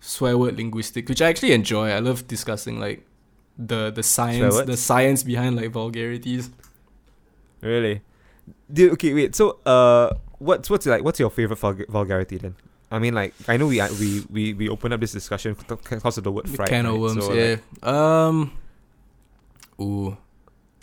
swear 0.00 0.38
word 0.38 0.56
linguistics, 0.56 1.08
which 1.08 1.20
I 1.20 1.28
actually 1.28 1.52
enjoy. 1.52 1.90
I 1.90 1.98
love 1.98 2.26
discussing 2.26 2.80
like 2.80 3.04
the 3.58 3.90
the 3.90 4.02
science 4.02 4.56
the 4.62 4.76
science 4.76 5.22
behind 5.22 5.56
like 5.56 5.70
vulgarities. 5.70 6.50
Really? 7.60 8.00
Dude, 8.72 8.92
okay, 8.92 9.12
wait. 9.14 9.34
So, 9.34 9.58
uh, 9.66 10.10
what's 10.38 10.68
what's 10.70 10.86
like 10.86 11.02
what's 11.04 11.20
your 11.20 11.30
favorite 11.30 11.58
vulg- 11.60 11.88
vulgarity 11.88 12.38
then? 12.38 12.54
I 12.90 12.98
mean, 12.98 13.14
like 13.14 13.34
I 13.48 13.56
know 13.56 13.66
we 13.68 13.80
uh, 13.80 13.88
we 14.00 14.24
we 14.30 14.54
we 14.54 14.68
opened 14.68 14.94
up 14.94 15.00
this 15.00 15.12
discussion 15.12 15.56
because 15.68 16.16
of 16.18 16.24
the 16.24 16.32
word 16.32 16.46
The 16.46 16.56
fright. 16.56 16.68
can 16.68 16.86
of 16.86 16.98
worms, 16.98 17.24
So, 17.24 17.32
yeah. 17.32 17.56
like, 17.82 17.92
um, 17.94 18.52
ooh, 19.80 20.16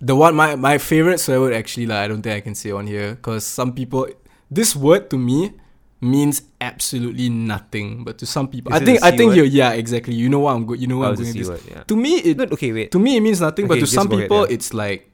the 0.02 0.16
one 0.16 0.36
my 0.36 0.56
my 0.56 0.78
favorite 0.78 1.20
swear 1.20 1.40
word 1.40 1.54
actually 1.54 1.86
like 1.86 2.00
I 2.00 2.08
don't 2.08 2.22
think 2.22 2.36
I 2.36 2.42
can 2.42 2.56
say 2.56 2.72
on 2.72 2.88
here 2.88 3.12
because 3.16 3.46
some 3.46 3.74
people 3.74 4.08
this 4.50 4.76
word 4.76 5.10
to 5.12 5.18
me 5.18 5.54
means 6.02 6.42
absolutely 6.60 7.30
nothing, 7.30 8.04
but 8.04 8.18
to 8.18 8.26
some 8.26 8.48
people 8.48 8.74
Is 8.74 8.82
I 8.82 8.84
think 8.86 9.04
I 9.04 9.16
think 9.16 9.36
you 9.36 9.44
yeah 9.44 9.72
exactly 9.72 10.16
you 10.16 10.30
know 10.30 10.40
what 10.40 10.56
I'm 10.56 10.66
go- 10.66 10.74
you 10.74 10.88
know 10.88 10.98
what 10.98 11.10
oh, 11.10 11.10
I'm 11.12 11.16
going 11.16 11.34
this. 11.34 11.48
word, 11.48 11.62
yeah. 11.70 11.84
To 11.84 11.96
me 11.96 12.16
it 12.18 12.38
No, 12.38 12.46
okay, 12.46 12.74
wait. 12.74 12.92
to 12.92 13.00
me 13.00 13.16
it 13.18 13.22
means 13.22 13.40
nothing, 13.40 13.68
but 13.68 13.80
to 13.80 13.86
some 13.86 14.08
ahead, 14.12 14.24
people 14.24 14.48
yeah. 14.48 14.54
it's 14.56 14.74
like 14.74 15.10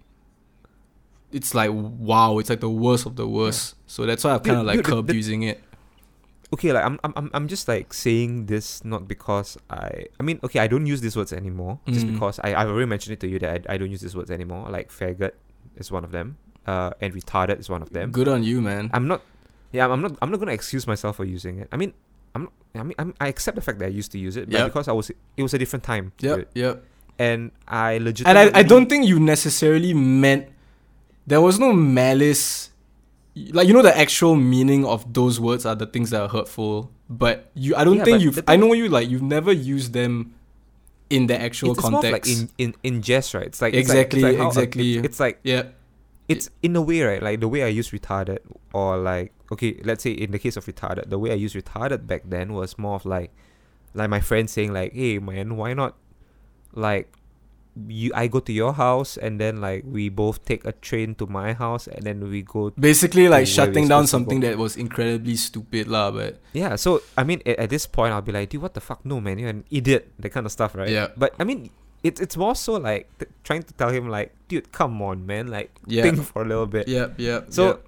it's 1.34 1.54
like 1.54 1.72
wow, 1.74 2.40
it's 2.40 2.50
like 2.50 2.62
the 2.62 2.70
worst 2.70 3.06
of 3.06 3.18
the 3.18 3.28
worst. 3.28 3.76
So 3.86 4.06
that's 4.06 4.24
why 4.24 4.34
I've 4.34 4.44
kind 4.44 4.60
of 4.60 4.66
like 4.66 4.78
dude, 4.78 4.86
curbed 4.86 5.10
the- 5.10 5.16
using 5.16 5.44
it. 5.44 5.62
Okay 6.54 6.72
like 6.72 6.84
I'm, 6.86 7.00
I'm 7.04 7.14
I'm- 7.16 7.32
I'm 7.34 7.48
just 7.48 7.68
like 7.68 7.94
saying 7.94 8.46
this 8.48 8.84
not 8.86 9.08
because 9.08 9.58
I 9.70 10.06
I 10.20 10.24
mean 10.24 10.40
okay 10.44 10.60
I 10.60 10.68
don't 10.68 10.86
use 10.86 11.02
these 11.02 11.16
words 11.16 11.34
anymore 11.34 11.80
just 11.88 12.06
Mm. 12.08 12.14
because 12.14 12.40
I 12.44 12.56
I've 12.56 12.70
already 12.70 12.86
mentioned 12.88 13.14
it 13.14 13.20
to 13.22 13.28
you 13.28 13.40
that 13.40 13.66
I, 13.70 13.74
I 13.74 13.78
don't 13.78 13.92
use 13.92 14.02
these 14.02 14.16
words 14.16 14.32
anymore 14.32 14.70
like 14.70 14.90
faggot 14.92 15.32
is 15.76 15.92
one 15.92 16.04
of 16.08 16.12
them 16.12 16.38
uh 16.66 16.92
and 17.02 17.14
retarded 17.14 17.60
is 17.60 17.70
one 17.70 17.82
of 17.82 17.92
them 17.92 18.12
Good 18.12 18.28
on 18.28 18.44
you, 18.44 18.62
man. 18.62 18.90
I'm 18.94 19.08
not 19.08 19.22
yeah 19.72 19.88
I'm 19.88 20.02
not 20.02 20.16
I'm 20.22 20.32
not 20.32 20.40
gonna 20.40 20.54
excuse 20.56 20.88
myself 20.88 21.18
for 21.18 21.26
using 21.26 21.60
it 21.60 21.68
I 21.72 21.78
mean 21.78 21.94
I'm 22.36 22.44
not, 22.48 22.54
I 22.76 22.84
mean 22.84 22.96
I'm, 23.00 23.14
I 23.20 23.28
accept 23.28 23.56
the 23.56 23.62
fact 23.62 23.80
that 23.80 23.86
I 23.86 23.94
used 24.02 24.12
to 24.14 24.20
use 24.20 24.38
it 24.38 24.46
but 24.50 24.58
Yep. 24.60 24.68
because 24.72 24.88
I 24.88 24.94
was 24.94 25.10
it 25.12 25.44
was 25.44 25.54
a 25.54 25.58
different 25.60 25.84
time 25.84 26.12
Yep, 26.22 26.52
yep. 26.56 26.84
and 27.20 27.52
I 27.68 27.98
legit. 27.98 28.28
And 28.28 28.38
I, 28.38 28.52
I 28.60 28.64
don't 28.64 28.88
think 28.88 29.06
you 29.08 29.20
necessarily 29.20 29.94
meant 29.94 30.48
there 31.26 31.42
was 31.42 31.60
no 31.60 31.74
malice 31.74 32.70
like 33.52 33.68
you 33.68 33.74
know 33.74 33.82
the 33.82 33.98
actual 33.98 34.36
meaning 34.36 34.86
of 34.86 35.14
those 35.14 35.40
words 35.40 35.66
are 35.66 35.76
the 35.76 35.86
things 35.86 36.10
that 36.12 36.22
are 36.22 36.30
hurtful 36.30 36.92
but 37.10 37.50
you 37.54 37.76
i 37.76 37.84
don't 37.84 37.98
Yeah, 37.98 38.04
think 38.06 38.22
you've 38.22 38.40
i 38.48 38.56
know 38.56 38.74
you 38.74 38.90
like 38.90 39.10
you've 39.10 39.22
never 39.22 39.52
used 39.52 39.94
them 39.94 40.34
in 41.10 41.28
the 41.28 41.40
actual 41.40 41.72
it's, 41.72 41.80
it's 41.80 41.90
more 41.90 42.04
of 42.06 42.12
like 42.12 42.28
in, 42.28 42.50
in 42.58 42.76
in 42.84 43.02
jest 43.02 43.34
right? 43.34 43.46
It's 43.48 43.62
like 43.62 43.74
Exactly, 43.74 44.20
it's 44.20 44.24
like, 44.24 44.34
it's 44.34 44.34
like 44.34 44.38
how- 44.38 44.46
uh, 44.46 44.48
exactly. 44.50 44.98
it's, 44.98 45.06
it's 45.08 45.20
like 45.20 45.40
yeah. 45.44 45.64
it's 46.28 46.50
in 46.62 46.76
a 46.76 46.82
way 46.82 47.02
right? 47.02 47.22
Like 47.24 47.40
the 47.40 47.48
way 47.48 47.64
i 47.64 47.68
use 47.68 47.92
retarded 47.92 48.40
or 48.74 48.98
like 48.98 49.32
okay 49.52 49.80
let's 49.84 50.04
say 50.04 50.12
in 50.12 50.32
the 50.32 50.40
case 50.40 50.58
of 50.58 50.66
retarded 50.66 51.10
the 51.10 51.18
way 51.20 51.32
i 51.32 51.36
used 51.36 51.56
retarded 51.56 52.08
back 52.08 52.24
then 52.26 52.54
was 52.54 52.78
more 52.78 52.96
of 52.96 53.06
like 53.06 53.32
like 53.94 54.10
my 54.10 54.20
friend 54.20 54.50
saying 54.50 54.74
like 54.74 54.92
hey 54.94 55.20
man 55.20 55.56
why 55.56 55.74
not 55.74 55.96
like 56.74 57.12
you 57.88 58.12
i 58.16 58.26
go 58.28 58.40
to 58.40 58.52
your 58.52 58.74
house 58.74 59.18
and 59.18 59.40
then 59.40 59.62
like 59.62 59.84
we 59.86 60.10
both 60.10 60.44
take 60.46 60.66
a 60.66 60.72
train 60.82 61.14
to 61.16 61.28
my 61.28 61.54
house 61.54 61.88
and 61.88 62.04
then 62.04 62.30
we 62.30 62.42
go 62.42 62.72
basically 62.80 63.28
like 63.30 63.46
shutting 63.46 63.88
down 63.88 64.08
supposed 64.08 64.12
to 64.12 64.12
go. 64.12 64.18
something 64.18 64.40
that 64.42 64.58
was 64.58 64.76
incredibly 64.76 65.36
stupid 65.36 65.88
lah 65.88 66.10
but 66.12 66.40
yeah 66.54 66.76
so 66.76 67.02
i 67.18 67.24
mean 67.24 67.42
at, 67.46 67.58
at 67.60 67.70
this 67.70 67.86
point 67.86 68.14
i'll 68.14 68.22
be 68.22 68.32
like 68.32 68.50
dude 68.50 68.62
what 68.62 68.74
the 68.74 68.82
fuck 68.82 69.06
no 69.06 69.22
man 69.22 69.38
you're 69.38 69.50
an 69.50 69.64
idiot 69.70 70.12
that 70.20 70.30
kind 70.30 70.46
of 70.46 70.52
stuff 70.52 70.74
right 70.76 70.90
Yeah. 70.90 71.10
but 71.16 71.36
i 71.40 71.44
mean 71.44 71.70
it's 72.04 72.22
it's 72.22 72.38
more 72.38 72.56
so 72.56 72.78
like 72.78 73.10
trying 73.44 73.64
to 73.64 73.74
tell 73.74 73.90
him 73.90 74.08
like 74.10 74.34
dude 74.48 74.72
come 74.72 75.02
on 75.02 75.26
man 75.26 75.48
like 75.48 75.70
yeah 75.86 76.04
think 76.04 76.22
for 76.24 76.42
a 76.42 76.48
little 76.48 76.66
bit 76.68 76.88
yep 76.88 77.14
yep 77.18 77.48
So 77.54 77.68
yep. 77.68 77.84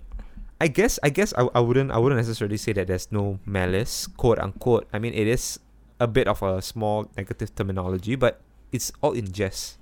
I 0.60 0.68
guess 0.68 1.00
I 1.02 1.08
guess 1.08 1.32
I, 1.40 1.48
I 1.56 1.64
wouldn't 1.64 1.88
I 1.88 1.98
wouldn't 1.98 2.20
necessarily 2.20 2.60
say 2.60 2.76
that 2.76 2.92
there's 2.92 3.08
no 3.16 3.40
malice, 3.48 4.12
quote 4.20 4.44
unquote. 4.44 4.92
I 4.92 5.00
mean 5.00 5.16
it 5.16 5.24
is 5.24 5.56
a 6.04 6.08
bit 6.08 6.28
of 6.28 6.44
a 6.44 6.60
small 6.60 7.08
negative 7.16 7.56
terminology, 7.56 8.20
but 8.20 8.44
it's 8.76 8.92
all 9.00 9.16
in 9.16 9.32
jest. 9.32 9.79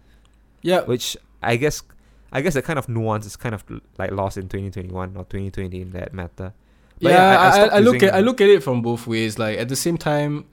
Yeah 0.62 0.82
Which 0.82 1.18
I 1.42 1.56
guess 1.58 1.84
I 2.32 2.42
guess 2.42 2.54
the 2.56 2.62
kind 2.62 2.78
of 2.80 2.90
nuance 2.90 3.26
is 3.26 3.36
kind 3.36 3.56
of 3.56 3.64
like 3.98 4.12
lost 4.12 4.38
in 4.38 4.50
2021 4.50 5.16
or 5.16 5.24
2020 5.26 5.82
in 5.82 5.92
that 5.92 6.14
matter. 6.14 6.54
But 7.02 7.12
yeah, 7.12 7.32
yeah, 7.32 7.40
I- 7.40 7.60
I 7.60 7.76
I, 7.78 7.80
look 7.80 8.04
at 8.04 8.14
I 8.16 8.20
look 8.22 8.42
at 8.42 8.50
it 8.50 8.64
from 8.64 8.82
both 8.82 9.08
ways. 9.08 9.38
Like 9.40 9.58
at 9.60 9.70
the 9.70 9.76
same 9.76 9.98
time, 9.98 10.46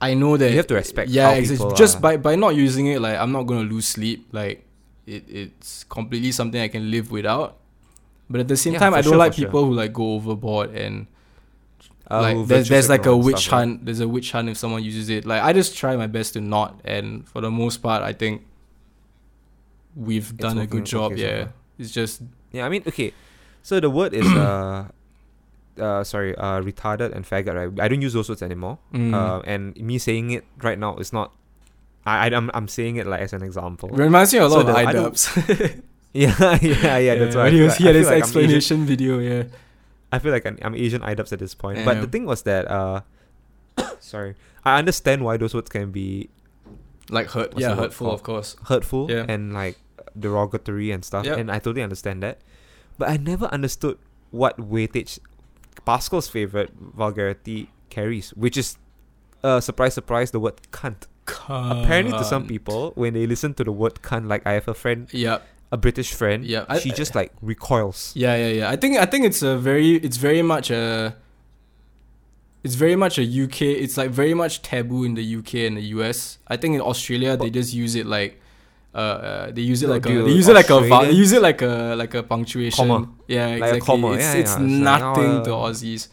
I 0.00 0.14
know 0.14 0.36
that 0.36 0.50
You 0.50 0.56
have 0.56 0.66
to 0.66 0.74
respect 0.74 1.10
Yeah, 1.10 1.30
exactly. 1.30 1.64
people 1.64 1.76
Just 1.76 1.98
are. 1.98 2.00
by 2.00 2.16
by 2.18 2.34
not 2.36 2.54
using 2.54 2.86
it, 2.88 3.00
like 3.00 3.16
I'm 3.18 3.32
not 3.32 3.44
gonna 3.44 3.62
lose 3.68 3.86
sleep. 3.86 4.28
Like 4.32 4.66
it, 5.06 5.24
it's 5.28 5.84
completely 5.84 6.32
something 6.32 6.60
I 6.60 6.68
can 6.68 6.90
live 6.90 7.10
without. 7.10 7.56
But 8.28 8.40
at 8.40 8.48
the 8.48 8.56
same 8.56 8.72
Yeah, 8.74 8.80
time, 8.80 8.92
I 8.94 9.00
don't 9.00 9.12
sure, 9.12 9.16
like 9.16 9.32
for 9.32 9.38
sure. 9.40 9.46
people 9.48 9.64
who 9.66 9.72
like 9.74 9.92
go 9.92 10.14
overboard 10.14 10.74
and 10.74 11.06
Uh, 12.10 12.20
like 12.22 12.46
there's 12.46 12.68
there's 12.68 12.88
like 12.88 13.06
a 13.06 13.16
witch 13.16 13.48
hunt. 13.48 13.84
There's 13.86 14.00
a 14.00 14.06
witch 14.08 14.32
hunt 14.32 14.48
if 14.48 14.56
someone 14.58 14.82
uses 14.84 15.08
it. 15.08 15.24
Like 15.24 15.42
I 15.42 15.52
just 15.52 15.76
try 15.76 15.96
my 15.96 16.06
best 16.06 16.34
to 16.34 16.40
not, 16.40 16.80
and 16.84 17.26
for 17.28 17.40
the 17.40 17.50
most 17.50 17.78
part, 17.78 18.02
I 18.02 18.12
think 18.12 18.42
we've 19.96 20.36
done 20.36 20.58
a 20.58 20.66
good 20.66 20.84
job. 20.84 21.12
okay 21.12 21.22
yeah, 21.22 21.44
far. 21.44 21.52
it's 21.80 21.90
just 21.90 22.22
Yeah, 22.52 22.66
I 22.66 22.68
mean 22.68 22.82
okay. 22.86 23.12
So 23.64 23.80
the 23.80 23.90
word 23.90 24.12
is 24.14 24.26
uh 24.36 24.86
uh 25.80 26.04
sorry, 26.04 26.36
uh 26.36 26.60
retarded 26.62 27.12
and 27.16 27.24
faggot, 27.24 27.54
right? 27.56 27.80
I 27.80 27.88
don't 27.88 28.00
use 28.02 28.12
those 28.12 28.28
words 28.28 28.42
anymore. 28.42 28.78
mm. 28.92 29.12
Uh, 29.12 29.40
and 29.44 29.76
me 29.76 29.98
saying 29.98 30.30
it 30.30 30.44
right 30.62 30.78
now 30.78 30.96
is 30.96 31.12
not. 31.12 31.32
I, 32.06 32.28
I 32.28 32.36
am 32.36 32.50
I'm 32.54 32.68
saying 32.68 32.96
it 32.96 33.06
like 33.06 33.20
as 33.20 33.32
an 33.32 33.42
example. 33.42 33.88
reminds 33.90 34.32
me 34.32 34.38
a 34.38 34.46
lot 34.46 34.52
so 34.52 34.60
of 34.60 34.66
the- 34.68 34.72
iDubbbz. 34.72 35.82
Yeah, 36.16 36.32
yeah, 36.62 36.96
yeah. 37.12 37.14
That's 37.16 37.36
why. 37.36 37.50
He 37.50 37.60
was 37.60 37.72
like- 37.72 37.78
he 37.80 37.86
had 37.86 37.94
his 37.96 38.06
like 38.06 38.22
explanation 38.22 38.86
video. 38.86 39.18
Yeah. 39.18 39.44
I 40.12 40.18
feel 40.18 40.32
like 40.32 40.46
I'm, 40.46 40.56
I'm 40.62 40.74
Asian 40.74 41.02
iDubbbz 41.02 41.32
at 41.32 41.40
this 41.40 41.52
point. 41.54 41.84
But 41.84 42.00
the 42.00 42.06
thing 42.06 42.24
was 42.24 42.40
that 42.44 42.70
uh, 42.70 43.00
sorry, 44.00 44.34
I 44.64 44.78
understand 44.78 45.24
why 45.24 45.36
those 45.36 45.52
words 45.52 45.68
can 45.68 45.90
be 45.90 46.30
like 47.10 47.28
hurt 47.30 47.52
yeah 47.56 47.74
hurtful 47.76 48.10
of 48.10 48.22
course 48.24 48.56
hurtful 48.66 49.06
Yeah. 49.10 49.26
and 49.28 49.52
like 49.54 49.76
derogatory 50.18 50.90
and 50.90 51.04
stuff, 51.04 51.24
Yep. 51.26 51.38
and 51.38 51.50
I 51.50 51.58
totally 51.58 51.82
understand 51.82 52.22
that. 52.22 52.38
But 52.98 53.08
I 53.10 53.16
never 53.16 53.46
understood 53.46 53.98
what 54.30 54.56
weightage 54.58 55.18
Pascal's 55.84 56.28
favorite 56.28 56.72
vulgarity 56.78 57.70
carries, 57.90 58.30
which 58.30 58.56
is, 58.56 58.76
uh, 59.44 59.60
surprise, 59.60 59.94
surprise, 59.94 60.30
the 60.30 60.40
word 60.40 60.54
cunt. 60.72 61.06
cunt. 61.26 61.82
Apparently, 61.84 62.12
to 62.16 62.24
some 62.24 62.46
people, 62.46 62.92
when 62.94 63.12
they 63.14 63.26
listen 63.26 63.52
to 63.54 63.64
the 63.64 63.72
word 63.72 63.94
cunt, 64.02 64.28
like 64.28 64.46
I 64.46 64.52
have 64.52 64.68
a 64.68 64.74
friend, 64.74 65.08
yeah 65.12 65.38
a 65.72 65.76
British 65.76 66.14
friend, 66.14 66.44
Yeah, 66.44 66.64
I- 66.68 66.78
she 66.78 66.90
just 66.92 67.14
like 67.16 67.32
recoils. 67.42 68.12
yeah 68.14 68.36
yeah 68.36 68.48
yeah 68.58 68.70
i 68.70 68.76
think 68.76 68.96
i 68.98 69.04
think 69.04 69.24
it's 69.26 69.42
a 69.42 69.58
very 69.58 69.96
it's 69.96 70.16
very 70.16 70.40
much 70.40 70.70
a 70.70 71.16
it's 72.62 72.74
very 72.76 72.94
much 72.96 73.18
a 73.18 73.24
uk 73.44 73.60
it's 73.62 73.96
like 73.96 74.10
very 74.10 74.32
much 74.34 74.62
taboo 74.62 75.02
in 75.04 75.14
the 75.14 75.36
uk 75.36 75.54
and 75.54 75.76
the 75.76 75.82
us 75.82 76.38
i 76.48 76.56
think 76.56 76.74
in 76.74 76.80
australia 76.80 77.36
they 77.36 77.50
just 77.50 77.74
use 77.74 77.94
it 77.96 78.06
like 78.06 78.40
uh, 78.96 78.98
uh 78.98 79.50
they 79.52 79.60
use 79.62 79.82
it 79.82 79.88
like 79.88 80.06
a 80.06 80.08
they 80.08 80.32
use 80.32 80.48
it 80.48 80.54
like 80.54 80.70
a 80.70 80.80
they 80.80 81.12
use 81.12 81.32
it 81.32 81.42
like 81.42 81.60
a 81.60 81.94
like 81.96 82.14
a 82.14 82.22
punctuation 82.22 82.88
Comma. 82.88 83.08
yeah 83.28 83.46
Like 83.46 83.52
a 83.52 83.56
exactly 83.56 83.80
comma, 83.86 84.08
it's, 84.12 84.24
yeah, 84.24 84.40
it's 84.40 84.54
yeah, 84.56 84.58
like, 84.58 85.02
nothing 85.04 85.32
oh, 85.40 85.44
to 85.44 85.54
uh, 85.54 85.68
aussies 85.68 86.08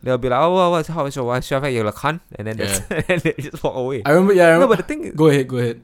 They'll 0.00 0.16
be 0.16 0.28
like, 0.28 0.38
oh, 0.38 0.54
well, 0.54 0.70
what's 0.70 0.86
how 0.86 1.06
is 1.06 1.16
your 1.16 1.26
your 1.26 1.68
you're 1.74 1.82
like 1.82 1.94
cunt, 1.94 2.20
and 2.36 2.46
then 2.46 2.56
that's, 2.56 2.78
and 3.10 3.20
they 3.20 3.34
just 3.34 3.60
walk 3.64 3.74
away. 3.74 4.02
i 4.06 4.10
remember 4.10 4.32
yeah 4.32 4.46
I 4.46 4.50
remember, 4.54 4.74
no, 4.74 4.76
but 4.76 4.86
the 4.86 4.94
thing 4.94 5.04
is, 5.10 5.14
go 5.14 5.26
ahead 5.26 5.48
go 5.48 5.58
ahead 5.58 5.82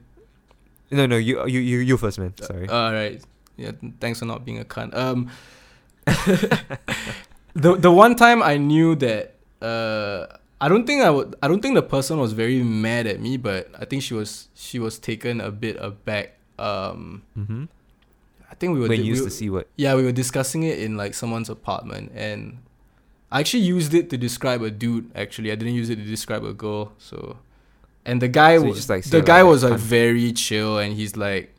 no, 0.95 1.07
no, 1.07 1.17
you, 1.17 1.45
you, 1.47 1.61
you, 1.61 1.79
you 1.79 1.97
first, 1.97 2.19
man. 2.19 2.35
Sorry. 2.41 2.69
All 2.69 2.93
right. 2.93 3.21
Yeah. 3.57 3.73
Thanks 4.01 4.21
for 4.21 4.27
not 4.27 4.45
being 4.45 4.61
a 4.61 4.65
cunt. 4.65 4.95
Um, 4.95 5.31
the 7.55 7.75
the 7.77 7.91
one 7.91 8.15
time 8.15 8.43
I 8.43 8.59
knew 8.59 8.95
that 8.97 9.35
uh, 9.63 10.27
I 10.61 10.69
don't 10.69 10.87
think 10.87 11.03
I 11.03 11.11
would. 11.11 11.35
I 11.43 11.49
don't 11.49 11.61
think 11.61 11.75
the 11.75 11.83
person 11.83 12.19
was 12.19 12.33
very 12.33 12.63
mad 12.63 13.07
at 13.07 13.21
me, 13.21 13.37
but 13.37 13.71
I 13.79 13.85
think 13.85 14.03
she 14.03 14.15
was. 14.15 14.49
She 14.55 14.79
was 14.79 14.99
taken 14.99 15.41
a 15.41 15.51
bit 15.51 15.77
aback. 15.79 16.37
Um, 16.59 17.23
mm-hmm. 17.37 17.65
I 18.51 18.55
think 18.55 18.75
we 18.75 18.81
were. 18.81 18.89
When 18.89 18.99
di- 18.99 19.03
we 19.03 19.09
used 19.09 19.23
were- 19.23 19.27
the 19.27 19.35
c 19.35 19.51
word. 19.51 19.67
yeah, 19.77 19.95
we 19.95 20.05
were 20.05 20.13
discussing 20.13 20.63
it 20.63 20.79
in 20.79 20.97
like 20.97 21.15
someone's 21.15 21.51
apartment, 21.51 22.13
and 22.15 22.59
I 23.31 23.41
actually 23.41 23.65
used 23.65 23.95
it 23.95 24.11
to 24.11 24.17
describe 24.17 24.63
a 24.63 24.71
dude. 24.71 25.11
Actually, 25.15 25.51
I 25.53 25.57
didn't 25.57 25.75
use 25.75 25.91
it 25.91 25.97
to 25.97 26.05
describe 26.05 26.45
a 26.45 26.53
girl. 26.55 26.93
So, 26.99 27.37
and 28.07 28.23
the 28.23 28.29
guy 28.29 28.57
So 28.57 28.65
was 28.65 28.77
just, 28.77 28.89
like, 28.89 29.05
the 29.05 29.21
guy 29.23 29.43
like, 29.43 29.51
was 29.51 29.65
like 29.65 29.79
very 29.79 30.33
chill, 30.33 30.79
and 30.79 30.95
he's 30.95 31.17
like 31.17 31.53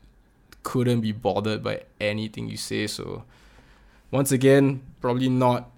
couldn't 0.64 1.02
be 1.02 1.12
bothered 1.12 1.62
by 1.62 1.84
anything 2.00 2.50
you 2.50 2.58
say. 2.58 2.88
So, 2.88 3.24
once 4.10 4.32
again, 4.32 4.82
probably 5.02 5.30
not. 5.30 5.70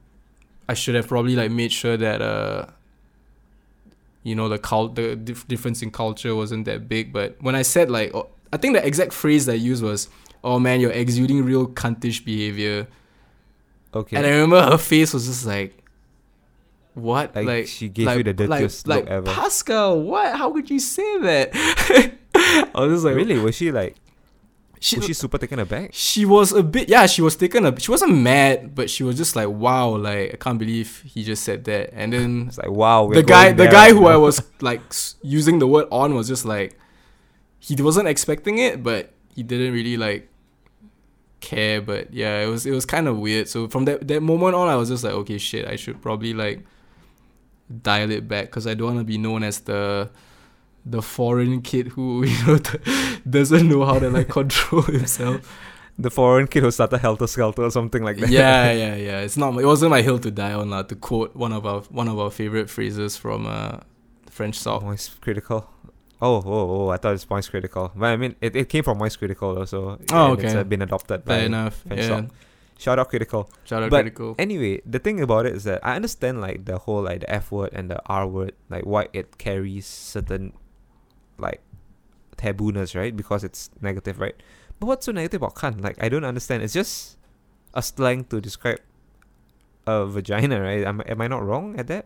I 0.69 0.75
should 0.75 0.95
have 0.95 1.07
probably 1.07 1.35
like 1.35 1.51
made 1.51 1.73
sure 1.73 1.97
that 1.97 2.21
uh. 2.21 2.67
You 4.27 4.35
know 4.35 4.49
the 4.49 4.59
cult, 4.59 4.95
the 4.95 5.15
dif- 5.15 5.47
difference 5.47 5.81
in 5.81 5.89
culture 5.89 6.35
wasn't 6.35 6.65
that 6.65 6.89
big, 6.89 7.13
but 7.13 7.37
when 7.39 7.55
I 7.55 7.61
said 7.61 7.89
like, 7.89 8.13
oh, 8.13 8.27
I 8.51 8.57
think 8.57 8.75
the 8.75 8.85
exact 8.85 9.13
phrase 9.13 9.45
that 9.45 9.53
I 9.53 9.55
used 9.55 9.81
was, 9.81 10.09
"Oh 10.43 10.59
man, 10.59 10.81
you're 10.81 10.91
exuding 10.91 11.45
real 11.45 11.65
cuntish 11.65 12.25
behavior." 12.25 12.87
Okay. 13.93 14.17
And 14.17 14.25
I 14.25 14.31
remember 14.31 14.61
her 14.61 14.77
face 14.77 15.13
was 15.13 15.27
just 15.27 15.45
like, 15.45 15.81
"What?" 16.93 17.35
like, 17.37 17.47
Like, 17.47 17.67
she 17.67 17.87
gave 17.87 18.07
like, 18.07 18.17
you 18.17 18.23
the 18.23 18.47
like, 18.47 18.59
dirtiest 18.59 18.85
like 18.85 19.05
look 19.05 19.09
ever. 19.09 19.31
Pascal, 19.31 20.01
what? 20.01 20.35
How 20.35 20.51
could 20.51 20.69
you 20.69 20.79
say 20.79 21.19
that? 21.19 21.49
I 22.75 22.81
was 22.81 22.95
just 22.95 23.05
like, 23.05 23.15
really? 23.15 23.39
Was 23.39 23.55
she 23.55 23.71
like? 23.71 23.95
She, 24.79 24.97
was 24.97 25.05
she 25.05 25.13
super 25.13 25.37
taken 25.37 25.59
aback? 25.59 25.89
she 25.93 26.25
was 26.25 26.51
a 26.51 26.61
bit, 26.61 26.87
yeah. 26.89 27.05
She 27.07 27.21
was 27.21 27.35
taken 27.35 27.65
a. 27.65 27.79
She 27.79 27.89
wasn't 27.89 28.15
mad, 28.15 28.75
but 28.75 28.89
she 28.89 29.03
was 29.03 29.17
just 29.17 29.35
like, 29.35 29.47
"Wow!" 29.47 29.97
Like, 29.97 30.33
I 30.33 30.37
can't 30.37 30.59
believe 30.59 31.01
he 31.05 31.23
just 31.23 31.43
said 31.43 31.63
that. 31.65 31.91
And 31.93 32.13
then 32.13 32.45
It's 32.47 32.57
like 32.57 32.69
wow. 32.69 33.09
The 33.09 33.23
guy, 33.23 33.51
the 33.51 33.67
guy 33.67 33.91
who 33.91 34.05
I 34.05 34.17
was 34.17 34.41
like 34.61 34.81
using 35.21 35.59
the 35.59 35.67
word 35.67 35.87
on 35.91 36.15
was 36.15 36.27
just 36.27 36.45
like, 36.45 36.77
he 37.59 37.75
wasn't 37.81 38.07
expecting 38.07 38.59
it, 38.59 38.83
but 38.83 39.13
he 39.33 39.43
didn't 39.43 39.73
really 39.73 39.97
like 39.97 40.29
care. 41.39 41.81
But 41.81 42.13
yeah, 42.13 42.41
it 42.41 42.47
was 42.47 42.65
it 42.65 42.71
was 42.71 42.85
kind 42.85 43.07
of 43.07 43.17
weird. 43.17 43.47
So 43.47 43.67
from 43.67 43.85
that 43.85 44.07
that 44.07 44.21
moment 44.21 44.55
on, 44.55 44.67
I 44.67 44.75
was 44.75 44.89
just 44.89 45.03
like, 45.03 45.13
okay, 45.13 45.37
shit, 45.37 45.67
I 45.67 45.75
should 45.75 46.01
probably 46.01 46.33
like 46.33 46.63
dial 47.81 48.11
it 48.11 48.27
back 48.27 48.45
because 48.45 48.67
I 48.67 48.73
don't 48.73 48.95
want 48.95 48.99
to 48.99 49.03
be 49.03 49.17
known 49.17 49.43
as 49.43 49.59
the 49.61 50.09
the 50.89 51.01
foreign 51.01 51.61
kid 51.61 51.87
who 51.89 52.23
you 52.31 52.45
know 52.45 52.59
doesn't 53.29 53.67
know 53.67 53.85
how 53.85 53.99
to 53.99 54.09
like 54.09 54.29
control 54.29 54.81
himself. 54.97 55.41
The 55.99 56.11
foreign 56.11 56.47
kid 56.47 56.61
who 56.61 56.69
started 56.69 56.99
helter 56.99 57.25
skelter 57.25 57.63
or 57.63 57.71
something 57.71 58.03
like 58.03 58.17
that. 58.17 58.29
Yeah, 58.29 58.71
yeah, 58.83 58.95
yeah. 58.95 59.19
It's 59.21 59.35
not. 59.37 59.57
It 59.59 59.65
wasn't 59.65 59.89
my 59.91 60.01
hill 60.01 60.19
to 60.19 60.29
die 60.29 60.53
on. 60.53 60.71
Uh, 60.71 60.83
to 60.83 60.95
quote 60.95 61.35
one 61.35 61.51
of 61.51 61.65
our 61.65 61.81
one 61.89 62.07
of 62.07 62.19
our 62.19 62.29
favorite 62.29 62.69
phrases 62.69 63.17
from 63.17 63.47
uh, 63.47 63.79
French 64.29 64.55
song. 64.55 64.85
Moist 64.85 65.19
critical. 65.21 65.69
Oh, 66.19 66.37
oh, 66.45 66.85
oh! 66.85 66.89
I 66.89 66.97
thought 66.97 67.13
it's 67.13 67.29
Moist 67.29 67.49
critical, 67.51 67.91
but 67.95 68.07
I 68.07 68.17
mean, 68.17 68.35
it, 68.41 68.55
it 68.55 68.69
came 68.69 68.83
from 68.83 68.97
Moist 68.97 69.19
critical 69.19 69.57
also. 69.57 69.99
Oh, 70.11 70.33
and 70.33 70.43
It's 70.43 70.53
uh, 70.53 70.63
been 70.63 70.81
adopted 70.81 71.25
by 71.25 71.39
enough. 71.39 71.83
French 71.87 72.01
yeah. 72.01 72.07
song. 72.07 72.31
Shout 72.77 72.99
out 72.99 73.09
critical. 73.09 73.49
Shout 73.65 73.83
out 73.83 73.89
But 73.89 74.01
critical. 74.01 74.35
Anyway, 74.37 74.81
the 74.85 74.99
thing 74.99 75.19
about 75.21 75.47
it 75.47 75.55
is 75.55 75.63
that 75.63 75.79
I 75.83 75.95
understand 75.95 76.41
like 76.41 76.65
the 76.65 76.77
whole 76.77 77.01
like 77.01 77.21
the 77.21 77.29
F 77.33 77.51
word 77.51 77.71
and 77.73 77.89
the 77.89 77.99
R 78.05 78.27
word, 78.27 78.53
like 78.69 78.85
why 78.85 79.07
it 79.13 79.37
carries 79.37 79.87
certain 79.87 80.53
like 81.37 81.61
tabooness, 82.37 82.95
right? 82.95 83.15
Because 83.15 83.43
it's 83.43 83.69
negative, 83.81 84.19
right? 84.19 84.35
But 84.79 84.87
what's 84.87 85.05
so 85.05 85.11
negative 85.11 85.41
about 85.41 85.55
cunt? 85.55 85.81
Like 85.81 86.01
I 86.01 86.09
don't 86.09 86.23
understand. 86.25 86.63
It's 86.63 86.73
just 86.73 87.17
a 87.73 87.81
slang 87.81 88.25
to 88.25 88.41
describe 88.41 88.79
a 89.85 90.05
vagina, 90.05 90.61
right? 90.61 90.83
Am, 90.83 91.01
am 91.05 91.21
I 91.21 91.27
not 91.27 91.43
wrong 91.45 91.79
at 91.79 91.87
that? 91.87 92.05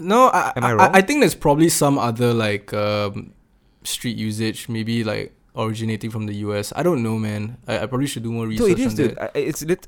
No, 0.00 0.28
I, 0.28 0.52
Am 0.56 0.64
I 0.64 0.72
wrong? 0.72 0.90
I 0.94 1.02
think 1.02 1.20
there's 1.20 1.34
probably 1.34 1.68
some 1.68 1.98
other 1.98 2.32
like 2.32 2.72
um, 2.72 3.32
street 3.84 4.16
usage, 4.16 4.68
maybe 4.68 5.04
like 5.04 5.34
originating 5.56 6.10
from 6.10 6.26
the 6.26 6.34
US. 6.46 6.72
I 6.74 6.82
don't 6.82 7.02
know, 7.02 7.18
man. 7.18 7.58
I, 7.68 7.80
I 7.80 7.86
probably 7.86 8.06
should 8.06 8.22
do 8.22 8.32
more 8.32 8.46
research 8.46 8.68
Dude, 8.68 8.78
it 8.78 8.82
is, 8.86 8.92
on 8.92 8.96
dude. 8.96 9.16
that. 9.16 9.30
It's 9.34 9.62
lit. 9.64 9.86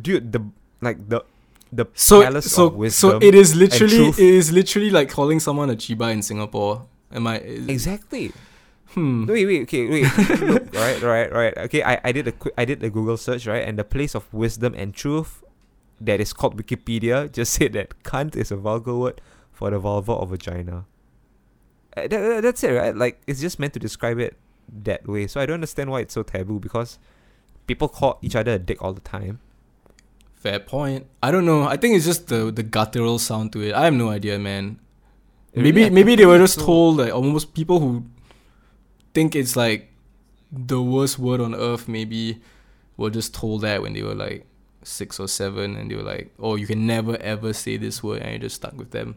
Dude, 0.00 0.32
the 0.32 0.44
like 0.80 1.08
the 1.08 1.24
the 1.72 1.86
So 1.94 2.22
palace 2.22 2.52
so 2.52 2.88
so 2.88 3.18
it 3.18 3.34
is 3.34 3.56
literally 3.56 4.08
it 4.08 4.18
is 4.18 4.52
literally 4.52 4.90
like 4.90 5.10
calling 5.10 5.40
someone 5.40 5.70
a 5.70 5.74
chibai 5.76 6.12
in 6.12 6.22
Singapore. 6.22 6.86
Am 7.12 7.26
I? 7.26 7.36
Exactly. 7.38 8.32
Hmm. 8.90 9.26
Wait, 9.26 9.46
wait, 9.46 9.62
okay, 9.62 9.88
wait. 9.88 10.06
Look, 10.40 10.72
right, 10.74 11.02
right, 11.02 11.32
right. 11.32 11.58
Okay, 11.58 11.82
I, 11.82 12.00
I 12.04 12.12
did 12.12 12.28
a 12.28 12.32
quick, 12.32 12.54
I 12.56 12.64
did 12.64 12.82
a 12.82 12.90
Google 12.90 13.16
search, 13.16 13.46
right, 13.46 13.66
and 13.66 13.78
the 13.78 13.84
place 13.84 14.14
of 14.14 14.32
wisdom 14.32 14.74
and 14.76 14.94
truth 14.94 15.42
that 16.00 16.20
is 16.20 16.32
called 16.32 16.56
Wikipedia 16.56 17.30
just 17.38 17.52
said 17.52 17.72
that 17.74 18.02
cunt 18.04 18.36
is 18.36 18.50
a 18.50 18.56
vulgar 18.56 18.94
word 18.96 19.20
for 19.52 19.70
the 19.70 19.78
vulva 19.78 20.12
or 20.12 20.26
vagina. 20.26 20.84
Uh, 21.96 22.02
that- 22.02 22.10
that- 22.10 22.42
that's 22.42 22.62
it, 22.64 22.70
right? 22.72 22.94
Like 22.96 23.20
it's 23.26 23.40
just 23.40 23.58
meant 23.58 23.72
to 23.74 23.80
describe 23.80 24.18
it 24.18 24.36
that 24.84 25.06
way. 25.08 25.26
So 25.26 25.40
I 25.40 25.46
don't 25.46 25.54
understand 25.54 25.90
why 25.90 26.00
it's 26.00 26.14
so 26.14 26.22
taboo 26.22 26.58
because 26.60 26.98
people 27.66 27.88
call 27.88 28.18
each 28.22 28.36
other 28.36 28.52
a 28.52 28.58
dick 28.58 28.82
all 28.82 28.92
the 28.92 29.00
time. 29.00 29.40
Fair 30.34 30.60
point. 30.60 31.06
I 31.22 31.30
don't 31.32 31.44
know. 31.46 31.64
I 31.64 31.76
think 31.76 31.96
it's 31.96 32.04
just 32.04 32.28
the 32.28 32.52
the 32.52 32.62
guttural 32.62 33.18
sound 33.18 33.52
to 33.54 33.62
it. 33.62 33.74
I 33.74 33.84
have 33.84 33.94
no 33.94 34.10
idea, 34.10 34.38
man. 34.38 34.78
Maybe 35.56 35.82
Really, 35.84 35.90
maybe 35.90 36.16
they 36.16 36.26
were 36.26 36.38
just 36.38 36.54
so- 36.60 36.66
told 36.66 36.98
like 36.98 37.12
almost 37.12 37.54
people 37.54 37.80
who 37.80 38.04
think 39.14 39.34
it's 39.34 39.56
like 39.56 39.88
the 40.52 40.80
worst 40.82 41.18
word 41.18 41.40
on 41.40 41.54
earth. 41.54 41.88
Maybe 41.88 42.40
were 42.96 43.10
just 43.10 43.34
told 43.34 43.62
that 43.62 43.80
when 43.82 43.92
they 43.94 44.02
were 44.02 44.14
like 44.14 44.46
six 44.82 45.18
or 45.18 45.26
seven, 45.28 45.74
and 45.76 45.90
they 45.90 45.96
were 45.96 46.02
like, 46.02 46.32
"Oh, 46.38 46.56
you 46.56 46.66
can 46.66 46.86
never 46.86 47.16
ever 47.20 47.52
say 47.52 47.76
this 47.78 48.02
word," 48.02 48.22
and 48.22 48.32
you 48.34 48.38
just 48.38 48.56
stuck 48.56 48.76
with 48.76 48.90
them. 48.90 49.16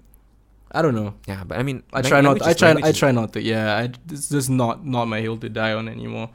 I 0.71 0.81
don't 0.81 0.95
know. 0.95 1.15
Yeah, 1.27 1.43
but 1.43 1.57
I 1.59 1.63
mean, 1.63 1.83
I 1.91 2.01
try 2.01 2.21
not. 2.21 2.41
I 2.41 2.53
try. 2.53 2.75
I 2.81 2.91
try 2.91 3.11
not 3.11 3.33
to. 3.33 3.41
Yeah, 3.41 3.75
I, 3.75 3.91
it's 4.09 4.29
just 4.29 4.49
not 4.49 4.85
not 4.85 5.05
my 5.05 5.19
hill 5.19 5.37
to 5.37 5.49
die 5.49 5.73
on 5.73 5.87
anymore. 5.89 6.29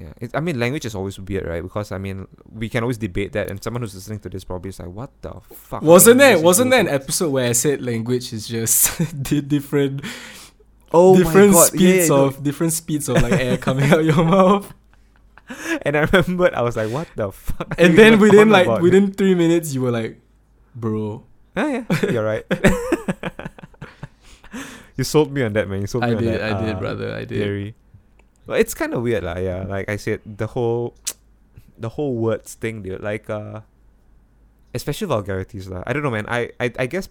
Yeah, 0.00 0.12
it, 0.20 0.30
I 0.34 0.40
mean, 0.40 0.58
language 0.58 0.84
is 0.86 0.94
always 0.94 1.20
weird, 1.20 1.46
right? 1.46 1.62
Because 1.62 1.92
I 1.92 1.98
mean, 1.98 2.26
we 2.50 2.68
can 2.68 2.82
always 2.82 2.98
debate 2.98 3.32
that, 3.32 3.50
and 3.50 3.62
someone 3.62 3.82
who's 3.82 3.94
listening 3.94 4.18
to 4.20 4.28
this 4.30 4.42
probably 4.42 4.70
is 4.70 4.80
like, 4.80 4.88
"What 4.88 5.10
the 5.20 5.34
fuck?" 5.52 5.82
Wasn't 5.82 6.18
there? 6.18 6.38
Wasn't 6.40 6.70
there 6.70 6.80
an 6.80 6.88
episode 6.88 7.30
where 7.30 7.48
I 7.48 7.52
said 7.52 7.82
language 7.82 8.32
is 8.32 8.48
just 8.48 8.98
different 9.48 10.02
Oh 10.92 11.16
different 11.16 11.52
my 11.52 11.58
god! 11.60 11.66
speeds 11.68 11.82
yeah, 11.82 12.02
yeah, 12.02 12.08
no. 12.08 12.24
of 12.26 12.42
different 12.42 12.72
speeds 12.72 13.08
of 13.08 13.20
like 13.22 13.32
air 13.34 13.56
coming 13.58 13.90
out 13.92 14.02
your 14.04 14.24
mouth. 14.24 14.72
And 15.82 15.96
I 15.96 16.08
remembered, 16.08 16.54
I 16.54 16.62
was 16.62 16.76
like, 16.76 16.90
"What 16.90 17.08
the 17.14 17.30
fuck?" 17.30 17.74
And 17.78 17.96
then 17.98 18.18
within 18.18 18.48
like 18.48 18.66
about? 18.66 18.80
within 18.82 19.12
three 19.12 19.34
minutes, 19.34 19.74
you 19.74 19.82
were 19.82 19.90
like, 19.92 20.18
"Bro, 20.74 21.24
Ah, 21.54 21.66
yeah, 21.68 21.84
you're 22.10 22.24
right. 22.24 22.44
you 24.96 25.04
sold 25.04 25.32
me 25.32 25.42
on 25.42 25.52
that, 25.52 25.68
man. 25.68 25.82
You 25.82 25.86
sold 25.86 26.04
me 26.04 26.10
I 26.10 26.14
on 26.14 26.22
did, 26.22 26.40
that. 26.40 26.42
I 26.42 26.64
did, 26.64 26.76
uh, 26.76 26.78
brother, 26.80 27.14
I 27.14 27.24
did." 27.24 27.38
Theory. 27.44 27.74
But 28.46 28.58
it's 28.60 28.74
kind 28.74 28.92
of 28.94 29.02
weird, 29.02 29.22
lah. 29.24 29.38
Yeah, 29.38 29.64
like 29.68 29.88
I 29.88 29.96
said, 29.96 30.20
the 30.26 30.46
whole, 30.48 30.94
the 31.78 31.90
whole 31.90 32.14
words 32.16 32.54
thing, 32.54 32.82
dude. 32.82 33.00
Like, 33.02 33.30
uh, 33.30 33.60
especially 34.74 35.06
vulgarities, 35.06 35.68
lah. 35.68 35.82
I 35.86 35.92
don't 35.92 36.02
know, 36.02 36.10
man. 36.10 36.26
I, 36.26 36.50
I, 36.58 36.72
I 36.78 36.86
guess, 36.86 37.08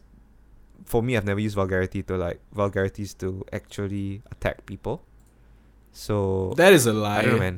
for 0.84 1.02
me, 1.02 1.16
I've 1.16 1.26
never 1.26 1.40
used 1.40 1.56
vulgarity 1.56 2.04
to 2.04 2.18
like 2.18 2.40
vulgarities 2.52 3.14
to 3.24 3.46
actually 3.54 4.22
attack 4.32 4.66
people. 4.66 5.02
So 5.94 6.54
That 6.58 6.74
is 6.74 6.86
a 6.88 6.94
lie. 6.94 7.20
I 7.20 7.22
don't 7.24 7.32
know, 7.34 7.40
man. 7.40 7.58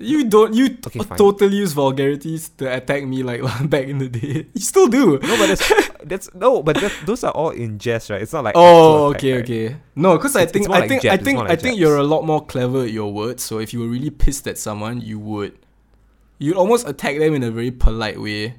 You 0.00 0.24
don't. 0.24 0.54
You 0.54 0.78
Okay, 0.86 1.00
fine. 1.04 1.18
totally 1.18 1.56
use 1.60 1.72
vulgarities 1.72 2.48
to 2.56 2.64
attack 2.72 3.04
me 3.04 3.22
like 3.22 3.42
back 3.68 3.84
in 3.84 3.98
the 3.98 4.08
day. 4.08 4.46
You 4.54 4.60
still 4.64 4.88
do. 4.88 5.18
No, 5.20 5.36
but 5.36 5.52
that's 5.52 5.66
that's 6.04 6.32
no, 6.34 6.62
but 6.62 6.76
that, 6.80 6.92
those 7.06 7.24
are 7.24 7.32
all 7.32 7.50
in 7.50 7.78
jest, 7.78 8.10
right? 8.10 8.20
It's 8.22 8.32
not 8.32 8.44
like 8.44 8.54
Oh, 8.56 9.10
actual 9.10 9.10
attack, 9.10 9.18
okay, 9.18 9.32
right? 9.34 9.42
okay. 9.44 9.76
No, 9.96 10.16
because 10.16 10.36
I 10.36 10.46
think 10.46 10.70
I 10.70 10.86
think 10.88 11.04
I 11.04 11.16
think 11.16 11.36
more 11.38 11.48
I 11.50 11.56
think 11.56 11.78
you're 11.78 11.96
a 11.96 12.02
lot 12.02 12.24
more 12.24 12.44
clever 12.44 12.82
at 12.82 12.90
your 12.90 13.12
words. 13.12 13.42
So 13.42 13.58
if 13.58 13.72
you 13.72 13.80
were 13.80 13.88
really 13.88 14.10
pissed 14.10 14.46
at 14.48 14.58
someone, 14.58 15.00
you 15.00 15.18
would 15.18 15.56
you'd 16.38 16.56
almost 16.56 16.88
attack 16.88 17.18
them 17.18 17.34
in 17.34 17.42
a 17.42 17.50
very 17.50 17.70
polite 17.70 18.20
way, 18.20 18.54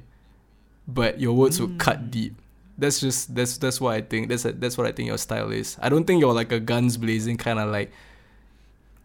but 0.88 1.20
your 1.20 1.34
words 1.34 1.60
would 1.60 1.70
Mm. 1.70 1.78
cut 1.78 2.10
deep. 2.10 2.34
That's 2.78 3.00
just 3.00 3.34
that's 3.34 3.58
that's 3.58 3.80
what 3.80 3.94
I 3.94 4.00
think. 4.00 4.28
That's 4.28 4.44
a, 4.44 4.52
that's 4.52 4.76
what 4.78 4.86
I 4.86 4.92
think 4.92 5.08
your 5.08 5.18
style 5.18 5.50
is. 5.52 5.76
I 5.80 5.88
don't 5.88 6.04
think 6.06 6.20
you're 6.20 6.32
like 6.34 6.52
a 6.52 6.60
guns 6.60 6.96
blazing 6.96 7.36
kind 7.36 7.58
of 7.58 7.70
like 7.70 7.92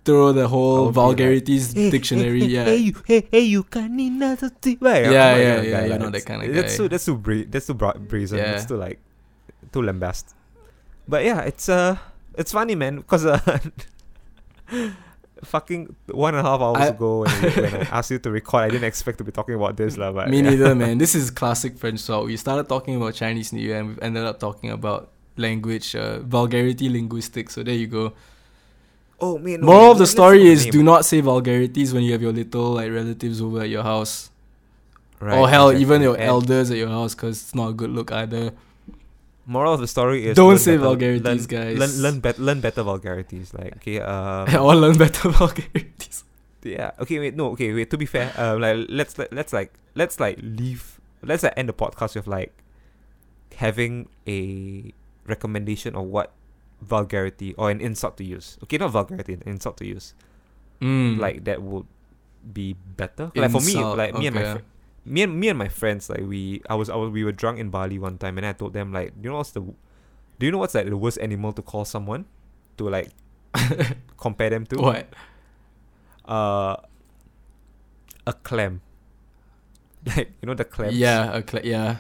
throw 0.08 0.32
the 0.32 0.48
whole 0.48 0.80
be 0.80 0.86
like, 0.88 0.96
vulgarities 0.96 1.74
dictionary. 1.76 2.40
Hey, 2.48 2.56
yeah. 2.56 2.66
hey, 2.72 2.78
you, 2.88 2.94
hey, 3.06 3.28
hey, 3.30 3.42
you 3.44 3.66
nothing. 3.76 4.78
Right, 4.80 5.04
Yeah, 5.04 5.12
I'm 5.12 5.12
yeah, 5.12 5.36
that 5.36 5.66
yeah, 5.68 5.72
guy, 5.76 5.86
like, 5.92 6.00
not 6.00 6.12
that 6.16 6.24
kinda 6.26 6.48
That's 6.48 6.74
guy. 6.74 6.78
too, 6.80 6.88
that's 6.90 7.04
too, 7.06 7.18
bra- 7.18 7.44
that's 7.52 7.68
too 7.68 7.74
bra- 7.76 8.00
brazen. 8.00 8.38
Yeah. 8.40 8.52
That's 8.56 8.66
too 8.72 8.78
like, 8.80 9.00
too 9.76 9.82
lambast. 9.84 10.32
But 11.08 11.26
yeah, 11.28 11.42
it's 11.52 11.68
uh, 11.68 11.98
it's 12.40 12.52
funny, 12.52 12.76
man, 12.76 12.98
because 13.04 13.24
uh, 13.26 13.40
fucking 15.44 15.96
one 16.12 16.36
and 16.36 16.46
a 16.46 16.50
half 16.50 16.62
hours 16.62 16.82
I- 16.82 16.88
ago 16.96 17.20
when, 17.24 17.42
we, 17.44 17.50
when 17.62 17.76
I 17.76 17.80
asked 18.00 18.12
you 18.12 18.20
to 18.20 18.32
record, 18.32 18.64
I 18.64 18.70
didn't 18.70 18.86
expect 18.88 19.18
to 19.20 19.24
be 19.24 19.32
talking 19.32 19.56
about 19.56 19.78
this, 19.78 19.98
lah. 19.98 20.12
But 20.12 20.30
Me 20.30 20.38
yeah. 20.38 20.50
neither, 20.50 20.76
man. 20.76 20.98
This 21.04 21.16
is 21.16 21.30
classic 21.32 21.78
French 21.78 22.06
talk. 22.06 22.26
We 22.26 22.38
started 22.38 22.68
talking 22.68 22.96
about 22.96 23.14
Chinese 23.14 23.54
New 23.54 23.62
Year 23.62 23.80
and 23.80 23.96
we 23.96 24.02
ended 24.02 24.24
up 24.24 24.40
talking 24.40 24.72
about 24.72 25.10
language, 25.38 25.96
uh, 25.96 26.20
vulgarity 26.26 26.90
linguistics. 26.90 27.54
So 27.56 27.64
there 27.64 27.76
you 27.76 27.88
go. 27.88 28.14
Oh 29.20 29.38
man. 29.38 29.62
no, 29.62 29.66
Moral 29.68 29.82
man, 29.84 29.92
of 29.92 29.98
the 29.98 30.08
story 30.08 30.48
is 30.48 30.64
name. 30.66 30.72
do 30.72 30.84
not 30.84 31.06
say 31.06 31.22
vulgarities 31.22 31.94
when 31.94 32.04
you 32.04 32.12
have 32.14 32.22
your 32.22 32.32
little 32.34 32.72
like 32.74 32.92
relatives 32.92 33.42
over 33.42 33.62
at 33.62 33.70
your 33.70 33.84
house. 33.84 34.30
Right, 35.20 35.38
or 35.40 35.50
hell, 35.50 35.74
even 35.74 36.04
your 36.04 36.14
And 36.14 36.24
elders 36.26 36.70
at 36.70 36.78
your 36.78 36.90
house 36.90 37.16
because 37.16 37.42
it's 37.42 37.56
not 37.56 37.70
a 37.70 37.74
good 37.74 37.90
look 37.90 38.12
either. 38.12 38.52
Moral 39.48 39.74
of 39.74 39.80
the 39.80 39.88
story 39.88 40.28
is 40.28 40.36
Don't 40.36 40.60
say 40.60 40.74
better- 40.76 40.84
vulgarities, 40.84 41.52
learn, 41.52 41.62
guys. 41.76 41.78
Learn 41.80 42.02
learn, 42.04 42.20
bet- 42.20 42.38
learn 42.38 42.60
better 42.62 42.84
vulgarities. 42.84 43.54
Like 43.54 43.78
okay, 43.78 44.00
um, 44.14 44.54
or 44.56 44.76
learn 44.76 44.98
better 44.98 45.30
vulgarities. 45.42 46.24
yeah. 46.64 46.92
Okay, 47.00 47.18
wait, 47.20 47.36
no, 47.36 47.52
okay, 47.54 47.74
wait. 47.74 47.90
To 47.90 47.98
be 47.98 48.06
fair, 48.06 48.32
um, 48.38 48.62
like 48.62 48.86
let's 48.90 49.18
let, 49.18 49.34
let's 49.34 49.54
like 49.54 49.74
let's 49.96 50.20
like 50.20 50.38
leave. 50.44 51.00
Let's 51.24 51.42
like 51.42 51.54
end 51.58 51.70
the 51.70 51.74
podcast 51.74 52.14
with 52.16 52.28
like 52.28 52.54
having 53.56 54.08
a 54.28 54.94
recommendation 55.26 55.96
of 55.96 56.04
what 56.06 56.32
vulgarity 56.82 57.54
or 57.58 57.72
an 57.72 57.82
insult 57.82 58.18
to 58.18 58.24
use. 58.24 58.58
Okay, 58.64 58.78
not 58.78 58.92
vulgarity, 58.92 59.34
an 59.34 59.44
insult 59.46 59.78
to 59.78 59.86
use. 59.86 60.14
Mm. 60.82 61.20
Like 61.20 61.44
that 61.46 61.62
would 61.62 61.86
be 62.54 62.74
better. 62.74 63.32
Like 63.36 63.52
for 63.52 63.62
me, 63.62 63.74
Insult, 63.74 63.98
like 63.98 64.14
me 64.14 64.28
and 64.28 64.36
my 64.36 64.46
okay. 64.46 64.62
me 65.06 65.22
and 65.24 65.40
me 65.40 65.50
and 65.50 65.58
my 65.58 65.68
friends, 65.68 66.10
like 66.10 66.22
we, 66.22 66.62
I 66.70 66.76
was, 66.76 66.90
I 66.90 66.96
was, 66.96 67.10
we 67.10 67.24
were 67.24 67.32
drunk 67.32 67.60
in 67.60 67.70
Bali 67.70 68.00
one 68.00 68.18
time, 68.18 68.38
and 68.38 68.46
I 68.46 68.54
told 68.54 68.74
them 68.74 68.94
like, 68.94 69.14
you 69.22 69.30
know 69.30 69.38
what's 69.38 69.52
the, 69.52 69.62
do 69.62 70.46
you 70.46 70.52
know 70.52 70.60
what's 70.60 70.76
like 70.76 70.88
the 70.88 70.98
worst 70.98 71.18
animal 71.20 71.52
to 71.54 71.62
call 71.62 71.86
someone, 71.86 72.26
to 72.78 72.90
like 72.90 73.10
compare 74.18 74.50
them 74.50 74.66
to? 74.68 74.78
what? 74.78 75.08
Uh, 76.26 76.76
a 78.26 78.34
clam. 78.34 78.82
Like 80.08 80.32
you 80.42 80.48
know 80.48 80.54
the 80.54 80.64
clam. 80.64 80.92
Yeah, 80.94 81.34
a 81.34 81.42
cla- 81.42 81.66
yeah. 81.66 81.98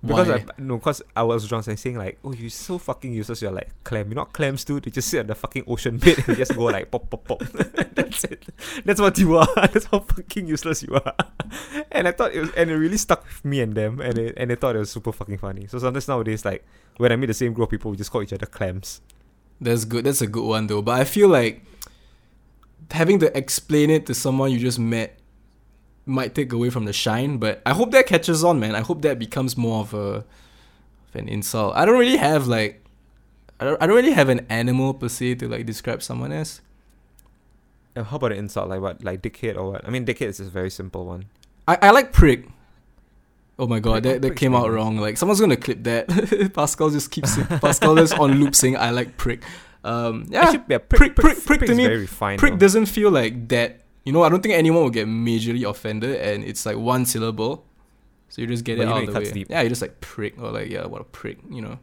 Because 0.00 0.28
Why? 0.28 0.34
I, 0.36 0.44
no, 0.58 0.76
because 0.76 1.02
I 1.16 1.24
was 1.24 1.48
drunk 1.48 1.66
and 1.66 1.78
saying 1.78 1.98
like, 1.98 2.18
oh, 2.22 2.32
you're 2.32 2.50
so 2.50 2.78
fucking 2.78 3.12
useless. 3.12 3.42
You're 3.42 3.50
like 3.50 3.70
clam. 3.82 4.08
You're 4.08 4.14
not 4.14 4.32
clams, 4.32 4.64
dude. 4.64 4.86
You 4.86 4.92
just 4.92 5.08
sit 5.08 5.20
on 5.20 5.26
the 5.26 5.34
fucking 5.34 5.64
ocean 5.66 5.98
bed 5.98 6.22
and 6.26 6.36
just 6.36 6.54
go 6.54 6.64
like 6.64 6.90
pop, 6.90 7.10
pop, 7.10 7.24
pop. 7.24 7.40
That's 7.94 8.22
it. 8.24 8.46
That's 8.84 9.00
what 9.00 9.18
you 9.18 9.36
are. 9.36 9.48
That's 9.56 9.86
how 9.86 10.00
fucking 10.00 10.46
useless 10.46 10.84
you 10.84 10.94
are. 10.94 11.14
and 11.90 12.06
I 12.06 12.12
thought 12.12 12.32
it 12.32 12.40
was, 12.40 12.50
and 12.52 12.70
it 12.70 12.76
really 12.76 12.96
stuck 12.96 13.24
with 13.24 13.44
me 13.44 13.60
and 13.60 13.74
them, 13.74 14.00
and 14.00 14.14
they, 14.14 14.32
and 14.36 14.50
they 14.50 14.54
thought 14.54 14.76
it 14.76 14.80
was 14.80 14.92
super 14.92 15.10
fucking 15.10 15.38
funny. 15.38 15.66
So 15.66 15.80
sometimes 15.80 16.06
nowadays, 16.06 16.44
like 16.44 16.64
when 16.98 17.10
I 17.10 17.16
meet 17.16 17.26
the 17.26 17.34
same 17.34 17.52
group 17.52 17.66
of 17.66 17.70
people, 17.70 17.90
we 17.90 17.96
just 17.96 18.12
call 18.12 18.22
each 18.22 18.32
other 18.32 18.46
clams. 18.46 19.00
That's 19.60 19.84
good. 19.84 20.04
That's 20.04 20.22
a 20.22 20.28
good 20.28 20.46
one 20.46 20.68
though. 20.68 20.82
But 20.82 21.00
I 21.00 21.04
feel 21.04 21.28
like 21.28 21.64
having 22.92 23.18
to 23.18 23.36
explain 23.36 23.90
it 23.90 24.06
to 24.06 24.14
someone 24.14 24.52
you 24.52 24.60
just 24.60 24.78
met 24.78 25.17
might 26.08 26.34
take 26.34 26.52
away 26.52 26.70
from 26.70 26.84
the 26.84 26.92
shine. 26.92 27.38
But 27.38 27.60
I 27.66 27.72
hope 27.74 27.90
that 27.92 28.06
catches 28.06 28.42
on, 28.42 28.58
man. 28.58 28.74
I 28.74 28.80
hope 28.80 29.02
that 29.02 29.18
becomes 29.18 29.56
more 29.56 29.80
of 29.80 29.94
a 29.94 30.24
of 31.08 31.14
an 31.14 31.28
insult. 31.28 31.74
I 31.76 31.84
don't 31.84 31.98
really 31.98 32.16
have 32.16 32.46
like 32.46 32.84
I 33.60 33.64
don't 33.64 33.82
I 33.82 33.86
don't 33.86 33.96
really 33.96 34.12
have 34.12 34.28
an 34.28 34.46
animal 34.48 34.94
per 34.94 35.08
se 35.08 35.36
to 35.36 35.48
like 35.48 35.66
describe 35.66 36.02
someone 36.02 36.32
as. 36.32 36.60
Uh, 37.96 38.04
how 38.04 38.16
about 38.16 38.32
an 38.32 38.38
insult 38.38 38.68
like 38.68 38.80
what, 38.80 39.02
like 39.02 39.22
dickhead 39.22 39.56
or 39.56 39.72
what? 39.72 39.86
I 39.86 39.90
mean, 39.90 40.04
dickhead 40.06 40.28
is 40.28 40.40
a 40.40 40.44
very 40.44 40.70
simple 40.70 41.04
one. 41.06 41.24
I, 41.66 41.78
I 41.82 41.90
like 41.90 42.12
prick. 42.12 42.46
Oh 43.58 43.66
my 43.66 43.80
god, 43.80 44.02
Prick- 44.02 44.02
that, 44.04 44.16
oh, 44.26 44.28
that 44.28 44.36
came 44.36 44.54
out 44.54 44.70
wrong. 44.70 44.98
Like 44.98 45.16
someone's 45.16 45.40
gonna 45.40 45.56
clip 45.56 45.82
that. 45.84 46.50
Pascal 46.54 46.90
just 46.90 47.10
keeps 47.10 47.36
Pascal 47.60 47.96
just 47.96 48.16
on 48.18 48.38
loop 48.40 48.54
saying 48.54 48.76
I 48.76 48.90
like 48.90 49.16
prick. 49.16 49.42
Um 49.82 50.26
yeah, 50.28 50.42
Actually, 50.42 50.64
yeah, 50.68 50.78
prick- 50.78 51.16
prick- 51.16 51.44
prick 51.44 51.60
to 51.62 51.74
me- 51.74 51.84
Very 51.86 51.98
refined. 51.98 52.38
prick 52.38 52.52
though. 52.52 52.58
doesn't 52.58 52.86
feel 52.86 53.10
like 53.10 53.48
that. 53.48 53.80
You 54.04 54.12
know, 54.12 54.22
I 54.22 54.28
don't 54.28 54.42
think 54.42 54.54
anyone 54.54 54.82
will 54.82 54.90
get 54.90 55.06
majorly 55.06 55.68
offended 55.68 56.16
and 56.20 56.42
it's 56.44 56.64
like 56.64 56.76
one 56.76 57.04
syllable. 57.04 57.64
So 58.30 58.40
you 58.42 58.46
just 58.48 58.64
get 58.64 58.78
But 58.78 58.88
it 58.88 58.88
out 58.88 59.08
of 59.08 59.14
the 59.14 59.20
way. 59.20 59.30
deep. 59.32 59.46
Yeah, 59.50 59.62
you 59.62 59.68
just 59.68 59.82
like 59.82 60.00
prick 60.00 60.38
or 60.40 60.50
like 60.50 60.68
yeah, 60.70 60.86
what 60.86 61.00
a 61.00 61.04
prick, 61.04 61.38
you 61.50 61.60
know. 61.62 61.78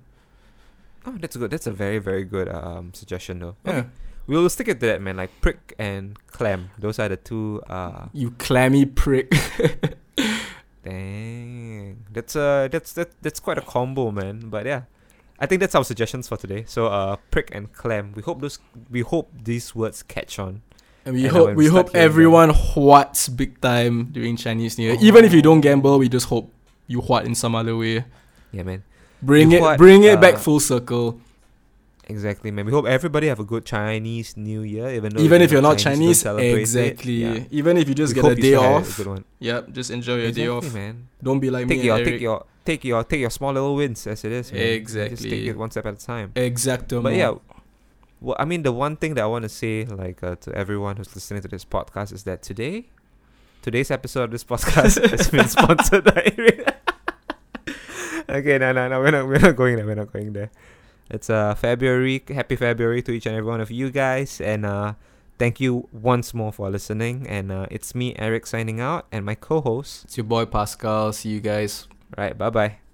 Oh, 1.05 1.15
that's 1.19 1.35
good. 1.35 1.51
That's 1.51 1.67
a 1.67 1.71
very, 1.71 1.99
very 1.99 2.23
good 2.23 2.49
um 2.49 2.93
suggestion 2.93 3.39
though. 3.39 3.55
Yeah. 3.65 3.71
Okay. 3.71 3.87
We'll 4.27 4.49
stick 4.49 4.67
it 4.67 4.79
to 4.79 4.85
that, 4.87 5.01
man. 5.01 5.17
Like 5.17 5.29
prick 5.41 5.75
and 5.77 6.17
clam. 6.27 6.71
Those 6.79 6.97
are 6.97 7.09
the 7.09 7.17
two. 7.17 7.61
Uh, 7.69 8.07
You 8.11 8.31
clammy 8.31 8.85
prick. 8.85 9.29
dang. 10.83 12.03
That's 12.11 12.35
uh, 12.35 12.67
that's 12.71 12.93
that, 12.93 13.11
that's 13.21 13.39
quite 13.39 13.57
a 13.57 13.61
combo, 13.61 14.11
man. 14.11 14.49
But 14.49 14.65
yeah, 14.65 14.83
I 15.39 15.45
think 15.45 15.59
that's 15.61 15.75
our 15.75 15.83
suggestions 15.83 16.27
for 16.27 16.37
today. 16.37 16.63
So 16.67 16.87
uh, 16.87 17.17
prick 17.31 17.49
and 17.53 17.71
clam. 17.73 18.13
We 18.15 18.21
hope 18.23 18.41
those. 18.41 18.59
We 18.89 19.01
hope 19.01 19.31
these 19.43 19.75
words 19.75 20.03
catch 20.03 20.39
on. 20.39 20.61
And 21.05 21.13
we 21.15 21.23
And 21.25 21.31
hope 21.31 21.55
we 21.55 21.67
hope 21.67 21.89
start 21.89 21.93
hearing 21.93 22.01
them- 22.03 22.11
everyone 22.11 22.49
whats 22.49 23.29
big 23.29 23.61
time 23.61 24.09
during 24.11 24.35
Chinese 24.37 24.77
New 24.77 24.89
Year. 24.91 24.97
Even 25.01 25.23
if 25.25 25.33
you 25.33 25.41
don't 25.41 25.61
gamble, 25.61 25.99
we 25.99 26.09
just 26.09 26.27
hope 26.27 26.51
you 26.87 26.99
what 27.01 27.25
in 27.25 27.35
some 27.35 27.53
other 27.55 27.75
way. 27.77 28.03
Yeah, 28.51 28.63
man. 28.63 28.83
Bring 29.21 29.51
You 29.51 29.57
it 29.57 29.61
what, 29.61 29.77
bring 29.77 30.03
it 30.03 30.19
back 30.19 30.35
uh, 30.35 30.37
full 30.37 30.59
circle. 30.59 31.19
Exactly, 32.07 32.51
man. 32.51 32.65
We 32.65 32.71
hope 32.71 32.85
everybody 32.85 33.27
have 33.27 33.39
a 33.39 33.43
good 33.43 33.65
Chinese 33.65 34.37
New 34.37 34.61
Year, 34.61 34.89
even 34.93 35.13
though 35.13 35.21
Even 35.21 35.41
if 35.41 35.51
you're 35.51 35.61
not 35.61 35.77
don't 35.77 35.93
Chinese, 35.97 36.23
exactly. 36.25 37.13
Yeah. 37.25 37.43
Even 37.49 37.77
if 37.77 37.89
you 37.89 37.95
just 37.95 38.15
We 38.15 38.21
get 38.21 38.31
a 38.31 38.35
day 38.35 38.53
off. 38.53 38.93
A 38.93 38.97
good 39.03 39.07
one. 39.07 39.23
Yep, 39.39 39.71
just 39.73 39.89
enjoy 39.89 40.17
your 40.21 40.31
day 40.31 40.47
off. 40.47 40.71
man. 40.73 41.07
Don't 41.23 41.39
be 41.39 41.49
like 41.49 41.67
Take 41.67 41.79
me 41.79 41.85
your, 41.85 41.97
take 42.05 42.21
your, 42.21 42.45
take 42.63 42.83
your, 42.83 43.03
take 43.03 43.21
your 43.21 43.31
small 43.31 43.53
little 43.53 43.75
wins 43.75 44.05
as 44.05 44.23
it 44.23 44.31
is. 44.31 44.51
Man. 44.51 44.85
Just 44.85 45.23
take 45.23 45.45
it 45.45 45.57
one 45.57 45.71
step 45.71 45.85
at 45.87 45.95
a 46.01 46.05
time. 46.05 46.31
Exacto. 46.35 47.01
But 47.01 47.15
yeah, 47.15 47.33
well, 48.21 48.35
I 48.39 48.45
mean, 48.45 48.63
the 48.63 48.71
one 48.71 48.95
thing 48.95 49.15
that 49.15 49.23
I 49.23 49.27
want 49.27 49.43
to 49.43 49.49
say, 49.49 49.85
like, 49.85 50.23
uh, 50.23 50.35
to 50.37 50.51
everyone 50.53 50.97
who's 50.97 51.13
listening 51.15 51.41
to 51.41 51.47
this 51.47 51.65
podcast, 51.65 52.13
is 52.13 52.23
that 52.23 52.41
today, 52.41 52.85
today's 53.61 53.91
episode 53.91 54.23
of 54.23 54.31
this 54.31 54.43
podcast 54.43 55.09
has 55.11 55.29
been 55.29 55.47
sponsored 55.47 56.03
by. 56.05 56.33
okay, 58.29 58.57
no, 58.57 58.71
no, 58.71 58.87
no, 58.87 58.99
we're 58.99 59.11
not, 59.11 59.27
we're 59.27 59.39
not 59.39 59.55
going 59.55 59.75
there. 59.75 59.85
We're 59.85 59.95
not 59.95 60.11
going 60.11 60.33
there. 60.33 60.51
It's 61.09 61.29
uh 61.29 61.53
February. 61.53 62.23
Happy 62.29 62.55
February 62.55 63.01
to 63.03 63.11
each 63.11 63.25
and 63.27 63.35
every 63.35 63.47
one 63.47 63.61
of 63.61 63.69
you 63.69 63.91
guys, 63.91 64.41
and 64.41 64.65
uh, 64.65 64.93
thank 65.37 65.59
you 65.59 65.87
once 65.91 66.33
more 66.33 66.51
for 66.51 66.69
listening. 66.69 67.27
And 67.27 67.51
uh, 67.51 67.67
it's 67.69 67.93
me, 67.93 68.15
Eric, 68.17 68.47
signing 68.47 68.79
out, 68.79 69.05
and 69.11 69.25
my 69.25 69.35
co-host. 69.35 70.05
It's 70.05 70.17
your 70.17 70.23
boy 70.23 70.45
Pascal. 70.45 71.13
See 71.13 71.29
you 71.29 71.41
guys. 71.41 71.87
Right, 72.17 72.35
bye 72.35 72.49
bye. 72.49 72.84